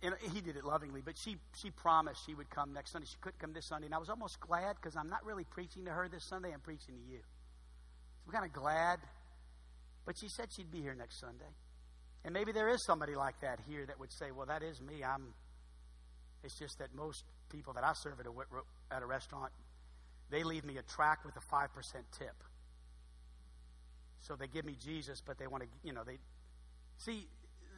and 0.03 0.13
he 0.31 0.41
did 0.41 0.55
it 0.55 0.63
lovingly, 0.63 1.01
but 1.03 1.15
she 1.17 1.37
she 1.59 1.71
promised 1.71 2.23
she 2.23 2.35
would 2.35 2.51
come 2.51 2.71
next 2.71 2.91
Sunday. 2.91 3.07
She 3.09 3.17
couldn't 3.19 3.39
come 3.39 3.53
this 3.53 3.65
Sunday, 3.65 3.87
and 3.87 3.95
I 3.95 3.97
was 3.97 4.09
almost 4.09 4.39
glad 4.39 4.75
because 4.75 4.95
I'm 4.95 5.09
not 5.09 5.25
really 5.25 5.43
preaching 5.43 5.85
to 5.85 5.91
her 5.91 6.07
this 6.07 6.23
Sunday. 6.23 6.51
I'm 6.53 6.59
preaching 6.59 6.93
to 6.93 7.11
you. 7.11 7.21
I'm 8.27 8.33
kind 8.33 8.45
of 8.45 8.51
glad, 8.51 8.99
but 10.05 10.17
she 10.17 10.27
said 10.27 10.51
she'd 10.51 10.69
be 10.69 10.81
here 10.81 10.93
next 10.93 11.19
Sunday, 11.21 11.45
and 12.25 12.33
maybe 12.33 12.51
there 12.51 12.67
is 12.67 12.83
somebody 12.85 13.15
like 13.15 13.39
that 13.39 13.59
here 13.69 13.85
that 13.85 13.97
would 13.99 14.11
say, 14.11 14.31
"Well, 14.31 14.47
that 14.47 14.63
is 14.63 14.81
me. 14.81 15.01
I'm." 15.03 15.33
It's 16.43 16.59
just 16.59 16.79
that 16.79 16.93
most 16.93 17.23
people 17.49 17.73
that 17.73 17.83
I 17.83 17.93
serve 17.93 18.19
at 18.19 18.25
a 18.25 18.31
at 18.95 19.01
a 19.01 19.05
restaurant, 19.05 19.51
they 20.29 20.43
leave 20.43 20.65
me 20.65 20.77
a 20.77 20.81
track 20.81 21.23
with 21.25 21.35
a 21.37 21.41
five 21.41 21.73
percent 21.73 22.05
tip. 22.17 22.43
So 24.19 24.35
they 24.35 24.47
give 24.47 24.65
me 24.65 24.75
Jesus, 24.83 25.21
but 25.25 25.37
they 25.37 25.47
want 25.47 25.63
to, 25.63 25.69
you 25.83 25.93
know, 25.93 26.03
they 26.03 26.17
see 26.97 27.27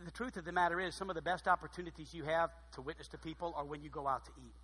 the 0.06 0.12
truth 0.12 0.38
of 0.38 0.46
the 0.46 0.52
matter 0.52 0.80
is, 0.80 0.96
some 0.96 1.10
of 1.10 1.16
the 1.16 1.22
best 1.22 1.48
opportunities 1.48 2.14
you 2.14 2.24
have 2.24 2.50
to 2.74 2.82
witness 2.82 3.08
to 3.10 3.18
people 3.18 3.54
are 3.56 3.66
when 3.66 3.84
you 3.84 3.90
go 3.90 4.08
out 4.08 4.26
to 4.26 4.32
eat. 4.38 4.56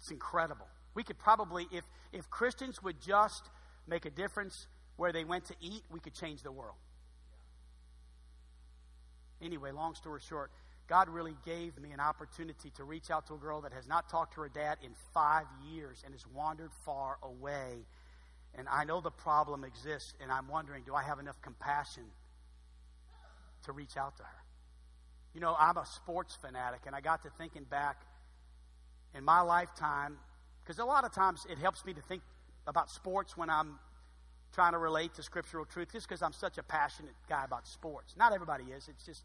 It's 0.00 0.10
incredible. 0.10 0.66
We 0.94 1.02
could 1.02 1.18
probably, 1.18 1.68
if, 1.70 1.84
if 2.12 2.28
Christians 2.28 2.82
would 2.82 3.00
just 3.00 3.48
make 3.86 4.04
a 4.04 4.10
difference 4.10 4.66
where 4.96 5.12
they 5.12 5.24
went 5.24 5.46
to 5.46 5.54
eat, 5.60 5.82
we 5.90 6.00
could 6.00 6.14
change 6.14 6.42
the 6.42 6.52
world. 6.52 6.76
Anyway, 9.40 9.72
long 9.72 9.94
story 9.94 10.20
short, 10.26 10.50
God 10.88 11.08
really 11.08 11.36
gave 11.44 11.80
me 11.80 11.90
an 11.92 12.00
opportunity 12.00 12.70
to 12.76 12.84
reach 12.84 13.10
out 13.10 13.26
to 13.28 13.34
a 13.34 13.38
girl 13.38 13.60
that 13.62 13.72
has 13.72 13.88
not 13.88 14.08
talked 14.08 14.34
to 14.34 14.40
her 14.42 14.48
dad 14.48 14.78
in 14.84 14.90
five 15.14 15.46
years 15.72 16.02
and 16.04 16.14
has 16.14 16.26
wandered 16.26 16.70
far 16.84 17.18
away. 17.22 17.86
And 18.54 18.68
I 18.68 18.84
know 18.84 19.00
the 19.00 19.10
problem 19.10 19.64
exists, 19.64 20.14
and 20.20 20.30
I'm 20.30 20.48
wondering 20.48 20.84
do 20.84 20.94
I 20.94 21.02
have 21.02 21.18
enough 21.18 21.40
compassion 21.40 22.04
to 23.64 23.72
reach 23.72 23.96
out 23.96 24.16
to 24.18 24.22
her. 24.22 24.28
You 25.34 25.40
know, 25.40 25.56
I'm 25.58 25.78
a 25.78 25.86
sports 25.86 26.36
fanatic, 26.40 26.80
and 26.86 26.94
I 26.94 27.00
got 27.00 27.22
to 27.22 27.30
thinking 27.38 27.64
back 27.64 28.02
in 29.14 29.24
my 29.24 29.40
lifetime, 29.40 30.18
because 30.62 30.78
a 30.78 30.84
lot 30.84 31.04
of 31.04 31.12
times 31.12 31.46
it 31.50 31.58
helps 31.58 31.84
me 31.84 31.94
to 31.94 32.00
think 32.02 32.22
about 32.66 32.90
sports 32.90 33.36
when 33.36 33.50
I'm 33.50 33.78
trying 34.52 34.72
to 34.72 34.78
relate 34.78 35.14
to 35.14 35.22
scriptural 35.22 35.64
truth, 35.64 35.92
just 35.92 36.06
because 36.06 36.22
I'm 36.22 36.32
such 36.32 36.58
a 36.58 36.62
passionate 36.62 37.14
guy 37.28 37.44
about 37.44 37.66
sports. 37.66 38.14
Not 38.16 38.32
everybody 38.32 38.64
is. 38.64 38.88
It's 38.88 39.04
just 39.04 39.22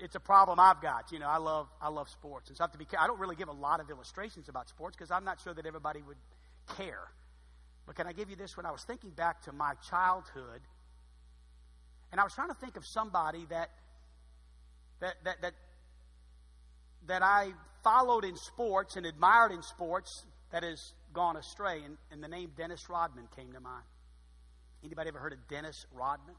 it's 0.00 0.14
a 0.14 0.20
problem 0.20 0.58
I've 0.58 0.80
got. 0.80 1.12
You 1.12 1.18
know, 1.18 1.28
I 1.28 1.36
love 1.36 1.68
I 1.80 1.88
love 1.88 2.08
sports, 2.08 2.48
and 2.48 2.56
so 2.56 2.64
I 2.64 2.64
have 2.64 2.72
to 2.72 2.78
be. 2.78 2.86
I 2.98 3.06
don't 3.06 3.20
really 3.20 3.36
give 3.36 3.48
a 3.48 3.52
lot 3.52 3.80
of 3.80 3.90
illustrations 3.90 4.48
about 4.48 4.68
sports 4.68 4.96
because 4.96 5.10
I'm 5.10 5.24
not 5.24 5.40
sure 5.40 5.54
that 5.54 5.66
everybody 5.66 6.02
would 6.02 6.16
care. 6.76 7.08
But 7.86 7.96
can 7.96 8.06
I 8.06 8.12
give 8.12 8.30
you 8.30 8.36
this? 8.36 8.56
When 8.56 8.64
I 8.66 8.70
was 8.70 8.82
thinking 8.84 9.10
back 9.10 9.42
to 9.42 9.52
my 9.52 9.74
childhood 9.88 10.62
and 12.14 12.20
I 12.20 12.24
was 12.24 12.32
trying 12.32 12.48
to 12.48 12.54
think 12.54 12.76
of 12.76 12.86
somebody 12.86 13.44
that 13.50 13.70
that 15.00 15.14
that 15.24 15.42
that, 15.42 15.54
that 17.08 17.22
I 17.22 17.48
followed 17.82 18.24
in 18.24 18.36
sports 18.36 18.94
and 18.94 19.04
admired 19.04 19.50
in 19.50 19.62
sports 19.62 20.24
that 20.52 20.62
has 20.62 20.92
gone 21.14 21.36
astray. 21.36 21.82
And, 21.84 21.96
and 22.12 22.22
the 22.22 22.28
name 22.28 22.50
Dennis 22.56 22.90
Rodman 22.90 23.28
came 23.34 23.52
to 23.52 23.60
mind. 23.60 23.84
Anybody 24.84 25.08
ever 25.08 25.18
heard 25.18 25.32
of 25.32 25.48
Dennis 25.48 25.86
Rodman? 25.94 26.34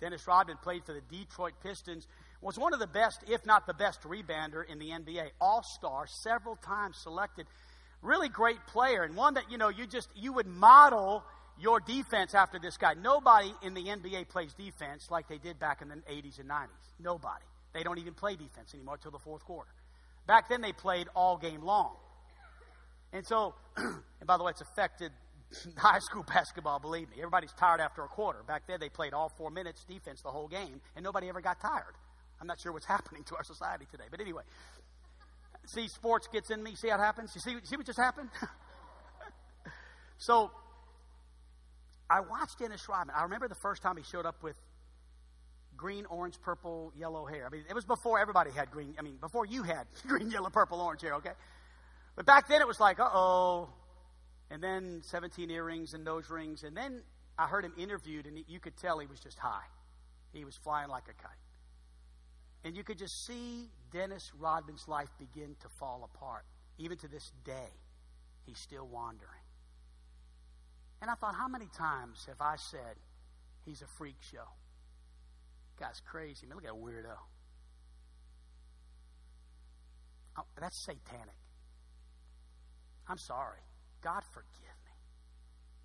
Dennis 0.00 0.26
Rodman 0.26 0.56
played 0.62 0.84
for 0.84 0.92
the 0.92 1.00
Detroit 1.00 1.54
Pistons, 1.62 2.06
was 2.40 2.56
one 2.56 2.72
of 2.72 2.78
the 2.78 2.86
best, 2.86 3.20
if 3.28 3.44
not 3.44 3.66
the 3.66 3.74
best, 3.74 4.02
rebounder 4.02 4.64
in 4.66 4.78
the 4.78 4.90
NBA. 4.90 5.30
All 5.40 5.62
star, 5.62 6.06
several 6.06 6.56
times 6.56 6.96
selected. 6.96 7.46
Really 8.00 8.28
great 8.28 8.64
player, 8.68 9.02
and 9.02 9.16
one 9.16 9.34
that, 9.34 9.50
you 9.50 9.58
know, 9.58 9.68
you 9.68 9.86
just, 9.86 10.08
you 10.14 10.32
would 10.34 10.46
model 10.46 11.24
your 11.60 11.80
defense 11.80 12.34
after 12.34 12.60
this 12.60 12.76
guy. 12.76 12.94
Nobody 12.94 13.52
in 13.62 13.74
the 13.74 13.84
NBA 13.84 14.28
plays 14.28 14.54
defense 14.54 15.10
like 15.10 15.28
they 15.28 15.38
did 15.38 15.58
back 15.58 15.82
in 15.82 15.88
the 15.88 15.96
80s 15.96 16.38
and 16.38 16.48
90s. 16.48 16.68
Nobody. 17.00 17.44
They 17.74 17.82
don't 17.82 17.98
even 17.98 18.14
play 18.14 18.36
defense 18.36 18.72
anymore 18.72 18.94
until 18.94 19.10
the 19.10 19.18
fourth 19.18 19.44
quarter. 19.44 19.70
Back 20.26 20.48
then, 20.48 20.60
they 20.60 20.72
played 20.72 21.08
all 21.16 21.36
game 21.36 21.62
long. 21.62 21.96
And 23.12 23.26
so, 23.26 23.54
and 23.76 24.26
by 24.26 24.36
the 24.36 24.44
way, 24.44 24.50
it's 24.50 24.60
affected 24.60 25.12
high 25.76 25.98
school 25.98 26.24
basketball, 26.24 26.78
believe 26.78 27.08
me. 27.10 27.16
Everybody's 27.18 27.52
tired 27.52 27.80
after 27.80 28.02
a 28.02 28.08
quarter. 28.08 28.42
Back 28.46 28.62
then, 28.66 28.80
they 28.80 28.88
played 28.88 29.14
all 29.14 29.28
four 29.28 29.50
minutes 29.50 29.84
defense 29.84 30.22
the 30.22 30.30
whole 30.30 30.48
game, 30.48 30.80
and 30.94 31.04
nobody 31.04 31.28
ever 31.28 31.40
got 31.40 31.60
tired. 31.60 31.94
I'm 32.40 32.46
not 32.46 32.60
sure 32.60 32.72
what's 32.72 32.86
happening 32.96 33.24
to 33.24 33.36
our 33.36 33.44
society 33.44 33.86
today. 33.90 34.04
But 34.10 34.20
anyway, 34.20 34.42
see, 35.66 35.88
sports 35.88 36.28
gets 36.32 36.50
in 36.50 36.62
me. 36.62 36.74
See 36.74 36.88
how 36.88 36.96
it 36.96 37.00
happens? 37.00 37.32
You 37.34 37.40
see, 37.40 37.56
see 37.64 37.76
what 37.76 37.86
just 37.86 37.98
happened? 37.98 38.28
so, 40.18 40.50
I 42.10 42.20
watched 42.20 42.58
Dennis 42.58 42.88
Rodman. 42.88 43.14
I 43.16 43.24
remember 43.24 43.48
the 43.48 43.54
first 43.54 43.82
time 43.82 43.96
he 43.96 44.02
showed 44.02 44.24
up 44.24 44.42
with 44.42 44.56
green, 45.76 46.06
orange, 46.06 46.40
purple, 46.42 46.92
yellow 46.96 47.26
hair. 47.26 47.46
I 47.46 47.50
mean, 47.50 47.64
it 47.68 47.74
was 47.74 47.84
before 47.84 48.18
everybody 48.18 48.50
had 48.50 48.70
green. 48.70 48.94
I 48.98 49.02
mean, 49.02 49.16
before 49.16 49.46
you 49.46 49.62
had 49.62 49.86
green, 50.06 50.30
yellow, 50.30 50.50
purple, 50.50 50.80
orange 50.80 51.02
hair, 51.02 51.14
okay? 51.16 51.32
But 52.18 52.26
back 52.26 52.48
then 52.48 52.60
it 52.60 52.66
was 52.66 52.80
like, 52.80 52.98
uh 52.98 53.08
oh. 53.14 53.68
And 54.50 54.60
then 54.60 55.02
17 55.04 55.52
earrings 55.52 55.94
and 55.94 56.04
nose 56.04 56.28
rings. 56.28 56.64
And 56.64 56.76
then 56.76 57.02
I 57.38 57.46
heard 57.46 57.64
him 57.64 57.72
interviewed, 57.78 58.26
and 58.26 58.36
you 58.48 58.58
could 58.58 58.76
tell 58.76 58.98
he 58.98 59.06
was 59.06 59.20
just 59.20 59.38
high. 59.38 59.68
He 60.32 60.44
was 60.44 60.56
flying 60.56 60.88
like 60.88 61.04
a 61.04 61.14
kite. 61.14 61.30
And 62.64 62.76
you 62.76 62.82
could 62.82 62.98
just 62.98 63.24
see 63.24 63.70
Dennis 63.92 64.32
Rodman's 64.36 64.88
life 64.88 65.10
begin 65.16 65.54
to 65.60 65.68
fall 65.78 66.10
apart. 66.12 66.42
Even 66.78 66.98
to 66.98 67.08
this 67.08 67.30
day, 67.44 67.70
he's 68.46 68.58
still 68.58 68.88
wandering. 68.88 69.30
And 71.00 71.12
I 71.12 71.14
thought, 71.14 71.36
how 71.36 71.46
many 71.46 71.68
times 71.78 72.24
have 72.26 72.40
I 72.40 72.56
said 72.56 72.96
he's 73.64 73.80
a 73.80 73.86
freak 73.96 74.16
show? 74.32 74.48
Guy's 75.78 76.02
crazy. 76.10 76.48
Man, 76.48 76.56
look 76.56 76.64
at 76.64 76.72
a 76.72 76.74
weirdo. 76.74 77.14
Oh, 80.36 80.46
that's 80.60 80.84
satanic. 80.84 81.36
I'm 83.08 83.18
sorry. 83.18 83.60
God 84.02 84.22
forgive 84.32 84.76
me. 84.84 84.92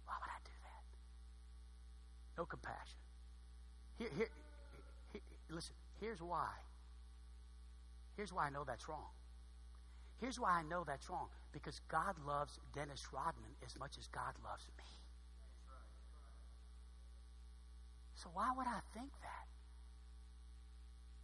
Why 0.06 0.14
would 0.20 0.30
I 0.30 0.40
do 0.44 0.52
that? 0.64 0.84
No 2.38 2.46
compassion. 2.46 3.00
Here, 3.98 4.10
here, 4.16 4.30
here, 5.12 5.22
listen, 5.50 5.76
here's 6.00 6.22
why. 6.22 6.50
Here's 8.18 8.34
why 8.34 8.48
I 8.48 8.50
know 8.50 8.64
that's 8.66 8.88
wrong. 8.88 9.10
Here's 10.20 10.40
why 10.40 10.52
I 10.52 10.64
know 10.64 10.84
that's 10.86 11.10
wrong. 11.10 11.28
Because 11.52 11.82
God 11.90 12.16
loves 12.26 12.60
Dennis 12.74 13.08
Rodman 13.12 13.52
as 13.66 13.78
much 13.78 13.98
as 13.98 14.08
God 14.08 14.34
loves 14.44 14.68
me. 14.78 14.84
So 18.16 18.30
why 18.34 18.52
would 18.56 18.68
I 18.68 18.80
think 18.94 19.12
that? 19.22 19.48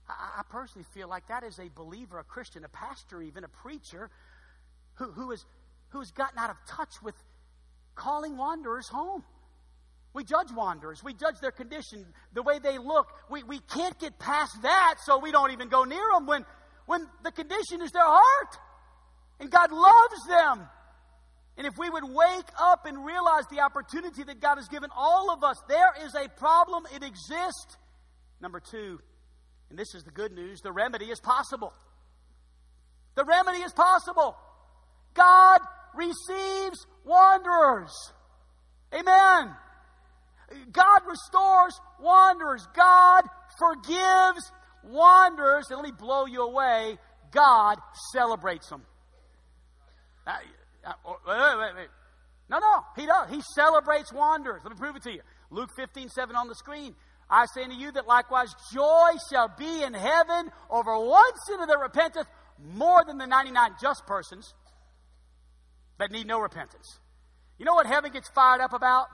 I, 0.09 0.39
I 0.39 0.41
personally 0.49 0.85
feel 0.93 1.07
like 1.07 1.27
that 1.27 1.43
is 1.43 1.59
a 1.59 1.69
believer, 1.75 2.19
a 2.19 2.23
Christian, 2.23 2.65
a 2.65 2.69
pastor, 2.69 3.21
even 3.21 3.43
a 3.43 3.47
preacher 3.47 4.09
who, 4.95 5.11
who, 5.11 5.31
is, 5.31 5.45
who 5.89 5.99
has 5.99 6.11
gotten 6.11 6.37
out 6.37 6.49
of 6.49 6.57
touch 6.67 7.01
with 7.03 7.15
calling 7.95 8.37
wanderers 8.37 8.87
home. 8.87 9.23
We 10.13 10.23
judge 10.23 10.51
wanderers. 10.51 11.03
We 11.03 11.13
judge 11.13 11.39
their 11.39 11.51
condition, 11.51 12.05
the 12.33 12.41
way 12.41 12.59
they 12.59 12.77
look. 12.77 13.07
We, 13.29 13.43
we 13.43 13.59
can't 13.59 13.97
get 13.99 14.17
past 14.17 14.61
that, 14.63 14.95
so 15.03 15.19
we 15.19 15.31
don't 15.31 15.51
even 15.51 15.69
go 15.69 15.83
near 15.83 16.03
them 16.13 16.25
when, 16.25 16.45
when 16.87 17.07
the 17.23 17.31
condition 17.31 17.81
is 17.81 17.91
their 17.91 18.05
heart. 18.05 18.57
And 19.39 19.51
God 19.51 19.71
loves 19.71 20.25
them. 20.27 20.67
And 21.57 21.67
if 21.67 21.77
we 21.77 21.89
would 21.89 22.05
wake 22.05 22.47
up 22.59 22.85
and 22.85 23.05
realize 23.05 23.43
the 23.51 23.59
opportunity 23.59 24.23
that 24.23 24.39
God 24.39 24.55
has 24.55 24.67
given 24.67 24.89
all 24.95 25.31
of 25.31 25.43
us, 25.43 25.61
there 25.67 25.93
is 26.05 26.15
a 26.15 26.29
problem, 26.29 26.85
it 26.95 27.03
exists. 27.03 27.77
Number 28.41 28.59
two, 28.59 28.99
and 29.69 29.77
this 29.77 29.93
is 29.93 30.03
the 30.03 30.11
good 30.11 30.31
news 30.31 30.61
the 30.61 30.71
remedy 30.71 31.05
is 31.05 31.19
possible. 31.19 31.73
The 33.15 33.25
remedy 33.25 33.59
is 33.59 33.73
possible. 33.73 34.35
God 35.13 35.59
receives 35.95 36.85
wanderers. 37.05 37.91
Amen. 38.93 39.55
God 40.71 41.01
restores 41.07 41.79
wanderers. 41.99 42.67
God 42.75 43.23
forgives 43.57 44.51
wanderers. 44.83 45.65
And 45.69 45.81
let 45.81 45.85
me 45.85 45.91
blow 45.97 46.25
you 46.25 46.41
away. 46.41 46.97
God 47.31 47.77
celebrates 48.11 48.69
them. 48.69 48.83
Uh, 50.25 50.31
uh, 50.85 50.93
oh. 51.05 51.85
No, 52.49 52.57
no, 52.57 52.83
he 52.95 53.05
does. 53.05 53.29
He 53.29 53.41
celebrates 53.55 54.11
wanderers. 54.11 54.61
Let 54.63 54.73
me 54.73 54.79
prove 54.79 54.95
it 54.95 55.03
to 55.03 55.11
you. 55.11 55.21
Luke 55.51 55.69
15, 55.75 56.09
7 56.09 56.35
on 56.35 56.47
the 56.47 56.55
screen. 56.55 56.95
I 57.29 57.45
say 57.53 57.63
unto 57.63 57.75
you 57.75 57.91
that 57.91 58.07
likewise 58.07 58.53
joy 58.73 59.11
shall 59.31 59.53
be 59.55 59.83
in 59.83 59.93
heaven 59.93 60.49
over 60.69 60.97
one 60.97 61.31
sinner 61.45 61.67
that 61.67 61.77
repenteth 61.79 62.25
more 62.73 63.03
than 63.05 63.19
the 63.19 63.27
99 63.27 63.71
just 63.79 64.07
persons 64.07 64.53
that 65.99 66.11
need 66.11 66.25
no 66.25 66.39
repentance. 66.39 66.99
You 67.57 67.65
know 67.65 67.75
what 67.75 67.85
heaven 67.85 68.11
gets 68.11 68.29
fired 68.29 68.61
up 68.61 68.73
about? 68.73 69.07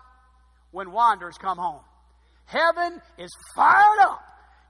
When 0.72 0.92
wanderers 0.92 1.38
come 1.38 1.58
home. 1.58 1.82
Heaven 2.46 3.02
is 3.18 3.32
fired 3.56 4.00
up. 4.02 4.22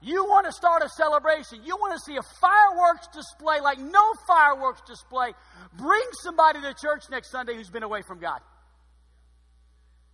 You 0.02 0.24
want 0.24 0.46
to 0.46 0.52
start 0.52 0.82
a 0.82 0.88
celebration. 0.88 1.60
You 1.64 1.76
want 1.76 1.94
to 1.94 2.00
see 2.00 2.16
a 2.16 2.22
fireworks 2.40 3.08
display 3.14 3.60
like 3.60 3.78
no 3.78 4.12
fireworks 4.26 4.82
display. 4.86 5.32
Bring 5.76 6.02
somebody 6.22 6.60
to 6.60 6.74
church 6.74 7.04
next 7.10 7.30
Sunday 7.30 7.54
who's 7.54 7.70
been 7.70 7.82
away 7.82 8.02
from 8.06 8.18
God. 8.20 8.40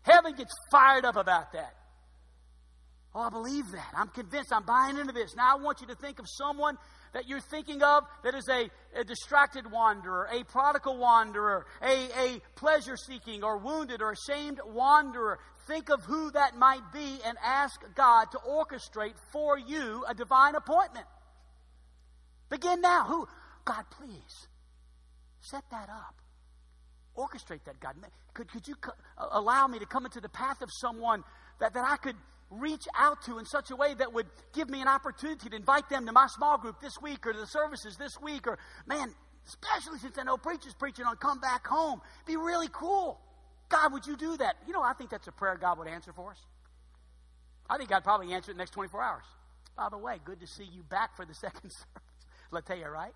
Heaven 0.03 0.35
gets 0.35 0.53
fired 0.71 1.05
up 1.05 1.17
about 1.17 1.53
that. 1.53 1.75
Oh, 3.15 3.21
I 3.21 3.31
believe 3.31 3.71
that. 3.73 3.93
I'm 3.97 4.09
convinced. 4.09 4.53
I'm 4.53 4.65
buying 4.65 4.97
into 4.97 5.13
this. 5.13 5.35
Now, 5.37 5.57
I 5.57 5.63
want 5.63 5.81
you 5.81 5.87
to 5.89 5.95
think 5.95 6.19
of 6.19 6.27
someone 6.29 6.79
that 7.13 7.29
you're 7.29 7.41
thinking 7.41 7.83
of 7.83 8.05
that 8.25 8.35
is 8.35 8.49
a, 8.49 8.71
a 8.99 9.05
distracted 9.05 9.71
wanderer, 9.71 10.29
a 10.33 10.45
prodigal 10.45 10.97
wanderer, 10.97 11.67
a, 11.83 12.09
a 12.19 12.41
pleasure 12.57 12.97
seeking 12.97 13.45
or 13.45 13.59
wounded 13.59 14.01
or 14.01 14.13
ashamed 14.13 14.61
wanderer. 14.67 15.39
Think 15.67 15.91
of 15.91 16.03
who 16.05 16.31
that 16.33 16.57
might 16.57 16.93
be 16.93 17.19
and 17.25 17.37
ask 17.45 17.81
God 17.95 18.27
to 18.33 18.39
orchestrate 18.39 19.15
for 19.33 19.59
you 19.59 20.05
a 20.09 20.15
divine 20.15 20.55
appointment. 20.55 21.07
Begin 22.49 22.81
now. 22.81 23.05
Who? 23.05 23.27
God, 23.65 23.85
please 23.91 24.49
set 25.41 25.63
that 25.71 25.89
up. 25.89 26.17
Orchestrate 27.17 27.65
that, 27.65 27.79
God. 27.79 27.95
Could, 28.35 28.51
could 28.51 28.67
you 28.67 28.75
allow 29.19 29.67
me 29.67 29.79
to 29.79 29.87
come 29.87 30.07
into 30.07 30.21
the 30.21 30.29
path 30.29 30.63
of 30.63 30.71
someone 30.73 31.23
that, 31.61 31.75
that 31.75 31.85
I 31.87 31.97
could 31.99 32.17
reach 32.59 32.85
out 32.97 33.23
to 33.25 33.39
in 33.39 33.47
such 33.47 33.71
a 33.71 33.77
way 33.77 33.95
that 33.95 34.13
would 34.13 34.27
give 34.53 34.69
me 34.69 34.81
an 34.81 34.89
opportunity 34.89 35.49
to 35.49 35.57
invite 35.57 35.89
them 35.89 36.07
to 36.07 36.13
my 36.13 36.27
small 36.29 36.59
group 36.59 36.81
this 36.81 36.95
week 37.01 37.27
or 37.27 37.33
to 37.33 37.39
the 37.39 37.47
services 37.47 37.97
this 37.97 38.13
week 38.21 38.47
or, 38.47 38.59
man, 38.87 39.13
especially 39.47 39.99
since 39.99 40.19
I 40.19 40.23
know 40.23 40.37
preachers 40.37 40.75
preaching 40.79 41.05
on 41.05 41.17
come 41.17 41.41
back 41.41 41.67
home. 41.67 42.01
Be 42.27 42.37
really 42.37 42.69
cool. 42.73 43.21
God, 43.69 43.93
would 43.93 44.07
you 44.07 44.17
do 44.17 44.37
that? 44.37 44.57
You 44.67 44.73
know, 44.73 44.83
I 44.83 44.93
think 44.93 45.11
that's 45.11 45.27
a 45.29 45.33
prayer 45.33 45.57
God 45.57 45.79
would 45.79 45.89
answer 45.89 46.13
for 46.13 46.31
us. 46.33 46.39
I 47.71 47.79
think 47.79 47.89
God 47.89 48.05
probably 48.05 48.33
answer 48.35 48.51
it 48.51 48.55
in 48.55 48.59
the 48.59 48.63
next 48.63 48.73
24 48.73 49.03
hours. 49.03 49.25
By 49.77 49.89
the 49.91 49.99
way, 49.99 50.19
good 50.25 50.41
to 50.41 50.47
see 50.47 50.65
you 50.65 50.83
back 50.83 51.17
for 51.17 51.25
the 51.25 51.35
second 51.35 51.71
service. 51.71 51.87
Latea, 52.53 52.91
right? 52.91 53.15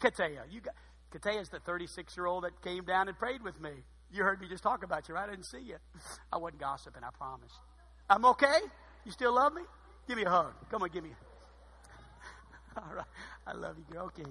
Katea. 0.00 0.50
You 0.50 0.62
got 0.62 0.74
Katea 1.12 1.40
is 1.40 1.48
the 1.48 1.60
36 1.60 2.16
year 2.16 2.26
old 2.26 2.44
that 2.44 2.60
came 2.62 2.84
down 2.84 3.08
and 3.08 3.18
prayed 3.18 3.42
with 3.42 3.60
me. 3.60 3.70
You 4.10 4.22
heard 4.22 4.40
me 4.40 4.48
just 4.48 4.62
talk 4.62 4.82
about 4.82 5.08
you, 5.08 5.14
right? 5.14 5.28
I 5.28 5.30
didn't 5.30 5.46
see 5.46 5.60
you. 5.60 5.76
I 6.32 6.38
wasn't 6.38 6.60
gossiping, 6.60 7.02
I 7.04 7.10
promise. 7.10 7.52
I'm 8.10 8.24
okay? 8.24 8.60
You 9.04 9.12
still 9.12 9.34
love 9.34 9.54
me? 9.54 9.62
Give 10.06 10.16
me 10.16 10.24
a 10.24 10.30
hug. 10.30 10.52
Come 10.70 10.82
on, 10.82 10.88
give 10.88 11.04
me 11.04 11.10
a 11.10 12.80
All 12.80 12.94
right. 12.94 13.06
I 13.46 13.52
love 13.52 13.76
you, 13.78 13.84
girl. 13.92 14.06
Okay. 14.06 14.28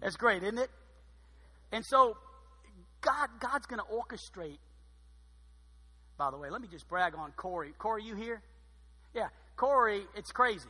That's 0.00 0.16
great, 0.16 0.42
isn't 0.42 0.58
it? 0.58 0.70
And 1.72 1.84
so 1.84 2.16
God, 3.00 3.28
God's 3.40 3.66
going 3.66 3.80
to 3.80 3.86
orchestrate. 3.86 4.58
By 6.16 6.30
the 6.30 6.36
way, 6.36 6.50
let 6.50 6.60
me 6.60 6.68
just 6.70 6.88
brag 6.88 7.14
on 7.16 7.32
Corey. 7.32 7.72
Corey, 7.78 8.04
you 8.04 8.14
here? 8.14 8.42
Yeah, 9.14 9.28
Corey, 9.56 10.02
it's 10.14 10.32
crazy. 10.32 10.68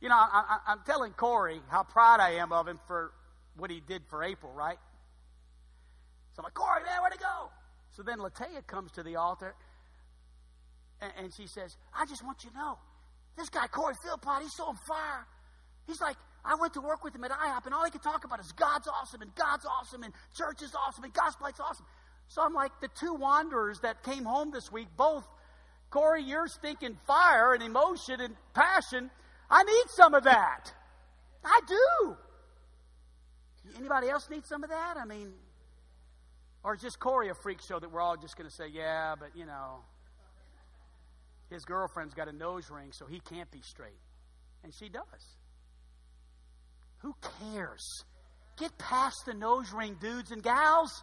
You 0.00 0.08
know, 0.08 0.14
I, 0.14 0.58
am 0.68 0.80
telling 0.86 1.12
Corey 1.12 1.60
how 1.68 1.82
proud 1.82 2.20
I 2.20 2.32
am 2.32 2.52
of 2.52 2.68
him 2.68 2.78
for 2.86 3.12
what 3.56 3.70
he 3.70 3.80
did 3.80 4.02
for 4.08 4.22
April, 4.22 4.52
right? 4.52 4.78
So 6.34 6.40
I'm 6.40 6.44
like, 6.44 6.54
Corey, 6.54 6.82
man, 6.84 7.00
where'd 7.00 7.14
he 7.14 7.18
go? 7.18 7.50
So 7.90 8.02
then 8.02 8.18
Latea 8.18 8.66
comes 8.66 8.92
to 8.92 9.02
the 9.02 9.16
altar 9.16 9.54
and, 11.00 11.32
she 11.34 11.46
says, 11.46 11.76
I 11.94 12.06
just 12.06 12.24
want 12.24 12.44
you 12.44 12.50
to 12.50 12.56
know, 12.56 12.78
this 13.36 13.48
guy, 13.48 13.66
Corey 13.66 13.94
Philpott, 14.02 14.42
he's 14.42 14.54
so 14.56 14.64
on 14.64 14.76
fire. 14.88 15.26
He's 15.86 16.00
like, 16.00 16.16
I 16.44 16.54
went 16.60 16.74
to 16.74 16.80
work 16.80 17.04
with 17.04 17.14
him 17.14 17.24
at 17.24 17.30
IHOP, 17.30 17.66
and 17.66 17.74
all 17.74 17.84
he 17.84 17.90
could 17.90 18.02
talk 18.02 18.24
about 18.24 18.40
is 18.40 18.52
God's 18.52 18.88
awesome, 18.88 19.22
and 19.22 19.34
God's 19.34 19.66
awesome, 19.66 20.02
and 20.02 20.12
church 20.36 20.62
is 20.62 20.74
awesome, 20.74 21.04
and 21.04 21.12
gospel's 21.12 21.60
awesome. 21.60 21.86
So 22.28 22.42
I'm 22.42 22.54
like, 22.54 22.72
the 22.80 22.88
two 22.98 23.14
wanderers 23.14 23.80
that 23.80 24.02
came 24.02 24.24
home 24.24 24.50
this 24.52 24.70
week, 24.72 24.88
both, 24.96 25.24
Corey, 25.90 26.22
you're 26.22 26.48
stinking 26.48 26.96
fire 27.06 27.52
and 27.52 27.62
emotion 27.62 28.20
and 28.20 28.34
passion. 28.54 29.10
I 29.50 29.62
need 29.62 29.84
some 29.88 30.14
of 30.14 30.24
that. 30.24 30.72
I 31.44 31.60
do. 31.68 32.16
Anybody 33.78 34.08
else 34.08 34.28
need 34.30 34.46
some 34.46 34.64
of 34.64 34.70
that? 34.70 34.96
I 34.96 35.04
mean, 35.04 35.32
or 36.64 36.74
is 36.74 36.80
just 36.80 36.98
Corey 36.98 37.28
a 37.28 37.34
freak 37.34 37.60
show 37.62 37.78
that 37.78 37.90
we're 37.90 38.00
all 38.00 38.16
just 38.16 38.36
going 38.36 38.48
to 38.48 38.54
say, 38.54 38.66
yeah, 38.72 39.14
but 39.18 39.36
you 39.36 39.46
know, 39.46 39.84
his 41.50 41.64
girlfriend's 41.64 42.14
got 42.14 42.28
a 42.28 42.32
nose 42.32 42.70
ring, 42.70 42.90
so 42.92 43.06
he 43.06 43.20
can't 43.20 43.50
be 43.50 43.60
straight. 43.62 44.00
And 44.64 44.72
she 44.74 44.88
does. 44.88 45.36
Who 46.98 47.14
cares? 47.40 48.04
Get 48.58 48.76
past 48.78 49.16
the 49.26 49.34
nose 49.34 49.72
ring, 49.72 49.96
dudes 50.00 50.30
and 50.30 50.42
gals. 50.42 51.02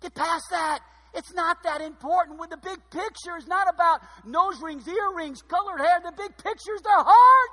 Get 0.00 0.14
past 0.14 0.44
that. 0.50 0.80
It's 1.14 1.32
not 1.32 1.62
that 1.64 1.80
important. 1.80 2.38
When 2.38 2.50
the 2.50 2.56
big 2.56 2.78
picture 2.90 3.36
is 3.36 3.46
not 3.46 3.68
about 3.72 4.00
nose 4.24 4.60
rings, 4.62 4.86
earrings, 4.86 5.42
colored 5.42 5.80
hair, 5.80 6.00
the 6.04 6.12
big 6.12 6.36
picture 6.36 6.74
is 6.76 6.82
their 6.82 7.02
heart. 7.02 7.50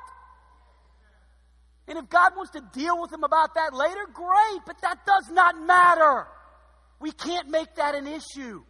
And 1.88 1.98
if 1.98 2.10
God 2.10 2.34
wants 2.36 2.52
to 2.52 2.62
deal 2.74 3.02
with 3.02 3.10
them 3.10 3.24
about 3.24 3.56
that 3.56 3.74
later, 3.74 4.06
great, 4.14 4.62
but 4.66 4.80
that 4.82 5.06
does 5.06 5.30
not 5.32 5.56
matter. 5.66 6.28
We 7.00 7.12
can't 7.12 7.50
make 7.50 7.76
that 7.76 7.96
an 7.96 8.06
issue. 8.06 8.64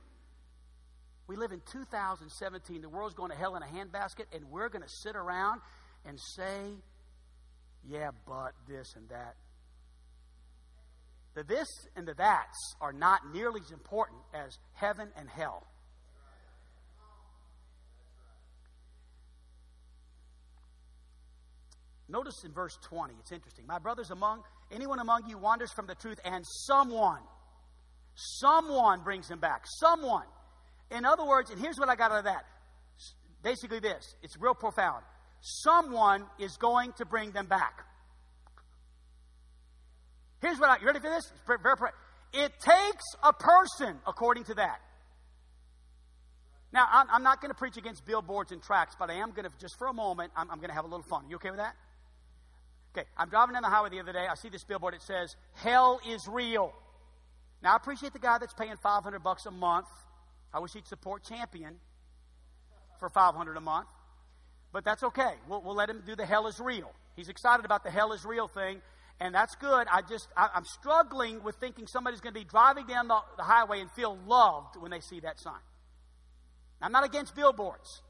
We 1.27 1.35
live 1.35 1.51
in 1.51 1.61
2017. 1.71 2.81
The 2.81 2.89
world's 2.89 3.13
going 3.13 3.31
to 3.31 3.37
hell 3.37 3.55
in 3.55 3.63
a 3.63 3.65
handbasket, 3.65 4.25
and 4.33 4.45
we're 4.49 4.69
going 4.69 4.81
to 4.83 4.89
sit 4.89 5.15
around 5.15 5.61
and 6.05 6.17
say, 6.19 6.71
yeah, 7.87 8.11
but 8.25 8.53
this 8.67 8.93
and 8.95 9.09
that. 9.09 9.35
The 11.35 11.43
this 11.43 11.67
and 11.95 12.07
the 12.07 12.13
that's 12.13 12.75
are 12.81 12.93
not 12.93 13.21
nearly 13.33 13.61
as 13.61 13.71
important 13.71 14.21
as 14.33 14.57
heaven 14.73 15.09
and 15.17 15.29
hell. 15.29 15.67
Notice 22.09 22.43
in 22.45 22.53
verse 22.53 22.77
20, 22.83 23.15
it's 23.19 23.33
interesting. 23.33 23.67
My 23.67 23.79
brothers, 23.79 24.11
among 24.11 24.43
anyone 24.71 24.99
among 24.99 25.29
you 25.29 25.37
wanders 25.37 25.73
from 25.73 25.87
the 25.87 25.95
truth, 25.95 26.19
and 26.23 26.45
someone, 26.47 27.19
someone 28.15 29.01
brings 29.01 29.29
him 29.29 29.39
back. 29.39 29.65
Someone. 29.65 30.23
In 30.91 31.05
other 31.05 31.25
words, 31.25 31.49
and 31.49 31.59
here's 31.59 31.77
what 31.77 31.89
I 31.89 31.95
got 31.95 32.11
out 32.11 32.19
of 32.19 32.23
that. 32.25 32.45
Basically, 33.43 33.79
this 33.79 34.15
it's 34.23 34.37
real 34.39 34.55
profound. 34.55 35.03
Someone 35.41 36.25
is 36.39 36.57
going 36.57 36.93
to 36.93 37.05
bring 37.05 37.31
them 37.31 37.45
back. 37.45 37.85
Here's 40.41 40.59
what 40.59 40.69
I, 40.69 40.77
you 40.79 40.87
ready 40.87 40.99
for 40.99 41.09
this? 41.09 41.31
Very, 41.45 41.59
very, 41.61 41.91
it 42.33 42.51
takes 42.59 43.03
a 43.23 43.33
person, 43.33 43.97
according 44.05 44.45
to 44.45 44.53
that. 44.55 44.79
Now, 46.73 46.85
I'm, 46.91 47.07
I'm 47.11 47.23
not 47.23 47.41
going 47.41 47.49
to 47.49 47.57
preach 47.57 47.77
against 47.77 48.05
billboards 48.05 48.51
and 48.51 48.61
tracks, 48.61 48.95
but 48.99 49.09
I 49.09 49.15
am 49.15 49.31
going 49.31 49.45
to, 49.45 49.51
just 49.59 49.77
for 49.77 49.87
a 49.87 49.93
moment, 49.93 50.31
I'm, 50.35 50.51
I'm 50.51 50.57
going 50.57 50.69
to 50.69 50.75
have 50.75 50.85
a 50.85 50.87
little 50.87 51.05
fun. 51.09 51.25
You 51.29 51.37
okay 51.37 51.49
with 51.49 51.59
that? 51.59 51.75
Okay, 52.95 53.07
I'm 53.17 53.29
driving 53.29 53.53
down 53.53 53.61
the 53.61 53.69
highway 53.69 53.89
the 53.89 53.99
other 53.99 54.13
day. 54.13 54.25
I 54.29 54.35
see 54.35 54.49
this 54.49 54.63
billboard. 54.63 54.93
It 54.93 55.01
says, 55.01 55.35
Hell 55.53 55.99
is 56.07 56.27
real. 56.27 56.73
Now, 57.63 57.73
I 57.73 57.75
appreciate 57.77 58.13
the 58.13 58.19
guy 58.19 58.37
that's 58.37 58.53
paying 58.53 58.75
500 58.81 59.23
bucks 59.23 59.45
a 59.45 59.51
month 59.51 59.87
I 60.57 60.59
wish 60.59 60.73
he'd 60.73 60.87
support 60.87 61.23
Champion 61.23 61.75
for 62.99 63.09
500 63.09 63.57
a 63.57 63.61
month, 63.61 63.85
but 64.73 64.83
that's 64.83 65.03
okay. 65.03 65.33
We'll, 65.47 65.61
we'll 65.61 65.75
let 65.75 65.87
him 65.87 66.01
do 66.03 66.15
the 66.15 66.25
hell 66.25 66.47
is 66.47 66.59
real. 66.59 66.91
He's 67.15 67.29
excited 67.29 67.63
about 67.63 67.83
the 67.83 67.91
hell 67.91 68.11
is 68.11 68.25
real 68.25 68.47
thing, 68.47 68.81
and 69.19 69.35
that's 69.35 69.53
good. 69.53 69.85
I 69.87 70.01
just 70.01 70.27
I, 70.35 70.49
am 70.55 70.65
struggling 70.65 71.43
with 71.43 71.57
thinking 71.57 71.85
somebody's 71.85 72.21
going 72.21 72.33
to 72.33 72.39
be 72.39 72.43
driving 72.43 72.87
down 72.87 73.07
the, 73.07 73.19
the 73.37 73.43
highway 73.43 73.81
and 73.81 73.91
feel 73.91 74.17
loved 74.25 74.77
when 74.79 74.89
they 74.89 74.99
see 74.99 75.19
that 75.19 75.39
sign. 75.39 75.61
I'm 76.81 76.91
not 76.91 77.05
against 77.05 77.35
billboards. 77.35 78.01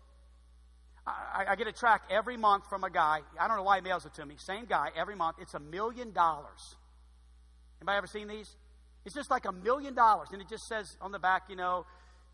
I, 1.06 1.48
I, 1.50 1.56
get 1.58 1.68
a 1.68 1.74
track 1.74 2.04
every 2.10 2.38
month 2.38 2.64
from 2.70 2.86
a 2.86 2.90
guy. 2.90 3.20
I 3.38 3.48
don't 3.50 3.58
know 3.58 3.64
why 3.64 3.76
he 3.76 3.82
mails 3.82 4.06
it 4.06 4.14
to 4.14 4.26
me. 4.26 4.36
Same 4.38 4.64
guy 4.66 4.92
every 4.98 5.16
month. 5.16 5.36
It's 5.42 5.54
a 5.54 5.60
million 5.60 6.14
dollars. 6.14 6.78
Anybody 7.82 7.98
ever 7.98 8.08
seen 8.08 8.30
these? 8.30 8.56
It's 9.04 9.16
just 9.16 9.30
like 9.30 9.44
a 9.46 9.52
million 9.52 9.96
dollars, 9.96 10.30
and 10.32 10.42
it 10.42 10.48
just 10.50 10.66
says 10.68 10.96
on 11.02 11.12
the 11.12 11.20
back, 11.20 11.44
you 11.50 11.58
know, 11.58 11.86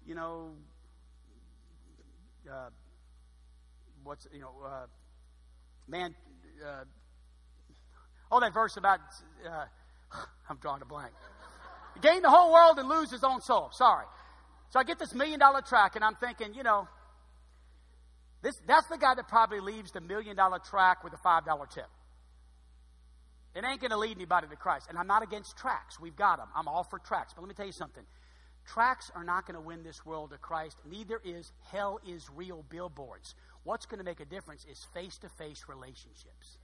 you 0.06 0.16
know, 0.16 0.52
uh, 2.52 2.70
what's 4.04 4.28
you 4.34 4.40
know, 4.40 4.54
uh, 4.66 4.86
man. 5.88 6.16
Uh, 6.64 6.84
oh, 8.32 8.40
that 8.40 8.54
verse 8.54 8.78
about 8.78 9.00
uh, 9.46 9.66
I'm 10.50 10.58
drawing 10.58 10.82
a 10.82 10.86
blank. 10.86 11.14
Gain 12.02 12.22
the 12.22 12.30
whole 12.30 12.52
world 12.52 12.80
and 12.80 12.90
lose 12.90 13.12
his 13.12 13.24
own 13.24 13.42
soul. 13.42 13.70
Sorry. 13.72 14.06
So 14.70 14.80
I 14.80 14.84
get 14.84 14.98
this 14.98 15.14
million 15.14 15.40
dollar 15.40 15.62
track, 15.62 15.96
and 15.96 16.04
I'm 16.04 16.16
thinking, 16.16 16.54
you 16.56 16.64
know, 16.64 16.88
this, 18.42 18.60
that's 18.68 18.88
the 18.88 18.98
guy 18.98 19.16
that 19.16 19.28
probably 19.28 19.62
leaves 19.62 19.92
the 19.92 20.02
million 20.02 20.36
dollar 20.36 20.60
track 20.60 21.04
with 21.04 21.14
a 21.14 21.18
$5 21.18 21.70
tip. 21.70 21.86
It 23.56 23.64
ain't 23.64 23.80
going 23.80 23.92
to 23.92 23.98
lead 23.98 24.18
anybody 24.18 24.48
to 24.48 24.56
Christ. 24.56 24.88
And 24.90 24.98
I'm 24.98 25.08
not 25.08 25.24
against 25.24 25.58
tracks. 25.58 26.00
We've 26.00 26.16
got 26.16 26.38
them. 26.38 26.48
I'm 26.56 26.68
all 26.68 26.84
for 26.84 27.00
tracks. 27.00 27.34
But 27.34 27.42
let 27.42 27.48
me 27.48 27.54
tell 27.54 27.68
you 27.68 27.72
something. 27.72 28.04
Tracks 28.66 29.12
are 29.14 29.24
not 29.24 29.46
going 29.46 29.56
to 29.56 29.62
win 29.62 29.84
this 29.84 30.06
world 30.06 30.32
to 30.32 30.38
Christ. 30.38 30.78
Neither 30.90 31.20
is 31.24 31.52
hell 31.72 32.00
is 32.08 32.28
real 32.34 32.64
billboards. 32.70 33.36
What's 33.64 33.86
going 33.86 34.00
to 34.00 34.06
make 34.06 34.20
a 34.20 34.26
difference 34.26 34.66
is 34.70 34.86
face 34.94 35.18
to 35.20 35.30
face 35.30 35.64
relationships. 35.68 36.58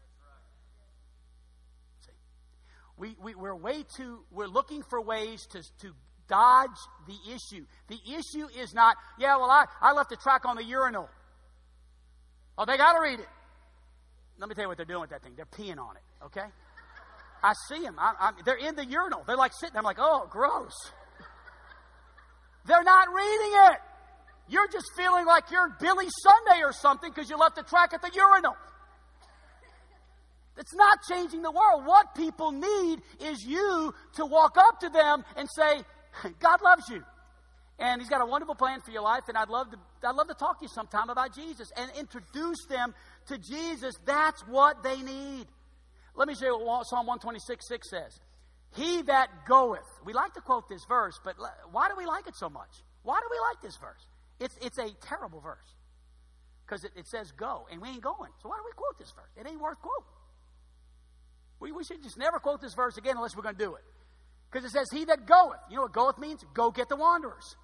See, 2.05 2.11
we, 2.97 3.15
we, 3.21 3.35
we're 3.35 3.55
way 3.55 3.83
too, 3.95 4.19
we're 4.31 4.47
looking 4.47 4.83
for 4.83 5.01
ways 5.01 5.45
to, 5.51 5.61
to 5.81 5.93
dodge 6.27 6.69
the 7.07 7.17
issue. 7.33 7.65
The 7.87 7.99
issue 8.07 8.47
is 8.57 8.73
not, 8.73 8.95
yeah, 9.17 9.35
well, 9.37 9.49
I, 9.49 9.65
I 9.81 9.93
left 9.93 10.11
a 10.11 10.17
track 10.17 10.45
on 10.45 10.55
the 10.55 10.63
urinal. 10.63 11.09
Oh, 12.57 12.65
they 12.65 12.77
got 12.77 12.93
to 12.93 13.01
read 13.01 13.19
it. 13.19 13.27
Let 14.37 14.47
me 14.47 14.55
tell 14.55 14.63
you 14.63 14.67
what 14.69 14.77
they're 14.77 14.85
doing 14.85 15.01
with 15.01 15.09
that 15.09 15.21
thing. 15.21 15.33
They're 15.35 15.45
peeing 15.45 15.79
on 15.79 15.97
it, 15.97 16.25
okay? 16.25 16.47
I 17.43 17.53
see 17.67 17.81
them. 17.81 17.95
I, 17.97 18.31
they're 18.45 18.55
in 18.55 18.75
the 18.75 18.85
urinal. 18.85 19.23
They're 19.25 19.37
like 19.37 19.53
sitting. 19.53 19.77
I'm 19.77 19.83
like, 19.83 19.97
oh, 19.99 20.27
gross. 20.29 20.73
They're 22.65 22.83
not 22.83 23.07
reading 23.13 23.51
it. 23.71 23.79
You're 24.49 24.67
just 24.67 24.87
feeling 24.97 25.25
like 25.25 25.51
you're 25.51 25.69
Billy 25.79 26.07
Sunday 26.23 26.63
or 26.63 26.73
something 26.73 27.11
because 27.11 27.29
you 27.29 27.37
left 27.37 27.55
the 27.55 27.63
track 27.63 27.93
at 27.93 28.01
the 28.01 28.11
urinal. 28.13 28.55
It's 30.57 30.75
not 30.75 30.99
changing 31.09 31.41
the 31.41 31.51
world. 31.51 31.85
What 31.85 32.15
people 32.15 32.51
need 32.51 32.99
is 33.21 33.43
you 33.45 33.93
to 34.15 34.25
walk 34.25 34.57
up 34.57 34.79
to 34.81 34.89
them 34.89 35.23
and 35.37 35.47
say, 35.55 35.81
God 36.39 36.61
loves 36.61 36.89
you. 36.89 37.03
And 37.79 38.01
He's 38.01 38.09
got 38.09 38.21
a 38.21 38.25
wonderful 38.25 38.55
plan 38.55 38.81
for 38.81 38.91
your 38.91 39.03
life, 39.03 39.23
and 39.29 39.37
I'd 39.37 39.47
love 39.47 39.71
to, 39.71 39.77
I'd 40.03 40.15
love 40.15 40.27
to 40.27 40.33
talk 40.33 40.59
to 40.59 40.65
you 40.65 40.69
sometime 40.69 41.09
about 41.09 41.33
Jesus 41.33 41.71
and 41.77 41.89
introduce 41.97 42.65
them 42.67 42.93
to 43.27 43.37
Jesus. 43.37 43.95
That's 44.05 44.41
what 44.47 44.83
they 44.83 45.01
need. 45.01 45.45
Let 46.15 46.27
me 46.27 46.35
show 46.35 46.47
you 46.47 46.59
what 46.59 46.83
Psalm 46.83 47.07
126 47.07 47.65
6 47.65 47.89
says. 47.89 48.19
He 48.75 49.01
that 49.03 49.29
goeth. 49.47 49.87
We 50.05 50.13
like 50.13 50.33
to 50.33 50.41
quote 50.41 50.69
this 50.69 50.85
verse, 50.87 51.19
but 51.23 51.35
why 51.71 51.87
do 51.89 51.95
we 51.97 52.05
like 52.05 52.27
it 52.27 52.35
so 52.35 52.49
much? 52.49 52.69
Why 53.03 53.19
do 53.19 53.27
we 53.31 53.37
like 53.49 53.61
this 53.61 53.77
verse? 53.77 54.05
It's, 54.39 54.55
it's 54.61 54.77
a 54.77 54.89
terrible 55.05 55.41
verse 55.41 55.75
because 56.65 56.83
it, 56.83 56.91
it, 56.95 57.07
says 57.07 57.31
go, 57.31 57.67
and 57.71 57.81
we 57.81 57.89
ain't 57.89 58.01
going. 58.01 58.31
So 58.41 58.49
why 58.49 58.57
do 58.57 58.63
we 58.65 58.71
quote 58.75 58.97
this 58.99 59.11
verse? 59.11 59.31
It 59.35 59.49
ain't 59.49 59.59
worth 59.59 59.79
quoting. 59.79 60.13
We, 61.59 61.71
we 61.71 61.83
should 61.83 62.03
just 62.03 62.17
never 62.17 62.39
quote 62.39 62.61
this 62.61 62.73
verse 62.73 62.97
again 62.97 63.15
unless 63.17 63.35
we're 63.35 63.43
going 63.43 63.55
to 63.55 63.63
do 63.63 63.75
it. 63.75 63.83
Because 64.51 64.65
it 64.65 64.71
says, 64.71 64.87
He 64.91 65.05
that 65.05 65.25
goeth. 65.25 65.59
You 65.69 65.77
know 65.77 65.81
what 65.83 65.93
goeth 65.93 66.17
means? 66.17 66.43
Go 66.53 66.71
get 66.71 66.89
the 66.89 66.95
wanderers. 66.95 67.55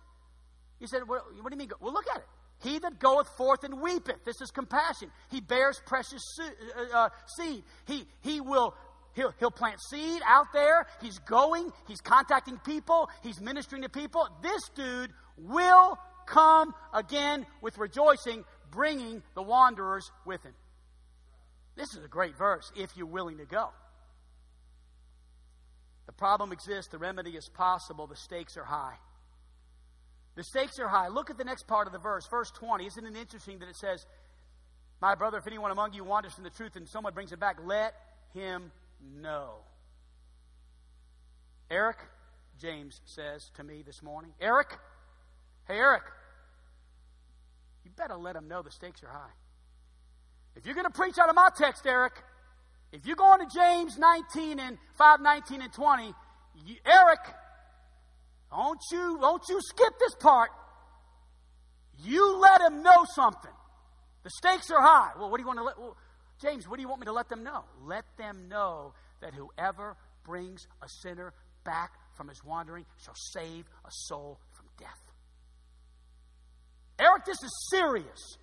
You 0.80 0.88
said, 0.88 1.08
what, 1.08 1.22
what 1.42 1.52
do 1.52 1.56
you 1.56 1.60
mean? 1.60 1.70
Well, 1.80 1.94
look 1.94 2.06
at 2.14 2.18
it. 2.18 2.28
He 2.64 2.80
that 2.80 3.00
goeth 3.00 3.28
forth 3.38 3.64
and 3.64 3.82
weepeth. 3.82 4.24
This 4.26 4.42
is 4.42 4.52
compassion. 4.52 5.12
He 5.30 5.42
bears 5.42 5.82
precious 5.86 6.24
uh, 6.40 6.98
uh, 6.98 7.10
seed. 7.38 7.64
He, 7.86 8.06
he 8.22 8.42
will 8.42 8.76
He'll, 9.16 9.34
he'll 9.40 9.52
plant 9.52 9.80
seed 9.82 10.22
out 10.26 10.48
there. 10.54 10.88
He's 11.02 11.20
going. 11.20 11.72
He's 11.88 12.02
contacting 12.02 12.58
people. 12.60 13.10
He's 13.24 13.40
ministering 13.40 13.82
to 13.84 13.90
people. 13.90 14.28
This 14.42 14.70
dude 14.76 15.12
will 15.38 15.98
come 16.26 16.74
again 16.94 17.46
with 17.62 17.78
rejoicing, 17.78 18.44
bringing 18.72 19.24
the 19.34 19.42
wanderers 19.42 20.12
with 20.26 20.44
him. 20.44 20.54
This 21.76 21.94
is 21.96 22.04
a 22.04 22.08
great 22.08 22.38
verse 22.38 22.72
if 22.76 22.96
you're 22.96 23.06
willing 23.06 23.38
to 23.38 23.46
go. 23.46 23.70
The 26.08 26.14
problem 26.14 26.52
exists, 26.52 26.92
the 26.92 26.98
remedy 26.98 27.32
is 27.32 27.50
possible, 27.50 28.08
the 28.08 28.16
stakes 28.16 28.58
are 28.58 28.64
high. 28.64 28.96
The 30.36 30.44
stakes 30.44 30.78
are 30.80 30.88
high. 30.88 31.08
Look 31.08 31.30
at 31.30 31.38
the 31.38 31.44
next 31.44 31.68
part 31.68 31.88
of 31.88 31.94
the 31.94 32.00
verse, 32.00 32.28
verse 32.28 32.52
20. 32.52 32.86
Isn't 32.86 33.06
it 33.06 33.16
interesting 33.16 33.60
that 33.60 33.70
it 33.70 33.78
says, 33.78 34.06
My 35.02 35.16
brother, 35.16 35.38
if 35.38 35.48
anyone 35.48 35.72
among 35.72 35.94
you 35.94 36.04
wanders 36.04 36.34
from 36.34 36.44
the 36.44 36.50
truth 36.50 36.76
and 36.76 36.88
someone 36.88 37.14
brings 37.14 37.32
him 37.32 37.40
back, 37.40 37.58
let 37.64 37.94
him 38.34 38.72
know. 39.02 39.56
Eric, 41.70 41.98
James 42.60 43.02
says 43.06 43.50
to 43.56 43.64
me 43.64 43.84
this 43.86 44.02
morning, 44.02 44.32
Eric, 44.40 44.78
hey, 45.68 45.76
Eric, 45.76 46.04
you 47.84 47.92
better 47.96 48.16
let 48.16 48.36
him 48.36 48.48
know 48.48 48.62
the 48.62 48.72
stakes 48.72 49.04
are 49.04 49.10
high. 49.10 49.34
If 50.56 50.66
you're 50.66 50.76
going 50.76 50.88
to 50.88 50.94
preach 50.94 51.18
out 51.18 51.30
of 51.30 51.36
my 51.36 51.50
text, 51.58 51.86
Eric, 51.86 52.14
if 52.92 53.06
you're 53.06 53.16
going 53.16 53.40
to 53.40 53.54
James 53.54 53.98
19 53.98 54.60
and 54.60 54.78
5, 54.98 55.22
19 55.22 55.62
and 55.62 55.74
20, 55.74 56.14
you, 56.66 56.76
Eric, 56.86 57.20
don't 58.52 58.80
you, 58.92 59.18
don't 59.20 59.44
you 59.50 59.60
skip 59.62 59.94
this 60.00 60.16
part. 60.16 60.50
You 62.04 62.38
let 62.38 62.62
him 62.62 62.84
know 62.84 63.06
something. 63.14 63.52
The 64.24 64.30
stakes 64.30 64.72
are 64.72 64.82
high. 64.82 65.12
Well, 65.18 65.30
what 65.30 65.38
do 65.38 65.44
you 65.44 65.48
want 65.48 65.60
to 65.60 65.66
let? 65.66 65.80
Well, 65.80 65.98
James, 66.42 66.68
what 66.68 66.78
do 66.78 66.82
you 66.82 66.90
want 66.90 67.02
me 67.02 67.06
to 67.06 67.14
let 67.14 67.30
them 67.30 67.44
know? 67.44 67.64
Let 67.84 68.06
them 68.18 68.48
know 68.50 68.94
that 69.22 69.34
whoever 69.34 69.96
brings 70.24 70.68
a 70.82 70.88
sinner 71.02 71.34
back 71.64 71.94
from 72.16 72.28
his 72.28 72.44
wandering 72.44 72.86
shall 73.04 73.16
save 73.16 73.66
a 73.86 73.92
soul 73.92 74.40
from 74.52 74.66
death. 74.78 75.02
Eric, 77.00 77.26
this 77.26 77.42
is 77.44 77.68
serious. 77.70 78.38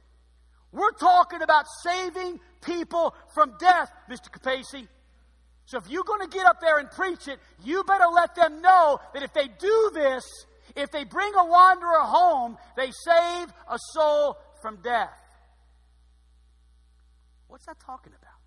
We're 0.72 0.92
talking 0.92 1.42
about 1.42 1.66
saving 1.82 2.40
people 2.64 3.14
from 3.34 3.54
death, 3.58 3.90
Mr. 4.10 4.30
Capacey. 4.30 4.88
So 5.66 5.78
if 5.78 5.88
you're 5.88 6.04
going 6.04 6.28
to 6.28 6.34
get 6.34 6.46
up 6.46 6.60
there 6.60 6.78
and 6.78 6.90
preach 6.90 7.28
it, 7.28 7.38
you 7.64 7.84
better 7.84 8.06
let 8.12 8.34
them 8.34 8.60
know 8.60 8.98
that 9.14 9.22
if 9.22 9.32
they 9.32 9.48
do 9.48 9.90
this, 9.94 10.24
if 10.76 10.90
they 10.90 11.04
bring 11.04 11.32
a 11.34 11.44
wanderer 11.44 12.00
home, 12.00 12.56
they 12.76 12.90
save 13.04 13.48
a 13.68 13.78
soul 13.92 14.36
from 14.60 14.78
death. 14.82 15.21
What's 17.52 17.66
that 17.66 17.78
talking 17.84 18.14
about? 18.18 18.40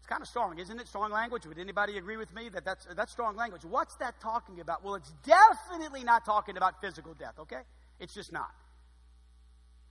It's 0.00 0.08
kind 0.08 0.20
of 0.20 0.26
strong, 0.26 0.58
isn't 0.58 0.80
it? 0.80 0.88
Strong 0.88 1.12
language. 1.12 1.46
Would 1.46 1.60
anybody 1.60 1.98
agree 1.98 2.16
with 2.16 2.34
me 2.34 2.48
that 2.48 2.64
that's, 2.64 2.84
that's 2.96 3.12
strong 3.12 3.36
language? 3.36 3.62
What's 3.64 3.94
that 4.00 4.20
talking 4.20 4.58
about? 4.58 4.82
Well, 4.82 4.96
it's 4.96 5.12
definitely 5.22 6.02
not 6.02 6.24
talking 6.24 6.56
about 6.56 6.80
physical 6.80 7.14
death, 7.14 7.38
okay? 7.38 7.60
It's 8.00 8.12
just 8.12 8.32
not. 8.32 8.50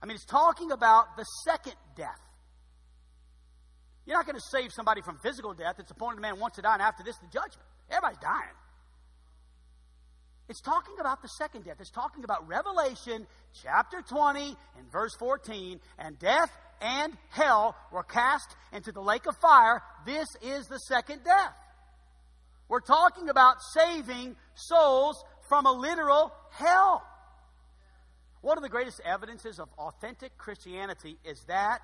I 0.02 0.04
mean, 0.04 0.16
it's 0.16 0.26
talking 0.26 0.72
about 0.72 1.16
the 1.16 1.24
second 1.46 1.76
death. 1.96 2.20
You're 4.04 4.18
not 4.18 4.26
going 4.26 4.36
to 4.36 4.44
save 4.50 4.72
somebody 4.76 5.00
from 5.00 5.16
physical 5.22 5.54
death. 5.54 5.76
It's 5.78 5.90
appointed 5.90 6.18
a 6.18 6.20
man 6.20 6.38
once 6.38 6.56
to 6.56 6.62
die, 6.62 6.74
and 6.74 6.82
after 6.82 7.02
this, 7.02 7.16
the 7.16 7.28
judgment. 7.28 7.66
Everybody's 7.88 8.18
dying. 8.18 8.56
It's 10.50 10.60
talking 10.60 10.96
about 11.00 11.22
the 11.22 11.28
second 11.28 11.64
death. 11.64 11.76
It's 11.80 11.90
talking 11.90 12.24
about 12.24 12.46
Revelation 12.46 13.26
chapter 13.62 14.02
20 14.02 14.54
and 14.76 14.92
verse 14.92 15.14
14. 15.18 15.80
And 15.98 16.18
death 16.18 16.50
and 16.82 17.16
hell 17.30 17.76
were 17.92 18.02
cast 18.02 18.56
into 18.72 18.92
the 18.92 19.00
lake 19.00 19.26
of 19.26 19.36
fire. 19.36 19.82
This 20.04 20.28
is 20.42 20.66
the 20.66 20.78
second 20.78 21.24
death. 21.24 21.54
We're 22.68 22.80
talking 22.80 23.28
about 23.28 23.56
saving 23.74 24.36
souls 24.54 25.22
from 25.48 25.66
a 25.66 25.72
literal 25.72 26.32
hell. 26.50 27.06
One 28.40 28.58
of 28.58 28.62
the 28.62 28.68
greatest 28.68 29.00
evidences 29.04 29.60
of 29.60 29.68
authentic 29.78 30.36
Christianity 30.36 31.18
is 31.24 31.44
that 31.48 31.80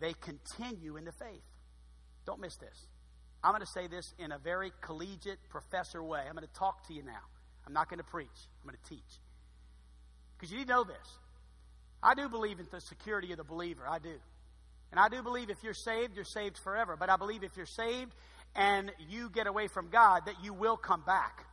they 0.00 0.14
continue 0.14 0.96
in 0.96 1.04
the 1.04 1.12
faith. 1.12 1.42
Don't 2.26 2.40
miss 2.40 2.56
this. 2.56 2.86
I'm 3.42 3.52
going 3.52 3.60
to 3.60 3.66
say 3.66 3.86
this 3.86 4.14
in 4.18 4.32
a 4.32 4.38
very 4.38 4.72
collegiate 4.80 5.38
professor 5.50 6.02
way. 6.02 6.20
I'm 6.26 6.34
going 6.34 6.46
to 6.46 6.58
talk 6.58 6.86
to 6.88 6.94
you 6.94 7.02
now. 7.02 7.20
I'm 7.66 7.74
not 7.74 7.90
going 7.90 7.98
to 7.98 8.04
preach, 8.04 8.28
I'm 8.62 8.68
going 8.68 8.78
to 8.82 8.88
teach. 8.88 9.20
Because 10.36 10.50
you 10.50 10.58
need 10.58 10.68
to 10.68 10.72
know 10.72 10.84
this. 10.84 11.18
I 12.04 12.14
do 12.14 12.28
believe 12.28 12.60
in 12.60 12.66
the 12.70 12.82
security 12.82 13.32
of 13.32 13.38
the 13.38 13.44
believer. 13.44 13.82
I 13.88 13.98
do. 13.98 14.14
And 14.90 15.00
I 15.00 15.08
do 15.08 15.22
believe 15.22 15.48
if 15.48 15.64
you're 15.64 15.72
saved, 15.72 16.14
you're 16.14 16.24
saved 16.24 16.58
forever. 16.58 16.96
But 16.96 17.08
I 17.08 17.16
believe 17.16 17.42
if 17.42 17.56
you're 17.56 17.66
saved 17.66 18.14
and 18.54 18.92
you 19.08 19.30
get 19.30 19.46
away 19.46 19.68
from 19.68 19.88
God, 19.88 20.26
that 20.26 20.34
you 20.44 20.52
will 20.52 20.76
come 20.76 21.02
back. 21.04 21.46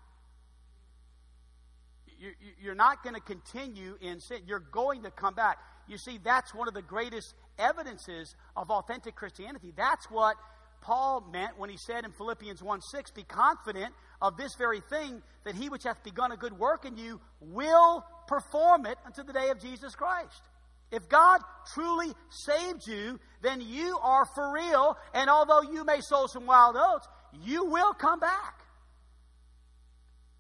You're 2.62 2.76
not 2.76 3.02
going 3.02 3.16
to 3.16 3.22
continue 3.22 3.97
in 3.99 4.20
sin. 4.20 4.41
You're 4.45 4.60
going 4.60 5.04
to 5.04 5.12
come 5.12 5.34
back. 5.34 5.58
You 5.88 5.97
see, 5.97 6.20
that's 6.24 6.54
one 6.54 6.68
of 6.68 6.74
the 6.74 6.84
greatest 6.84 7.34
evidences 7.58 8.36
of 8.56 8.70
authentic 8.70 9.16
Christianity. 9.16 9.74
That's 9.76 10.06
what 10.12 10.36
Paul 10.82 11.28
meant 11.32 11.58
when 11.58 11.70
he 11.70 11.78
said 11.78 12.06
in 12.06 12.12
Philippians 12.12 12.62
1 12.62 12.82
6, 12.82 13.12
Be 13.12 13.24
confident 13.24 13.93
of 14.22 14.38
this 14.38 14.54
very 14.56 14.82
thing, 14.82 15.24
that 15.45 15.56
he 15.56 15.70
which 15.70 15.84
hath 15.84 16.04
begun 16.04 16.32
a 16.32 16.38
good 16.38 16.60
work 16.60 16.86
in 16.86 16.97
you 16.97 17.20
will 17.39 18.06
perform 18.32 18.86
it 18.86 18.98
until 19.06 19.26
the 19.26 19.34
day 19.34 19.50
of 19.50 19.60
Jesus 19.60 19.94
Christ. 19.94 20.42
If 20.90 21.10
God 21.10 21.42
truly 21.74 22.14
saved 22.30 22.88
you, 22.88 23.20
then 23.42 23.60
you 23.60 23.98
are 24.02 24.26
for 24.26 24.54
real, 24.54 24.98
and 25.14 25.30
although 25.30 25.62
you 25.62 25.84
may 25.84 26.00
sow 26.00 26.28
some 26.28 26.46
wild 26.46 26.78
oats, 26.78 27.08
you 27.44 27.66
will 27.66 27.94
come 27.94 28.22
back. 28.22 28.62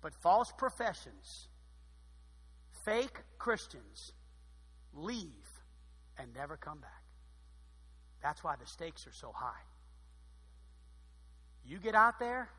But 0.01 0.13
false 0.23 0.51
professions, 0.57 1.49
fake 2.85 3.17
Christians, 3.37 4.13
leave 4.93 5.49
and 6.17 6.33
never 6.33 6.55
come 6.55 6.79
back. 6.79 7.03
That's 8.23 8.41
why 8.41 8.55
the 8.57 8.67
stakes 8.67 9.05
are 9.05 9.13
so 9.13 9.33
high. 9.35 9.63
You 11.65 11.77
get 11.77 11.95
out 11.95 12.19
there 12.19 12.49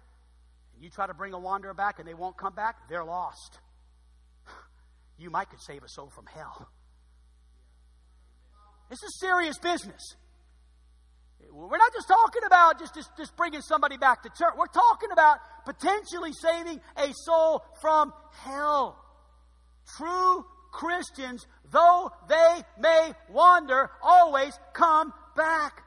and 0.75 0.85
you 0.85 0.91
try 0.91 1.07
to 1.07 1.15
bring 1.15 1.33
a 1.33 1.39
wanderer 1.39 1.75
back 1.75 1.99
and 1.99 2.07
they 2.07 2.15
won't 2.15 2.37
come 2.37 2.55
back, 2.55 2.89
they're 2.91 3.05
lost. 3.05 3.59
You 5.19 5.31
might 5.31 5.51
could 5.51 5.61
save 5.63 5.83
a 5.83 5.89
soul 5.89 6.11
from 6.15 6.27
hell. 6.27 6.69
This 8.91 9.03
is 9.03 9.21
serious 9.21 9.59
business. 9.59 10.03
We're 11.51 11.79
not 11.79 11.93
just 11.93 12.09
talking 12.09 12.43
about 12.47 12.79
just, 12.79 12.95
just, 12.95 13.11
just 13.17 13.37
bringing 13.37 13.61
somebody 13.63 13.97
back 13.97 14.23
to 14.23 14.29
church. 14.29 14.55
We're 14.57 14.67
talking 14.67 15.11
about 15.13 15.39
potentially 15.65 16.33
saving 16.33 16.81
a 16.97 17.13
soul 17.13 17.65
from 17.81 18.13
hell. 18.45 18.99
True 19.97 20.45
Christians, 20.73 21.47
though 21.71 22.11
they 22.29 22.63
may 22.79 23.13
wander, 23.31 23.91
always 24.03 24.59
come 24.73 25.13
back. 25.37 25.83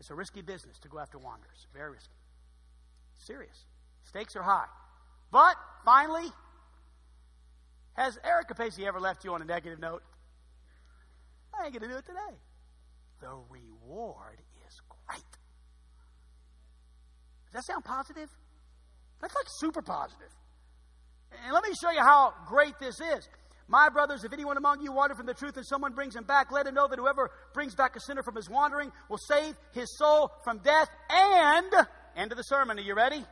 It's 0.00 0.10
a 0.10 0.14
risky 0.14 0.42
business 0.42 0.78
to 0.80 0.88
go 0.88 0.98
after 0.98 1.18
wanderers. 1.18 1.66
Very 1.74 1.92
risky. 1.92 2.14
Serious. 3.18 3.64
Stakes 4.04 4.36
are 4.36 4.42
high. 4.42 4.66
But 5.32 5.56
finally, 5.84 6.30
has 7.96 8.18
Eric 8.24 8.48
Capacey 8.48 8.86
ever 8.86 9.00
left 9.00 9.24
you 9.24 9.32
on 9.34 9.42
a 9.42 9.44
negative 9.44 9.80
note? 9.80 10.02
I 11.58 11.64
ain't 11.64 11.72
going 11.72 11.82
to 11.82 11.88
do 11.88 11.98
it 11.98 12.06
today. 12.06 12.38
The 13.20 13.28
reward 13.48 14.38
is 14.66 14.80
great. 14.88 15.22
Does 17.46 17.52
that 17.54 17.64
sound 17.64 17.84
positive? 17.84 18.28
That's 19.20 19.34
like 19.34 19.46
super 19.58 19.80
positive. 19.80 20.28
And 21.44 21.54
let 21.54 21.64
me 21.64 21.70
show 21.80 21.90
you 21.90 22.00
how 22.00 22.34
great 22.46 22.74
this 22.78 23.00
is. 23.00 23.28
My 23.68 23.88
brothers, 23.88 24.22
if 24.22 24.32
anyone 24.32 24.56
among 24.56 24.82
you 24.82 24.92
wander 24.92 25.14
from 25.14 25.26
the 25.26 25.34
truth 25.34 25.56
and 25.56 25.66
someone 25.66 25.92
brings 25.92 26.14
him 26.14 26.24
back, 26.24 26.52
let 26.52 26.66
him 26.66 26.74
know 26.74 26.86
that 26.86 26.98
whoever 26.98 27.30
brings 27.52 27.74
back 27.74 27.96
a 27.96 28.00
sinner 28.00 28.22
from 28.22 28.36
his 28.36 28.48
wandering 28.48 28.92
will 29.08 29.18
save 29.18 29.56
his 29.72 29.96
soul 29.98 30.30
from 30.44 30.58
death 30.58 30.88
and, 31.10 31.72
end 32.14 32.30
of 32.30 32.38
the 32.38 32.44
sermon, 32.44 32.78
are 32.78 32.82
you 32.82 32.94
ready? 32.94 33.24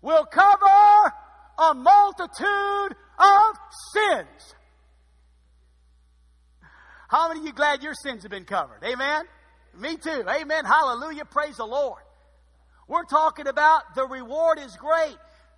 Will 0.00 0.24
cover 0.24 1.12
a 1.58 1.74
multitude 1.74 2.96
of 3.18 3.56
sins. 3.92 4.54
How 7.08 7.28
many 7.28 7.40
of 7.40 7.46
you 7.46 7.52
glad 7.52 7.82
your 7.82 7.94
sins 7.94 8.22
have 8.22 8.30
been 8.30 8.44
covered? 8.44 8.82
Amen? 8.84 9.24
Me 9.78 9.96
too. 9.96 10.24
Amen. 10.28 10.64
Hallelujah. 10.64 11.24
Praise 11.24 11.56
the 11.56 11.66
Lord. 11.66 12.00
We're 12.88 13.04
talking 13.04 13.46
about 13.46 13.94
the 13.94 14.06
reward 14.06 14.58
is 14.58 14.76
great. 14.76 15.16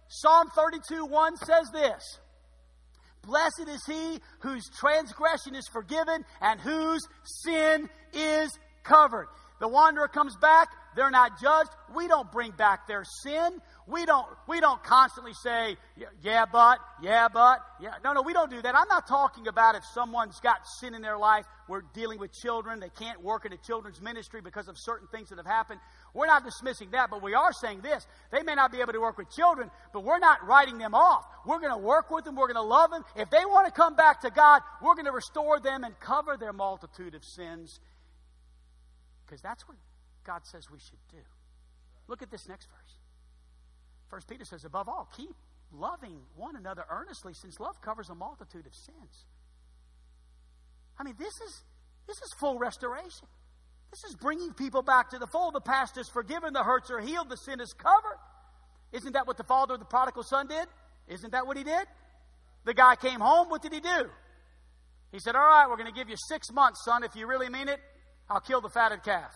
Psalm 0.09 0.49
32 0.55 1.07
1 1.07 1.36
says 1.36 1.70
this 1.72 2.18
Blessed 3.22 3.68
is 3.68 3.84
he 3.86 4.18
whose 4.40 4.68
transgression 4.78 5.55
is 5.55 5.66
forgiven 5.72 6.24
and 6.40 6.61
whose 6.61 7.07
sin 7.24 7.88
is 8.12 8.51
covered. 8.82 9.28
The 9.64 9.68
wanderer 9.68 10.08
comes 10.08 10.36
back, 10.36 10.68
they're 10.94 11.10
not 11.10 11.40
judged. 11.40 11.70
We 11.94 12.06
don't 12.06 12.30
bring 12.30 12.50
back 12.50 12.86
their 12.86 13.02
sin. 13.02 13.62
We 13.86 14.04
don't, 14.04 14.26
we 14.46 14.60
don't 14.60 14.82
constantly 14.84 15.32
say, 15.32 15.78
yeah, 16.20 16.44
but, 16.44 16.80
yeah, 17.02 17.28
but, 17.32 17.60
yeah. 17.80 17.94
No, 18.04 18.12
no, 18.12 18.20
we 18.20 18.34
don't 18.34 18.50
do 18.50 18.60
that. 18.60 18.74
I'm 18.74 18.88
not 18.88 19.08
talking 19.08 19.48
about 19.48 19.74
if 19.74 19.82
someone's 19.94 20.38
got 20.40 20.68
sin 20.80 20.94
in 20.94 21.00
their 21.00 21.16
life. 21.16 21.46
We're 21.66 21.80
dealing 21.94 22.18
with 22.18 22.30
children. 22.34 22.78
They 22.78 22.90
can't 22.90 23.22
work 23.22 23.46
in 23.46 23.54
a 23.54 23.56
children's 23.56 24.02
ministry 24.02 24.42
because 24.42 24.68
of 24.68 24.76
certain 24.76 25.08
things 25.08 25.30
that 25.30 25.38
have 25.38 25.46
happened. 25.46 25.80
We're 26.12 26.26
not 26.26 26.44
dismissing 26.44 26.90
that, 26.90 27.08
but 27.08 27.22
we 27.22 27.32
are 27.32 27.54
saying 27.54 27.80
this. 27.80 28.06
They 28.32 28.42
may 28.42 28.54
not 28.54 28.70
be 28.70 28.82
able 28.82 28.92
to 28.92 29.00
work 29.00 29.16
with 29.16 29.30
children, 29.30 29.70
but 29.94 30.04
we're 30.04 30.18
not 30.18 30.46
writing 30.46 30.76
them 30.76 30.94
off. 30.94 31.24
We're 31.46 31.60
going 31.60 31.72
to 31.72 31.78
work 31.78 32.10
with 32.10 32.26
them. 32.26 32.36
We're 32.36 32.52
going 32.52 32.56
to 32.56 32.60
love 32.60 32.90
them. 32.90 33.02
If 33.16 33.30
they 33.30 33.46
want 33.46 33.64
to 33.66 33.72
come 33.72 33.96
back 33.96 34.20
to 34.20 34.30
God, 34.30 34.60
we're 34.82 34.94
going 34.94 35.06
to 35.06 35.12
restore 35.12 35.58
them 35.58 35.84
and 35.84 35.98
cover 36.00 36.36
their 36.36 36.52
multitude 36.52 37.14
of 37.14 37.24
sins 37.24 37.80
because 39.35 39.43
that's 39.43 39.66
what 39.66 39.76
God 40.24 40.47
says 40.47 40.70
we 40.70 40.78
should 40.78 41.03
do. 41.11 41.18
Look 42.07 42.22
at 42.22 42.30
this 42.30 42.47
next 42.49 42.66
verse. 42.66 42.99
First 44.09 44.28
Peter 44.28 44.45
says, 44.45 44.64
above 44.64 44.89
all, 44.89 45.09
keep 45.16 45.35
loving 45.72 46.20
one 46.37 46.55
another 46.55 46.85
earnestly, 46.89 47.35
since 47.35 47.59
love 47.59 47.80
covers 47.82 48.11
a 48.11 48.14
multitude 48.14 48.64
of 48.64 48.72
sins. 48.72 49.26
I 51.01 51.03
mean, 51.03 51.16
this 51.18 51.32
is 51.49 51.64
this 52.07 52.16
is 52.18 52.32
full 52.39 52.59
restoration. 52.61 53.26
This 53.91 54.05
is 54.09 54.14
bringing 54.14 54.53
people 54.53 54.82
back 54.82 55.11
to 55.11 55.18
the 55.18 55.26
fold. 55.26 55.55
The 55.55 55.61
past 55.61 55.99
is 55.99 56.09
forgiven, 56.09 56.53
the 56.53 56.62
hurts 56.62 56.93
are 56.93 57.01
healed, 57.01 57.28
the 57.28 57.37
sin 57.37 57.61
is 57.61 57.72
covered. 57.72 58.18
Isn't 58.93 59.14
that 59.14 59.26
what 59.26 59.37
the 59.37 59.43
father 59.43 59.74
of 59.74 59.80
the 59.80 59.87
prodigal 59.87 60.22
son 60.22 60.47
did? 60.47 60.68
Isn't 61.09 61.32
that 61.32 61.45
what 61.45 61.57
he 61.57 61.64
did? 61.64 61.87
The 62.66 62.74
guy 62.74 62.95
came 62.95 63.18
home. 63.18 63.49
What 63.49 63.62
did 63.62 63.72
he 63.72 63.80
do? 63.80 64.11
He 65.11 65.18
said, 65.18 65.35
All 65.35 65.43
right, 65.43 65.66
we're 65.68 65.76
going 65.76 65.93
to 65.93 65.99
give 65.99 66.09
you 66.09 66.16
six 66.28 66.53
months, 66.53 66.85
son. 66.85 67.03
If 67.03 67.16
you 67.16 67.26
really 67.26 67.49
mean 67.49 67.68
it, 67.68 67.80
I'll 68.29 68.41
kill 68.41 68.61
the 68.61 68.70
fatted 68.70 69.03
calf. 69.03 69.33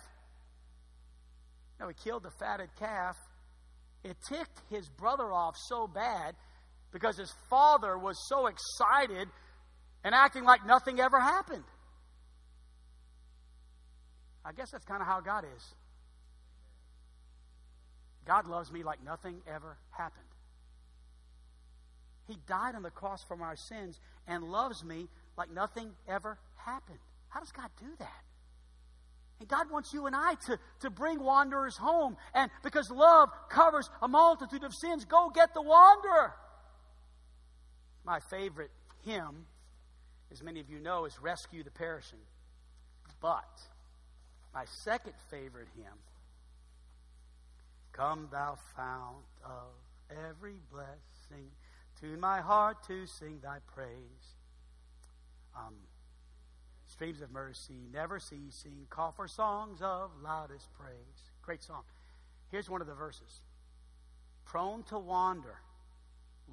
No, 1.80 1.88
he 1.88 1.94
killed 1.94 2.22
the 2.22 2.30
fatted 2.30 2.70
calf 2.78 3.16
it 4.04 4.16
ticked 4.28 4.60
his 4.70 4.88
brother 4.88 5.32
off 5.32 5.56
so 5.56 5.86
bad 5.86 6.34
because 6.92 7.16
his 7.16 7.32
father 7.50 7.98
was 7.98 8.16
so 8.28 8.46
excited 8.46 9.28
and 10.04 10.14
acting 10.14 10.44
like 10.44 10.64
nothing 10.66 11.00
ever 11.00 11.20
happened. 11.20 11.64
I 14.44 14.52
guess 14.52 14.70
that's 14.70 14.84
kind 14.84 15.02
of 15.02 15.06
how 15.08 15.20
God 15.20 15.44
is. 15.56 15.74
God 18.24 18.46
loves 18.46 18.70
me 18.72 18.82
like 18.82 19.02
nothing 19.04 19.40
ever 19.46 19.76
happened. 19.90 20.24
He 22.26 22.36
died 22.46 22.74
on 22.74 22.82
the 22.82 22.90
cross 22.90 23.22
for 23.26 23.42
our 23.42 23.56
sins 23.56 23.98
and 24.26 24.44
loves 24.44 24.84
me 24.84 25.08
like 25.36 25.50
nothing 25.50 25.90
ever 26.06 26.38
happened. 26.56 26.98
How 27.28 27.40
does 27.40 27.52
God 27.52 27.70
do 27.80 27.88
that? 27.98 28.22
And 29.40 29.48
God 29.48 29.70
wants 29.70 29.92
you 29.92 30.06
and 30.06 30.16
I 30.16 30.34
to, 30.46 30.58
to 30.80 30.90
bring 30.90 31.20
wanderers 31.20 31.76
home. 31.76 32.16
And 32.34 32.50
because 32.62 32.90
love 32.90 33.28
covers 33.48 33.88
a 34.02 34.08
multitude 34.08 34.64
of 34.64 34.74
sins, 34.74 35.04
go 35.04 35.30
get 35.32 35.54
the 35.54 35.62
wanderer. 35.62 36.34
My 38.04 38.20
favorite 38.20 38.70
hymn, 39.04 39.46
as 40.32 40.42
many 40.42 40.60
of 40.60 40.68
you 40.68 40.80
know, 40.80 41.04
is 41.04 41.18
Rescue 41.20 41.62
the 41.62 41.70
Perishing. 41.70 42.18
But 43.20 43.60
my 44.54 44.64
second 44.64 45.14
favorite 45.30 45.68
hymn, 45.76 45.98
Come 47.98 48.28
thou 48.30 48.56
fount 48.76 49.26
of 49.44 49.74
every 50.30 50.60
blessing, 50.70 51.50
to 52.00 52.16
my 52.16 52.40
heart 52.40 52.76
to 52.86 53.08
sing 53.08 53.40
thy 53.42 53.58
praise. 53.74 54.36
Um, 55.56 55.74
Streams 56.88 57.20
of 57.20 57.30
mercy, 57.30 57.86
never 57.92 58.18
ceasing, 58.18 58.86
call 58.88 59.12
for 59.12 59.28
songs 59.28 59.80
of 59.82 60.10
loudest 60.22 60.68
praise. 60.72 61.30
Great 61.42 61.62
song. 61.62 61.82
Here's 62.50 62.68
one 62.68 62.80
of 62.80 62.86
the 62.86 62.94
verses 62.94 63.40
Prone 64.46 64.82
to 64.84 64.98
wander, 64.98 65.58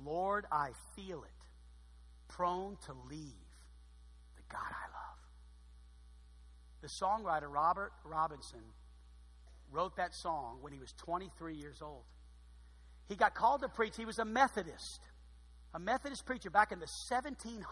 Lord, 0.03 0.45
I 0.51 0.71
feel 0.95 1.23
it. 1.23 1.29
Prone 2.27 2.77
to 2.85 2.93
leave 3.09 3.31
the 4.35 4.43
God 4.49 4.67
I 4.69 4.87
love. 4.91 5.15
The 6.81 6.87
songwriter 6.89 7.51
Robert 7.51 7.93
Robinson 8.03 8.59
wrote 9.71 9.95
that 9.95 10.13
song 10.13 10.57
when 10.61 10.73
he 10.73 10.79
was 10.79 10.93
23 10.97 11.55
years 11.55 11.81
old. 11.81 12.03
He 13.07 13.15
got 13.15 13.35
called 13.35 13.61
to 13.61 13.69
preach. 13.69 13.95
He 13.95 14.05
was 14.05 14.19
a 14.19 14.25
Methodist, 14.25 15.01
a 15.73 15.79
Methodist 15.79 16.25
preacher 16.25 16.49
back 16.49 16.71
in 16.71 16.79
the 16.79 16.85
1700s. 16.85 17.63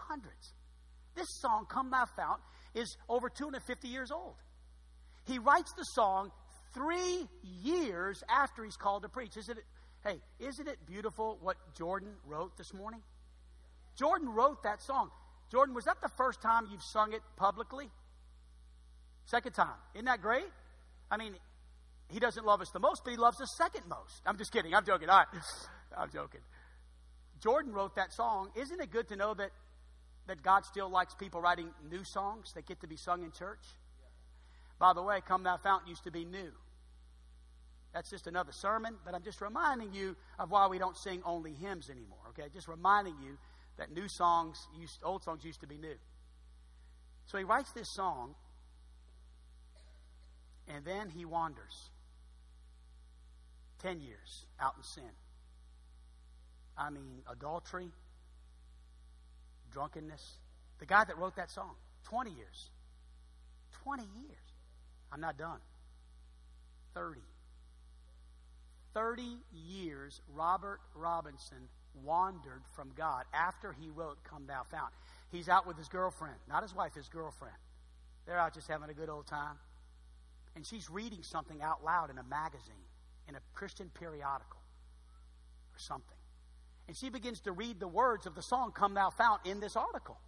This 1.14 1.28
song, 1.40 1.66
Come 1.68 1.90
Thou 1.90 2.04
Fount, 2.16 2.40
is 2.74 2.96
over 3.08 3.28
250 3.28 3.88
years 3.88 4.10
old. 4.10 4.34
He 5.26 5.38
writes 5.38 5.72
the 5.76 5.84
song 5.84 6.32
three 6.74 7.28
years 7.62 8.22
after 8.28 8.64
he's 8.64 8.76
called 8.76 9.02
to 9.02 9.08
preach. 9.08 9.36
Isn't 9.36 9.58
it? 9.58 9.64
Hey, 10.04 10.20
isn't 10.38 10.68
it 10.68 10.78
beautiful 10.86 11.38
what 11.40 11.56
Jordan 11.76 12.14
wrote 12.26 12.56
this 12.58 12.74
morning? 12.74 13.00
Jordan 13.98 14.28
wrote 14.28 14.62
that 14.64 14.82
song. 14.82 15.10
Jordan, 15.50 15.74
was 15.74 15.84
that 15.84 16.00
the 16.02 16.10
first 16.16 16.42
time 16.42 16.66
you've 16.70 16.82
sung 16.82 17.12
it 17.12 17.22
publicly? 17.36 17.88
Second 19.26 19.52
time. 19.52 19.76
Isn't 19.94 20.06
that 20.06 20.20
great? 20.20 20.44
I 21.10 21.16
mean, 21.16 21.34
he 22.08 22.18
doesn't 22.18 22.44
love 22.44 22.60
us 22.60 22.70
the 22.70 22.80
most, 22.80 23.02
but 23.04 23.12
he 23.12 23.16
loves 23.16 23.40
us 23.40 23.54
second 23.56 23.88
most. 23.88 24.20
I'm 24.26 24.36
just 24.36 24.52
kidding. 24.52 24.74
I'm 24.74 24.84
joking. 24.84 25.08
I'm 25.08 26.10
joking. 26.12 26.40
Jordan 27.40 27.72
wrote 27.72 27.94
that 27.96 28.12
song. 28.12 28.50
Isn't 28.56 28.80
it 28.80 28.90
good 28.90 29.08
to 29.08 29.16
know 29.16 29.32
that 29.34 29.50
that 30.26 30.42
God 30.42 30.64
still 30.64 30.88
likes 30.88 31.14
people 31.14 31.40
writing 31.40 31.70
new 31.90 32.04
songs 32.04 32.52
that 32.54 32.66
get 32.66 32.80
to 32.80 32.86
be 32.86 32.96
sung 32.96 33.22
in 33.22 33.30
church? 33.32 33.64
By 34.78 34.92
the 34.92 35.02
way, 35.02 35.20
Come 35.26 35.42
Thou 35.42 35.56
Fountain 35.58 35.88
used 35.88 36.04
to 36.04 36.10
be 36.10 36.24
new. 36.24 36.52
That's 37.92 38.10
just 38.10 38.26
another 38.26 38.52
sermon, 38.52 38.96
but 39.04 39.14
I'm 39.14 39.22
just 39.22 39.40
reminding 39.40 39.92
you 39.92 40.16
of 40.38 40.50
why 40.50 40.66
we 40.66 40.78
don't 40.78 40.96
sing 40.96 41.22
only 41.24 41.52
hymns 41.52 41.88
anymore, 41.90 42.18
okay? 42.30 42.48
Just 42.52 42.66
reminding 42.66 43.14
you 43.22 43.38
that 43.78 43.92
new 43.92 44.08
songs, 44.08 44.66
used, 44.78 44.98
old 45.04 45.22
songs 45.22 45.44
used 45.44 45.60
to 45.60 45.66
be 45.68 45.78
new. 45.78 45.94
So 47.26 47.38
he 47.38 47.44
writes 47.44 47.70
this 47.70 47.88
song, 47.88 48.34
and 50.66 50.84
then 50.84 51.08
he 51.08 51.24
wanders 51.24 51.90
10 53.80 54.00
years 54.00 54.46
out 54.60 54.74
in 54.76 54.82
sin. 54.82 55.10
I 56.76 56.90
mean, 56.90 57.22
adultery, 57.30 57.92
drunkenness. 59.74 60.38
The 60.78 60.86
guy 60.86 61.04
that 61.04 61.18
wrote 61.18 61.36
that 61.36 61.50
song, 61.50 61.72
20 62.04 62.30
years. 62.30 62.70
20 63.82 64.02
years. 64.02 64.38
I'm 65.12 65.20
not 65.20 65.36
done. 65.36 65.58
30. 66.94 67.20
30 68.94 69.22
years, 69.52 70.20
Robert 70.32 70.80
Robinson 70.94 71.68
wandered 72.02 72.62
from 72.74 72.90
God 72.96 73.24
after 73.34 73.72
he 73.72 73.90
wrote 73.90 74.18
Come 74.24 74.46
Thou 74.46 74.62
Fount. 74.70 74.92
He's 75.30 75.48
out 75.48 75.66
with 75.66 75.76
his 75.76 75.88
girlfriend, 75.88 76.36
not 76.48 76.62
his 76.62 76.74
wife, 76.74 76.94
his 76.94 77.08
girlfriend. 77.08 77.56
They're 78.26 78.38
out 78.38 78.54
just 78.54 78.68
having 78.68 78.88
a 78.88 78.94
good 78.94 79.08
old 79.08 79.26
time. 79.26 79.56
And 80.56 80.64
she's 80.64 80.88
reading 80.88 81.22
something 81.22 81.60
out 81.60 81.84
loud 81.84 82.10
in 82.10 82.18
a 82.18 82.22
magazine, 82.22 82.86
in 83.28 83.34
a 83.34 83.40
Christian 83.54 83.90
periodical 83.92 84.60
or 85.74 85.78
something. 85.78 86.13
And 86.86 86.96
she 86.96 87.08
begins 87.08 87.40
to 87.42 87.52
read 87.52 87.80
the 87.80 87.88
words 87.88 88.26
of 88.26 88.34
the 88.34 88.42
song 88.42 88.72
Come 88.72 88.94
Thou 88.94 89.10
Fount 89.10 89.40
in 89.44 89.60
this 89.60 89.76
article. 89.76 90.18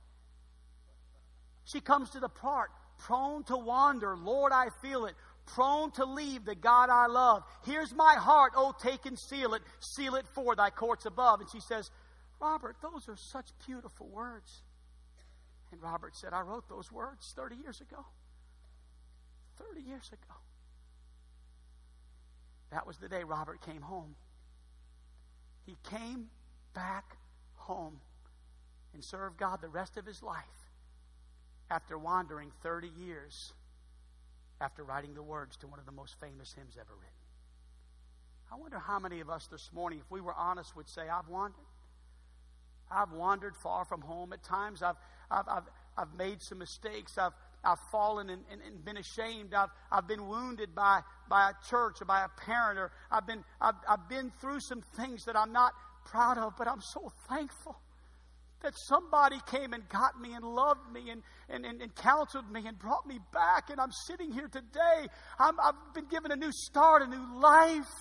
She 1.64 1.80
comes 1.80 2.10
to 2.10 2.20
the 2.20 2.28
part, 2.28 2.70
prone 2.98 3.44
to 3.44 3.56
wander, 3.56 4.16
Lord, 4.16 4.52
I 4.52 4.68
feel 4.80 5.06
it, 5.06 5.14
prone 5.46 5.90
to 5.92 6.04
leave 6.04 6.44
the 6.44 6.54
God 6.54 6.88
I 6.90 7.06
love. 7.06 7.42
Here's 7.64 7.94
my 7.94 8.14
heart, 8.18 8.52
oh, 8.56 8.72
take 8.80 9.04
and 9.04 9.18
seal 9.18 9.54
it, 9.54 9.62
seal 9.80 10.14
it 10.14 10.26
for 10.34 10.54
thy 10.54 10.70
courts 10.70 11.06
above. 11.06 11.40
And 11.40 11.50
she 11.50 11.60
says, 11.60 11.90
Robert, 12.40 12.76
those 12.82 13.08
are 13.08 13.16
such 13.16 13.48
beautiful 13.66 14.08
words. 14.08 14.62
And 15.72 15.82
Robert 15.82 16.14
said, 16.14 16.32
I 16.32 16.40
wrote 16.40 16.68
those 16.68 16.92
words 16.92 17.32
30 17.36 17.56
years 17.56 17.80
ago. 17.80 18.04
30 19.58 19.82
years 19.82 20.08
ago. 20.08 20.34
That 22.70 22.86
was 22.86 22.98
the 22.98 23.08
day 23.08 23.24
Robert 23.24 23.60
came 23.64 23.82
home. 23.82 24.14
He 25.64 25.76
came 25.90 26.26
back 26.76 27.16
home 27.54 27.98
and 28.94 29.02
serve 29.02 29.36
God 29.36 29.60
the 29.62 29.68
rest 29.68 29.96
of 29.96 30.06
his 30.06 30.22
life 30.22 30.44
after 31.70 31.98
wandering 31.98 32.52
30 32.62 32.88
years 32.98 33.54
after 34.60 34.84
writing 34.84 35.14
the 35.14 35.22
words 35.22 35.56
to 35.56 35.66
one 35.66 35.78
of 35.78 35.86
the 35.86 35.92
most 35.92 36.20
famous 36.20 36.52
hymns 36.52 36.76
ever 36.78 36.92
written. 36.94 37.16
I 38.52 38.56
wonder 38.56 38.78
how 38.78 38.98
many 38.98 39.20
of 39.20 39.28
us 39.28 39.48
this 39.50 39.70
morning, 39.72 39.98
if 39.98 40.10
we 40.10 40.20
were 40.20 40.34
honest, 40.34 40.76
would 40.76 40.88
say, 40.88 41.08
I've 41.08 41.28
wandered. 41.28 41.64
I've 42.90 43.10
wandered 43.10 43.56
far 43.56 43.84
from 43.84 44.02
home. 44.02 44.32
At 44.32 44.44
times 44.44 44.82
I've, 44.82 44.94
I've, 45.30 45.48
I've, 45.48 45.64
I've 45.98 46.14
made 46.16 46.40
some 46.40 46.58
mistakes. 46.58 47.18
I've, 47.18 47.32
I've 47.64 47.80
fallen 47.90 48.30
and, 48.30 48.42
and, 48.50 48.60
and, 48.62 48.84
been 48.84 48.96
ashamed. 48.96 49.52
I've, 49.52 49.70
I've 49.90 50.06
been 50.06 50.28
wounded 50.28 50.74
by, 50.74 51.00
by 51.28 51.50
a 51.50 51.68
church 51.68 52.00
or 52.00 52.04
by 52.04 52.24
a 52.24 52.28
parent, 52.28 52.78
or 52.78 52.92
I've 53.10 53.26
been, 53.26 53.42
I've, 53.60 53.74
I've 53.88 54.08
been 54.08 54.30
through 54.40 54.60
some 54.60 54.82
things 54.96 55.24
that 55.24 55.36
I'm 55.36 55.52
not 55.52 55.72
proud 56.10 56.38
of, 56.38 56.54
but 56.56 56.68
I'm 56.68 56.80
so 56.80 57.12
thankful 57.28 57.76
that 58.62 58.72
somebody 58.88 59.36
came 59.46 59.72
and 59.72 59.88
got 59.88 60.20
me 60.20 60.32
and 60.32 60.44
loved 60.44 60.90
me 60.92 61.10
and, 61.10 61.22
and, 61.48 61.64
and, 61.66 61.82
and 61.82 61.94
counseled 61.94 62.50
me 62.50 62.66
and 62.66 62.78
brought 62.78 63.06
me 63.06 63.18
back. 63.32 63.70
And 63.70 63.80
I'm 63.80 63.92
sitting 64.06 64.32
here 64.32 64.48
today. 64.48 65.06
i 65.38 65.44
have 65.44 65.74
been 65.94 66.08
given 66.08 66.32
a 66.32 66.36
new 66.36 66.50
start, 66.52 67.02
a 67.02 67.06
new 67.06 67.40
life. 67.40 67.92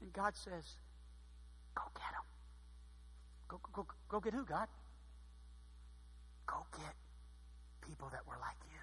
And 0.00 0.12
God 0.12 0.34
says, 0.36 0.76
Go 1.74 1.82
get. 1.94 2.04
Go, 3.48 3.60
go, 3.62 3.82
go, 3.82 3.86
go 4.08 4.20
get 4.20 4.32
who, 4.32 4.44
God? 4.44 4.68
Go 6.46 6.66
get 6.76 6.94
people 7.86 8.08
that 8.12 8.26
were 8.26 8.38
like 8.40 8.56
you. 8.70 8.80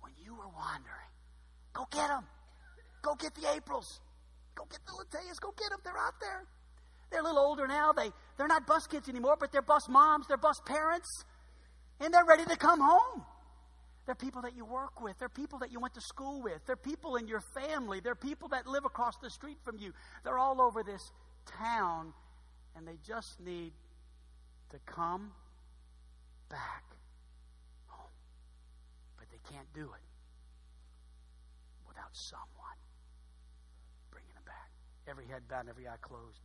When 0.00 0.12
you 0.22 0.34
were 0.34 0.48
wandering, 0.48 1.10
go 1.72 1.86
get 1.90 2.08
them. 2.08 2.24
Go 3.02 3.14
get 3.14 3.34
the 3.34 3.48
Aprils. 3.54 4.00
Go 4.56 4.66
get 4.68 4.80
the 4.84 4.92
Lateas. 4.92 5.38
Go 5.40 5.54
get 5.56 5.70
them. 5.70 5.78
They're 5.84 5.96
out 5.96 6.18
there. 6.20 6.46
They're 7.10 7.20
a 7.20 7.24
little 7.24 7.38
older 7.38 7.66
now. 7.66 7.92
They, 7.92 8.10
they're 8.36 8.48
not 8.48 8.66
bus 8.66 8.86
kids 8.86 9.08
anymore, 9.08 9.36
but 9.38 9.52
they're 9.52 9.62
bus 9.62 9.88
moms, 9.88 10.26
they're 10.26 10.36
bus 10.36 10.60
parents, 10.66 11.24
and 12.00 12.12
they're 12.12 12.24
ready 12.24 12.44
to 12.44 12.56
come 12.56 12.80
home. 12.80 13.24
They're 14.06 14.14
people 14.14 14.42
that 14.42 14.56
you 14.56 14.64
work 14.64 15.00
with. 15.00 15.18
They're 15.18 15.28
people 15.28 15.58
that 15.60 15.72
you 15.72 15.80
went 15.80 15.94
to 15.94 16.00
school 16.00 16.40
with. 16.42 16.64
They're 16.66 16.76
people 16.76 17.16
in 17.16 17.26
your 17.26 17.42
family. 17.56 18.00
They're 18.00 18.14
people 18.14 18.48
that 18.48 18.66
live 18.66 18.84
across 18.84 19.14
the 19.20 19.30
street 19.30 19.58
from 19.64 19.78
you. 19.78 19.92
They're 20.24 20.38
all 20.38 20.60
over 20.60 20.82
this 20.82 21.10
town, 21.44 22.12
and 22.76 22.86
they 22.86 22.98
just 23.06 23.40
need 23.40 23.72
to 24.70 24.78
come 24.86 25.32
back 26.48 26.84
home. 27.86 28.10
But 29.18 29.26
they 29.30 29.40
can't 29.52 29.72
do 29.74 29.82
it 29.82 30.06
without 31.88 32.14
someone. 32.14 32.65
Every 35.08 35.26
head 35.26 35.42
bowed, 35.48 35.68
every 35.68 35.86
eye 35.88 35.96
closed. 36.00 36.40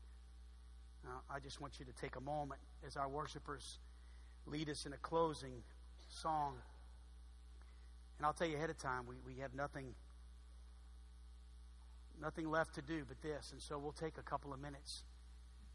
Now, 1.04 1.22
I 1.30 1.40
just 1.40 1.60
want 1.60 1.80
you 1.80 1.86
to 1.86 1.94
take 1.94 2.16
a 2.16 2.22
moment 2.22 2.62
as 2.86 2.96
our 2.96 3.10
worshipers 3.10 3.80
lead 4.46 4.70
us 4.70 4.86
in 4.86 4.94
a 4.94 4.98
closing 4.98 5.64
song. 6.10 6.56
And 8.18 8.26
I'll 8.26 8.34
tell 8.34 8.48
you 8.48 8.56
ahead 8.56 8.70
of 8.70 8.78
time, 8.78 9.06
we, 9.08 9.16
we 9.26 9.42
have 9.42 9.54
nothing 9.54 9.96
nothing 12.22 12.52
left 12.52 12.76
to 12.76 12.82
do 12.84 13.04
but 13.08 13.20
this. 13.22 13.50
And 13.52 13.60
so 13.60 13.80
we'll 13.80 13.94
take 13.94 14.18
a 14.20 14.22
couple 14.22 14.54
of 14.54 14.60
minutes. 14.60 15.04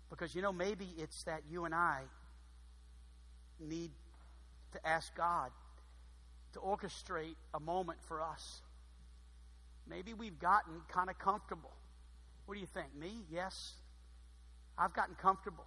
Because, 0.08 0.34
you 0.34 0.42
know, 0.42 0.52
maybe 0.52 0.86
it's 0.96 1.24
that 1.24 1.42
you 1.50 1.64
and 1.64 1.74
I 1.74 2.02
need 3.58 3.90
to 4.72 4.86
ask 4.86 5.12
God 5.16 5.50
to 6.52 6.60
orchestrate 6.60 7.34
a 7.52 7.58
moment 7.58 7.98
for 8.06 8.22
us. 8.22 8.62
Maybe 9.88 10.14
we've 10.14 10.38
gotten 10.38 10.74
kind 10.88 11.10
of 11.10 11.18
comfortable. 11.18 11.72
What 12.46 12.54
do 12.54 12.60
you 12.60 12.66
think? 12.66 12.94
Me? 12.98 13.24
Yes. 13.30 13.74
I've 14.78 14.94
gotten 14.94 15.14
comfortable. 15.16 15.66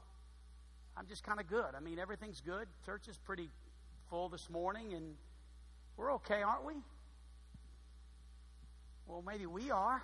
I'm 0.97 1.07
just 1.07 1.23
kind 1.23 1.39
of 1.39 1.47
good. 1.47 1.75
I 1.75 1.79
mean, 1.79 1.99
everything's 1.99 2.41
good. 2.41 2.67
Church 2.85 3.07
is 3.07 3.17
pretty 3.17 3.49
full 4.09 4.29
this 4.29 4.49
morning, 4.49 4.93
and 4.93 5.15
we're 5.97 6.13
okay, 6.15 6.41
aren't 6.41 6.65
we? 6.65 6.73
Well, 9.07 9.23
maybe 9.25 9.45
we 9.45 9.71
are. 9.71 10.01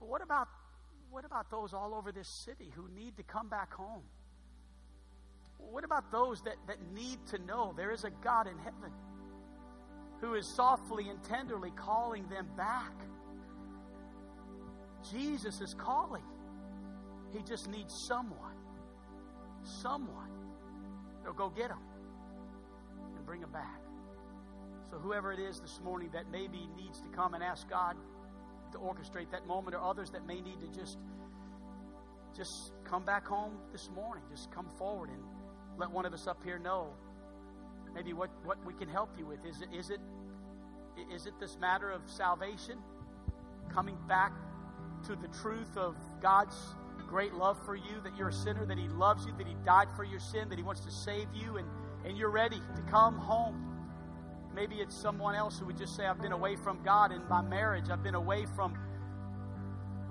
But 0.00 0.08
what 0.08 0.22
about 0.22 0.48
what 1.10 1.24
about 1.24 1.50
those 1.50 1.72
all 1.72 1.94
over 1.94 2.10
this 2.10 2.26
city 2.26 2.72
who 2.74 2.88
need 2.88 3.16
to 3.18 3.22
come 3.22 3.48
back 3.48 3.72
home? 3.72 4.02
What 5.58 5.84
about 5.84 6.10
those 6.10 6.42
that, 6.42 6.56
that 6.66 6.78
need 6.92 7.18
to 7.28 7.38
know 7.38 7.72
there 7.76 7.92
is 7.92 8.04
a 8.04 8.10
God 8.10 8.48
in 8.48 8.58
heaven 8.58 8.90
who 10.20 10.34
is 10.34 10.46
softly 10.46 11.08
and 11.08 11.22
tenderly 11.22 11.70
calling 11.76 12.28
them 12.28 12.48
back? 12.56 12.92
Jesus 15.10 15.60
is 15.60 15.74
calling. 15.74 16.22
He 17.32 17.42
just 17.42 17.68
needs 17.68 17.94
someone, 18.06 18.56
someone 19.62 20.30
to 21.24 21.32
go 21.32 21.48
get 21.50 21.70
him 21.70 21.78
and 23.16 23.26
bring 23.26 23.42
him 23.42 23.50
back. 23.50 23.80
So, 24.90 24.98
whoever 24.98 25.32
it 25.32 25.40
is 25.40 25.60
this 25.60 25.80
morning 25.82 26.10
that 26.12 26.30
maybe 26.30 26.68
needs 26.76 27.00
to 27.00 27.08
come 27.08 27.34
and 27.34 27.42
ask 27.42 27.68
God 27.68 27.96
to 28.72 28.78
orchestrate 28.78 29.30
that 29.32 29.46
moment, 29.46 29.74
or 29.74 29.82
others 29.82 30.10
that 30.10 30.26
may 30.26 30.40
need 30.40 30.60
to 30.60 30.78
just 30.78 30.98
just 32.36 32.72
come 32.84 33.04
back 33.04 33.26
home 33.26 33.52
this 33.72 33.88
morning, 33.94 34.24
just 34.30 34.50
come 34.50 34.68
forward 34.76 35.08
and 35.08 35.22
let 35.78 35.90
one 35.90 36.04
of 36.04 36.12
us 36.12 36.26
up 36.26 36.42
here 36.44 36.58
know 36.58 36.88
maybe 37.94 38.12
what, 38.12 38.30
what 38.44 38.58
we 38.66 38.74
can 38.74 38.88
help 38.88 39.10
you 39.16 39.24
with. 39.26 39.44
Is 39.44 39.60
it 39.60 39.68
is 39.76 39.90
it 39.90 40.00
is 41.12 41.26
it 41.26 41.34
this 41.40 41.56
matter 41.60 41.90
of 41.90 42.02
salvation, 42.06 42.78
coming 43.72 43.96
back 44.08 44.32
to 45.06 45.16
the 45.16 45.28
truth 45.42 45.76
of 45.76 45.96
God's 46.22 46.56
great 47.08 47.34
love 47.34 47.58
for 47.64 47.76
you, 47.76 48.00
that 48.02 48.16
you're 48.16 48.30
a 48.30 48.32
sinner, 48.32 48.64
that 48.66 48.78
He 48.78 48.88
loves 48.88 49.26
you, 49.26 49.32
that 49.38 49.46
He 49.46 49.54
died 49.64 49.88
for 49.94 50.04
your 50.04 50.20
sin, 50.20 50.48
that 50.48 50.58
He 50.58 50.64
wants 50.64 50.80
to 50.82 50.90
save 50.90 51.28
you, 51.34 51.58
and, 51.58 51.68
and 52.04 52.16
you're 52.16 52.30
ready 52.30 52.60
to 52.76 52.82
come 52.90 53.18
home. 53.18 53.70
Maybe 54.54 54.76
it's 54.76 54.94
someone 54.94 55.34
else 55.34 55.58
who 55.58 55.66
would 55.66 55.76
just 55.76 55.96
say, 55.96 56.06
I've 56.06 56.20
been 56.20 56.32
away 56.32 56.56
from 56.56 56.82
God 56.82 57.12
in 57.12 57.20
my 57.28 57.42
marriage, 57.42 57.90
I've 57.90 58.02
been 58.02 58.14
away 58.14 58.46
from 58.56 58.76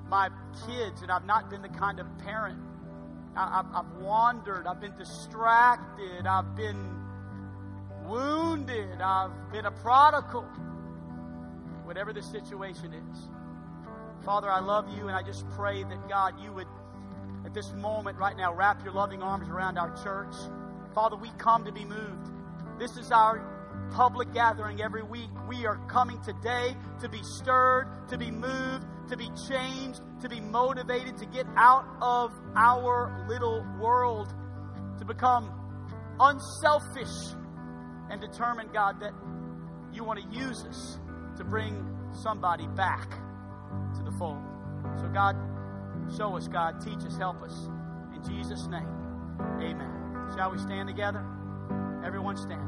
my 0.10 0.30
kids, 0.68 1.02
and 1.02 1.12
I've 1.12 1.26
not 1.26 1.50
been 1.50 1.62
the 1.62 1.70
kind 1.70 2.00
of 2.00 2.08
parent. 2.20 2.60
I, 3.36 3.58
have 3.58 3.68
I've 3.74 4.02
wandered, 4.02 4.68
I've 4.68 4.80
been 4.80 4.96
distracted, 4.96 6.28
I've 6.28 6.56
been 6.56 7.04
wounded, 8.06 9.02
I've 9.02 9.52
been 9.52 9.66
a 9.66 9.72
prodigal. 9.72 10.46
Whatever 11.86 12.14
the 12.14 12.22
situation 12.22 12.94
is. 12.94 13.30
Father, 14.26 14.49
I 14.49 14.61
love 14.61 14.88
you, 14.97 15.07
and 15.07 15.15
I 15.15 15.21
just 15.21 15.47
pray 15.51 15.84
that 15.84 16.09
God, 16.09 16.36
you 16.41 16.53
would 16.53 16.67
at 17.45 17.53
this 17.53 17.71
moment 17.74 18.17
right 18.17 18.38
now, 18.38 18.53
wrap 18.53 18.84
your 18.84 18.93
loving 18.93 19.21
arms 19.21 19.49
around 19.49 19.78
our 19.78 19.93
church. 20.03 20.34
Father, 20.95 21.15
we 21.15 21.30
come 21.38 21.65
to 21.65 21.71
be 21.71 21.84
moved. 21.84 22.32
This 22.80 22.95
is 22.97 23.11
our 23.11 23.43
public 23.91 24.34
gathering 24.34 24.82
every 24.82 25.03
week. 25.03 25.30
We 25.47 25.65
are 25.65 25.78
coming 25.88 26.21
today 26.21 26.76
to 27.01 27.09
be 27.09 27.21
stirred, 27.21 27.88
to 28.09 28.17
be 28.17 28.32
moved, 28.32 28.86
to 29.09 29.17
be 29.17 29.30
changed, 29.49 30.01
to 30.21 30.30
be 30.30 30.39
motivated, 30.39 31.17
to 31.17 31.26
get 31.26 31.45
out 31.57 31.86
of 32.01 32.32
our 32.55 33.26
little 33.28 33.65
world, 33.80 34.34
to 34.99 35.05
become 35.05 35.51
unselfish 36.19 37.36
and 38.09 38.21
determined, 38.21 38.71
God, 38.71 39.01
that 39.01 39.13
you 39.91 40.03
want 40.03 40.19
to 40.21 40.38
use 40.38 40.63
us 40.63 40.97
to 41.38 41.43
bring 41.43 41.86
somebody 42.13 42.67
back 42.67 43.09
to 43.97 44.03
the 44.03 44.11
fold. 44.11 44.41
So, 44.99 45.07
God, 45.07 45.36
show 46.15 46.36
us, 46.36 46.47
God, 46.47 46.82
teach 46.82 47.05
us, 47.05 47.17
help 47.17 47.41
us. 47.41 47.69
In 48.15 48.24
Jesus' 48.24 48.67
name, 48.67 48.88
amen. 49.59 49.89
Shall 50.36 50.51
we 50.51 50.57
stand 50.57 50.88
together? 50.88 51.24
Everyone 52.05 52.38
stand. 52.38 52.61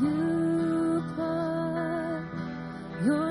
You 0.00 1.02
put 1.16 2.22
your 3.04 3.28